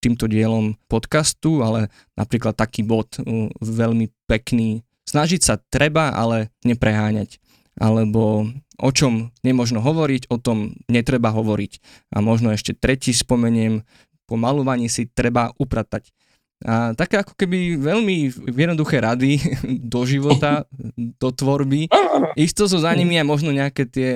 týmto 0.00 0.26
dielom 0.26 0.74
podcastu, 0.88 1.60
ale 1.60 1.92
napríklad 2.16 2.56
taký 2.56 2.82
bod 2.82 3.20
uh, 3.20 3.52
veľmi 3.60 4.08
pekný. 4.24 4.82
Snažiť 5.04 5.40
sa 5.44 5.54
treba, 5.70 6.12
ale 6.16 6.48
nepreháňať. 6.64 7.38
Alebo 7.76 8.48
o 8.80 8.90
čom 8.90 9.28
nemožno 9.44 9.84
hovoriť, 9.84 10.32
o 10.32 10.40
tom 10.40 10.74
netreba 10.88 11.30
hovoriť. 11.30 11.72
A 12.16 12.24
možno 12.24 12.50
ešte 12.50 12.72
tretí 12.72 13.12
spomeniem, 13.12 13.84
po 14.24 14.40
malovaní 14.40 14.88
si 14.88 15.10
treba 15.10 15.52
upratať. 15.60 16.08
A 16.60 16.92
také 16.92 17.24
ako 17.24 17.32
keby 17.40 17.80
veľmi 17.80 18.28
jednoduché 18.52 19.00
rady 19.00 19.40
do 19.92 20.04
života, 20.04 20.68
do 20.96 21.28
tvorby. 21.32 21.88
Isto 22.36 22.68
sú 22.68 22.84
za 22.84 22.92
nimi 22.92 23.16
aj 23.16 23.26
možno 23.26 23.50
nejaké 23.52 23.88
tie 23.88 24.10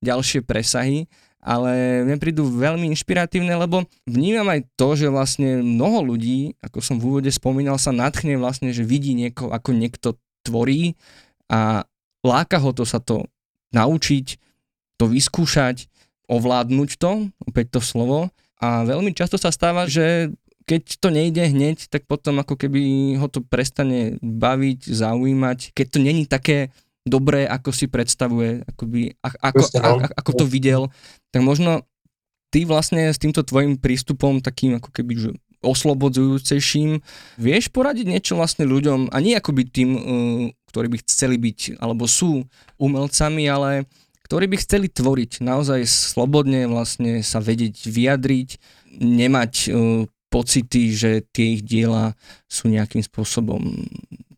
ďalšie 0.00 0.40
presahy, 0.44 1.04
ale 1.40 2.04
mne 2.04 2.20
prídu 2.20 2.44
veľmi 2.44 2.92
inšpiratívne, 2.92 3.52
lebo 3.56 3.88
vnímam 4.04 4.44
aj 4.52 4.60
to, 4.76 4.92
že 4.92 5.08
vlastne 5.08 5.64
mnoho 5.64 6.04
ľudí, 6.14 6.54
ako 6.60 6.78
som 6.84 7.00
v 7.00 7.16
úvode 7.16 7.32
spomínal, 7.32 7.80
sa 7.80 7.96
natchne 7.96 8.36
vlastne, 8.36 8.76
že 8.76 8.84
vidí 8.84 9.16
nieko, 9.16 9.48
ako 9.48 9.72
niekto 9.72 10.20
tvorí 10.44 11.00
a 11.48 11.88
láka 12.20 12.60
ho 12.60 12.76
to 12.76 12.84
sa 12.84 13.00
to 13.00 13.24
naučiť, 13.72 14.36
to 15.00 15.04
vyskúšať, 15.08 15.88
ovládnuť 16.28 16.90
to, 17.00 17.32
opäť 17.48 17.66
to 17.76 17.80
slovo. 17.80 18.28
A 18.60 18.84
veľmi 18.84 19.16
často 19.16 19.40
sa 19.40 19.48
stáva, 19.48 19.88
že 19.88 20.30
keď 20.68 20.82
to 21.00 21.08
nejde 21.08 21.42
hneď, 21.50 21.88
tak 21.88 22.04
potom 22.04 22.38
ako 22.44 22.54
keby 22.54 23.16
ho 23.16 23.26
to 23.26 23.40
prestane 23.42 24.20
baviť, 24.20 24.86
zaujímať, 24.86 25.72
keď 25.72 25.86
to 25.88 25.98
není 25.98 26.28
také 26.28 26.70
dobré, 27.10 27.44
ako 27.50 27.74
si 27.74 27.90
predstavuje, 27.90 28.62
akoby, 28.70 29.18
ako, 29.18 29.66
ako, 29.66 29.90
no. 30.00 30.06
ako 30.14 30.30
to 30.38 30.44
videl, 30.46 30.94
tak 31.34 31.42
možno 31.42 31.82
ty 32.54 32.62
vlastne 32.62 33.10
s 33.10 33.18
týmto 33.18 33.42
tvojim 33.42 33.78
prístupom 33.78 34.38
takým 34.38 34.78
ako 34.78 34.90
keby 34.94 35.12
že 35.18 35.30
oslobodzujúcejším, 35.60 37.04
vieš 37.36 37.68
poradiť 37.68 38.06
niečo 38.08 38.32
vlastne 38.38 38.64
ľuďom 38.64 39.12
a 39.12 39.16
nie 39.20 39.36
akoby 39.36 39.62
tým, 39.68 39.90
uh, 39.92 40.00
ktorí 40.72 40.86
by 40.88 40.98
chceli 41.04 41.36
byť 41.36 41.82
alebo 41.82 42.08
sú 42.08 42.48
umelcami, 42.80 43.44
ale 43.44 43.84
ktorí 44.24 44.46
by 44.46 44.56
chceli 44.62 44.86
tvoriť, 44.88 45.42
naozaj 45.42 45.84
slobodne 45.84 46.64
vlastne 46.70 47.20
sa 47.20 47.42
vedieť 47.42 47.90
vyjadriť, 47.90 48.48
nemať 49.02 49.52
uh, 49.68 50.06
pocity, 50.32 50.94
že 50.94 51.26
tie 51.34 51.58
ich 51.58 51.62
diela 51.66 52.16
sú 52.46 52.70
nejakým 52.70 53.04
spôsobom 53.04 53.60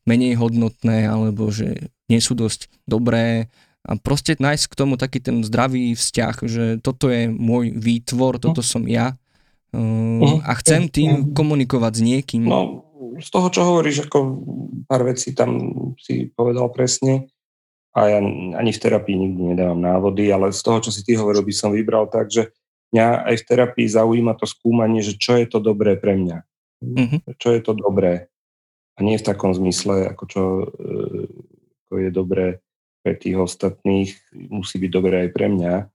menej 0.02 0.34
hodnotné 0.40 1.06
alebo 1.06 1.54
že 1.54 1.92
nie 2.12 2.20
sú 2.20 2.36
dosť 2.36 2.68
dobré 2.84 3.48
a 3.82 3.98
proste 3.98 4.38
nájsť 4.38 4.64
k 4.68 4.78
tomu 4.78 4.94
taký 5.00 5.18
ten 5.18 5.42
zdravý 5.42 5.96
vzťah, 5.96 6.36
že 6.46 6.64
toto 6.78 7.10
je 7.10 7.26
môj 7.26 7.74
výtvor, 7.74 8.38
toto 8.38 8.62
no. 8.62 8.66
som 8.66 8.84
ja 8.86 9.18
uh, 9.74 10.38
a 10.44 10.52
chcem 10.62 10.86
tým 10.86 11.34
komunikovať 11.34 11.92
s 11.98 12.02
niekým. 12.04 12.46
No, 12.46 12.86
z 13.18 13.28
toho, 13.32 13.48
čo 13.50 13.66
hovoríš, 13.66 14.06
ako 14.06 14.18
pár 14.86 15.02
vecí 15.02 15.34
tam 15.34 15.72
si 15.98 16.30
povedal 16.30 16.70
presne 16.70 17.32
a 17.92 18.08
ja 18.08 18.18
ani 18.56 18.70
v 18.70 18.82
terapii 18.82 19.16
nikdy 19.18 19.42
nedávam 19.52 19.82
návody, 19.82 20.30
ale 20.30 20.54
z 20.54 20.62
toho, 20.62 20.78
čo 20.78 20.94
si 20.94 21.02
ty 21.02 21.18
hovoril, 21.18 21.42
by 21.42 21.54
som 21.54 21.74
vybral 21.74 22.06
tak, 22.08 22.30
že 22.30 22.54
mňa 22.94 23.28
aj 23.28 23.34
v 23.40 23.46
terapii 23.50 23.88
zaujíma 23.88 24.38
to 24.38 24.46
skúmanie, 24.46 25.02
že 25.04 25.18
čo 25.18 25.36
je 25.36 25.44
to 25.50 25.58
dobré 25.58 25.98
pre 25.98 26.16
mňa. 26.16 26.38
Mm-hmm. 26.82 27.20
Čo 27.36 27.48
je 27.52 27.60
to 27.60 27.72
dobré. 27.76 28.32
A 28.96 28.98
nie 29.00 29.16
v 29.16 29.26
takom 29.26 29.52
zmysle, 29.56 30.12
ako 30.12 30.24
čo 30.28 30.42
e, 30.44 30.64
ako 31.92 32.00
je 32.00 32.08
dobré 32.08 32.46
pre 33.04 33.12
tých 33.20 33.36
ostatných, 33.36 34.16
musí 34.48 34.80
byť 34.80 34.88
dobré 34.88 35.28
aj 35.28 35.30
pre 35.36 35.52
mňa. 35.52 35.92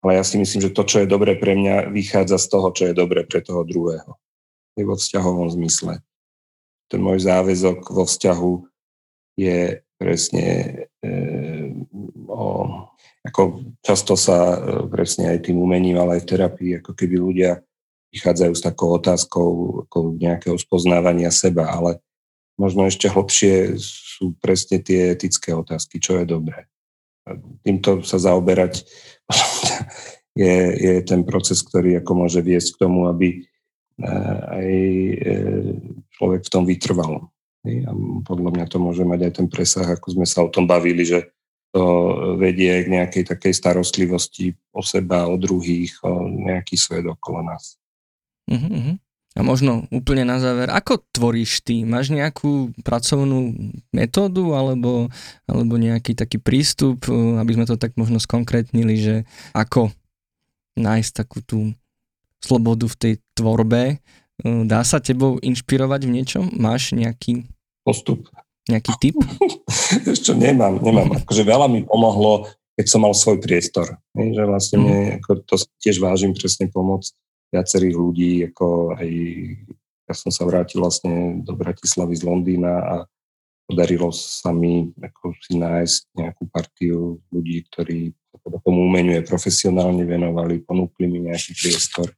Ale 0.00 0.12
ja 0.16 0.24
si 0.24 0.40
myslím, 0.40 0.64
že 0.64 0.72
to, 0.72 0.88
čo 0.88 1.04
je 1.04 1.10
dobré 1.10 1.36
pre 1.36 1.52
mňa, 1.52 1.92
vychádza 1.92 2.40
z 2.40 2.46
toho, 2.48 2.72
čo 2.72 2.88
je 2.88 2.94
dobré 2.96 3.28
pre 3.28 3.44
toho 3.44 3.60
druhého. 3.60 4.16
Je 4.72 4.88
vo 4.88 4.96
vzťahovom 4.96 5.52
zmysle. 5.52 6.00
Ten 6.88 7.04
môj 7.04 7.28
záväzok 7.28 7.92
vo 7.92 8.08
vzťahu 8.08 8.52
je 9.36 9.84
presne 10.00 10.46
e, 11.04 11.10
o 12.24 12.72
ako 13.28 13.68
často 13.84 14.16
sa 14.16 14.56
e, 14.56 14.58
presne 14.88 15.28
aj 15.36 15.50
tým 15.50 15.60
umením, 15.60 16.00
ale 16.00 16.16
aj 16.16 16.24
v 16.24 16.30
terapii, 16.32 16.72
ako 16.80 16.96
keby 16.96 17.16
ľudia 17.20 17.52
vychádzajú 18.14 18.52
s 18.56 18.64
takou 18.64 18.96
otázkou 18.96 19.48
ako 19.84 20.16
nejakého 20.16 20.56
spoznávania 20.56 21.28
seba, 21.28 21.68
ale 21.68 22.00
možno 22.58 22.90
ešte 22.90 23.06
hlbšie 23.06 23.78
sú 23.78 24.34
presne 24.42 24.82
tie 24.82 25.14
etické 25.14 25.54
otázky, 25.54 26.02
čo 26.02 26.18
je 26.18 26.26
dobré. 26.26 26.66
Týmto 27.62 28.02
sa 28.02 28.18
zaoberať 28.18 28.82
je, 30.42 30.56
je 30.74 30.92
ten 31.06 31.22
proces, 31.22 31.62
ktorý 31.62 32.02
ako 32.02 32.26
môže 32.26 32.42
viesť 32.42 32.76
k 32.76 32.80
tomu, 32.82 33.06
aby 33.06 33.28
e, 33.30 33.38
aj 34.50 34.68
e, 34.68 35.38
človek 36.18 36.42
v 36.44 36.52
tom 36.52 36.64
vytrval. 36.66 37.30
A 37.68 37.90
podľa 38.24 38.50
mňa 38.54 38.66
to 38.70 38.78
môže 38.82 39.04
mať 39.06 39.20
aj 39.28 39.32
ten 39.38 39.46
presah, 39.50 39.86
ako 39.86 40.18
sme 40.18 40.26
sa 40.26 40.42
o 40.42 40.50
tom 40.50 40.66
bavili, 40.66 41.06
že 41.06 41.30
to 41.68 41.84
vedie 42.40 42.80
k 42.80 42.88
nejakej 42.88 43.24
takej 43.28 43.52
starostlivosti 43.52 44.56
o 44.72 44.80
seba, 44.80 45.28
o 45.28 45.36
druhých, 45.36 46.00
o 46.00 46.24
nejaký 46.24 46.80
svet 46.80 47.04
okolo 47.04 47.44
nás. 47.44 47.76
Uh-huh. 48.48 48.96
A 49.38 49.46
možno 49.46 49.86
úplne 49.94 50.26
na 50.26 50.42
záver, 50.42 50.66
ako 50.66 50.98
tvoríš 51.14 51.62
ty? 51.62 51.86
Máš 51.86 52.10
nejakú 52.10 52.74
pracovnú 52.82 53.54
metódu 53.94 54.50
alebo, 54.58 55.06
alebo 55.46 55.78
nejaký 55.78 56.18
taký 56.18 56.42
prístup, 56.42 57.06
aby 57.38 57.54
sme 57.54 57.62
to 57.62 57.78
tak 57.78 57.94
možno 57.94 58.18
skonkrétnili, 58.18 58.98
že 58.98 59.14
ako 59.54 59.94
nájsť 60.74 61.12
takú 61.14 61.38
tú 61.46 61.70
slobodu 62.42 62.90
v 62.90 62.98
tej 62.98 63.14
tvorbe? 63.38 64.02
Dá 64.42 64.82
sa 64.82 64.98
tebou 64.98 65.38
inšpirovať 65.38 66.00
v 66.02 66.14
niečom? 66.18 66.44
Máš 66.58 66.98
nejaký 66.98 67.46
postup? 67.86 68.26
Nejaký 68.66 68.90
typ? 68.98 69.16
Ešte 70.18 70.34
nemám, 70.34 70.82
nemám. 70.82 71.14
Akože 71.14 71.46
veľa 71.46 71.70
mi 71.70 71.86
pomohlo, 71.86 72.50
keď 72.74 72.86
som 72.90 73.06
mal 73.06 73.14
svoj 73.14 73.38
priestor. 73.38 74.02
Že 74.18 74.42
vlastne 74.50 74.76
mm. 74.76 74.82
mne, 74.82 74.98
ako 75.22 75.30
to 75.46 75.54
tiež 75.78 76.02
vážim 76.02 76.34
presne 76.34 76.66
pomoc 76.66 77.06
viacerých 77.52 77.96
ľudí, 77.96 78.32
ako 78.52 78.96
aj 78.96 79.10
ja 80.08 80.14
som 80.16 80.32
sa 80.32 80.48
vrátil 80.48 80.80
vlastne 80.80 81.44
do 81.44 81.52
Bratislavy 81.52 82.16
z 82.16 82.24
Londýna 82.24 82.74
a 82.80 82.96
podarilo 83.68 84.08
sa 84.12 84.48
mi 84.56 84.88
ako 84.96 85.36
si 85.44 85.60
nájsť 85.60 86.00
nejakú 86.16 86.48
partiu 86.48 87.20
ľudí, 87.28 87.68
ktorí 87.68 88.16
tomu 88.64 88.88
umeniu 88.88 89.20
je 89.20 89.28
profesionálne 89.28 90.08
venovali, 90.08 90.64
ponúkli 90.64 91.04
mi 91.04 91.28
nejaký 91.28 91.52
priestor 91.52 92.08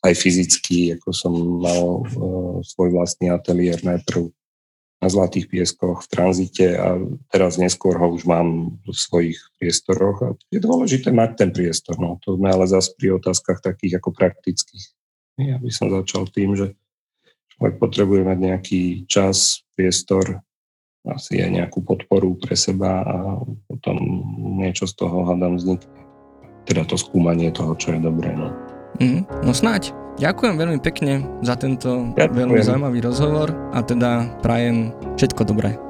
aj 0.00 0.16
fyzicky, 0.16 0.96
ako 0.96 1.08
som 1.12 1.32
mal 1.60 2.04
uh, 2.04 2.56
svoj 2.64 2.92
vlastný 2.92 3.32
ateliér 3.32 3.84
najprv 3.84 4.32
na 5.00 5.08
Zlatých 5.08 5.48
pieskoch 5.48 6.04
v 6.04 6.10
tranzite 6.12 6.76
a 6.76 7.00
teraz 7.32 7.56
neskôr 7.56 7.96
ho 7.96 8.12
už 8.12 8.28
mám 8.28 8.76
v 8.84 8.92
svojich 8.92 9.40
priestoroch 9.56 10.16
a 10.20 10.28
je 10.52 10.60
dôležité 10.60 11.08
mať 11.08 11.40
ten 11.40 11.50
priestor. 11.56 11.96
No. 11.96 12.20
To 12.28 12.36
sme 12.36 12.52
ale 12.52 12.68
zase 12.68 12.92
pri 13.00 13.16
otázkach 13.16 13.64
takých 13.64 13.96
ako 13.96 14.12
praktických. 14.12 14.84
Ja 15.40 15.56
by 15.56 15.72
som 15.72 15.88
začal 15.88 16.28
tým, 16.28 16.52
že 16.52 16.76
človek 17.56 17.80
potrebuje 17.80 18.28
mať 18.28 18.38
nejaký 18.44 18.82
čas, 19.08 19.64
priestor, 19.72 20.44
asi 21.08 21.40
aj 21.40 21.48
nejakú 21.48 21.80
podporu 21.80 22.36
pre 22.36 22.52
seba 22.52 23.00
a 23.00 23.16
potom 23.72 23.96
niečo 24.60 24.84
z 24.84 25.00
toho 25.00 25.24
hľadám 25.24 25.56
vznikne. 25.56 26.00
Teda 26.68 26.84
to 26.84 27.00
skúmanie 27.00 27.48
toho, 27.48 27.72
čo 27.80 27.96
je 27.96 28.00
dobré. 28.04 28.36
No, 28.36 28.52
mm, 29.00 29.24
no 29.48 29.52
snáď. 29.56 29.96
Ďakujem 30.20 30.54
veľmi 30.60 30.80
pekne 30.84 31.24
za 31.40 31.56
tento 31.56 32.12
Ďakujem. 32.12 32.36
veľmi 32.36 32.60
zaujímavý 32.60 33.00
rozhovor 33.00 33.56
a 33.72 33.80
teda 33.80 34.28
prajem 34.44 34.92
všetko 35.16 35.48
dobré. 35.48 35.80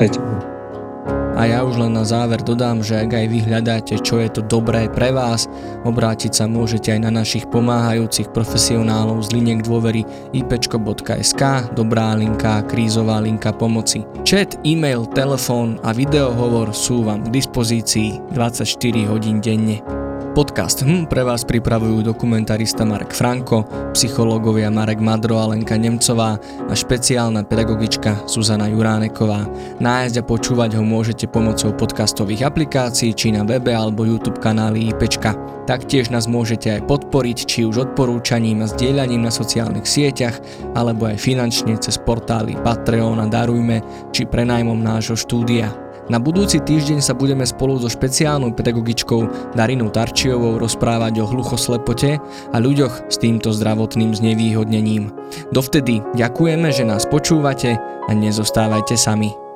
A 1.35 1.49
ja 1.49 1.65
už 1.65 1.81
len 1.81 1.97
na 1.97 2.05
záver 2.05 2.39
dodám, 2.45 2.85
že 2.85 3.01
ak 3.01 3.17
aj 3.17 3.27
vy 3.27 3.39
hľadáte, 3.49 3.97
čo 4.05 4.21
je 4.21 4.29
to 4.29 4.45
dobré 4.45 4.93
pre 4.93 5.09
vás, 5.09 5.49
obrátiť 5.89 6.37
sa 6.37 6.45
môžete 6.45 6.93
aj 6.95 7.01
na 7.01 7.11
našich 7.11 7.49
pomáhajúcich 7.49 8.29
profesionálov 8.31 9.25
z 9.25 9.41
liniek 9.41 9.65
dôvery 9.65 10.05
ipečko.sk, 10.37 11.43
dobrá 11.73 12.13
linka, 12.13 12.61
krízová 12.69 13.25
linka 13.25 13.51
pomoci. 13.57 14.05
Chat, 14.29 14.61
e-mail, 14.69 15.09
telefón 15.11 15.81
a 15.81 15.97
videohovor 15.97 16.77
sú 16.77 17.09
vám 17.09 17.25
k 17.27 17.41
dispozícii 17.41 18.37
24 18.37 19.11
hodín 19.11 19.41
denne. 19.41 19.81
Podcast 20.41 20.81
hm 20.89 21.05
pre 21.05 21.21
vás 21.21 21.45
pripravujú 21.45 22.01
dokumentarista 22.01 22.89
Marek 22.89 23.13
Franko, 23.13 23.61
psychológovia 23.93 24.73
Marek 24.73 24.97
Madro 24.97 25.37
a 25.37 25.53
Lenka 25.53 25.77
Nemcová 25.77 26.41
a 26.41 26.73
špeciálna 26.73 27.45
pedagogička 27.45 28.25
Zuzana 28.25 28.65
Juráneková. 28.73 29.45
Nájsť 29.85 30.17
a 30.17 30.23
počúvať 30.25 30.81
ho 30.81 30.85
môžete 30.87 31.29
pomocou 31.29 31.77
podcastových 31.77 32.49
aplikácií 32.49 33.13
či 33.13 33.37
na 33.37 33.45
webe 33.45 33.77
alebo 33.77 34.09
YouTube 34.09 34.41
kanáli 34.41 34.89
IPčka. 34.89 35.37
Taktiež 35.69 36.09
nás 36.09 36.25
môžete 36.25 36.73
aj 36.73 36.89
podporiť 36.89 37.45
či 37.45 37.69
už 37.69 37.93
odporúčaním 37.93 38.65
a 38.65 38.71
zdieľaním 38.73 39.29
na 39.29 39.33
sociálnych 39.37 39.85
sieťach 39.85 40.41
alebo 40.73 41.05
aj 41.05 41.21
finančne 41.21 41.77
cez 41.77 42.01
portály 42.01 42.57
Patreon 42.65 43.21
a 43.21 43.29
Darujme 43.29 43.85
či 44.09 44.25
prenajmom 44.25 44.81
nášho 44.81 45.21
štúdia. 45.21 45.90
Na 46.11 46.19
budúci 46.19 46.59
týždeň 46.59 46.99
sa 46.99 47.15
budeme 47.15 47.47
spolu 47.47 47.79
so 47.79 47.87
špeciálnou 47.87 48.51
pedagogičkou 48.51 49.55
Darinou 49.55 49.95
Tarčiovou 49.95 50.59
rozprávať 50.59 51.23
o 51.23 51.31
hluchoslepote 51.31 52.19
a 52.51 52.57
ľuďoch 52.59 53.07
s 53.07 53.17
týmto 53.23 53.55
zdravotným 53.55 54.11
znevýhodnením. 54.19 55.15
Dovtedy 55.55 56.03
ďakujeme, 56.19 56.75
že 56.75 56.83
nás 56.83 57.07
počúvate 57.07 57.79
a 57.79 58.11
nezostávajte 58.11 58.99
sami. 58.99 59.50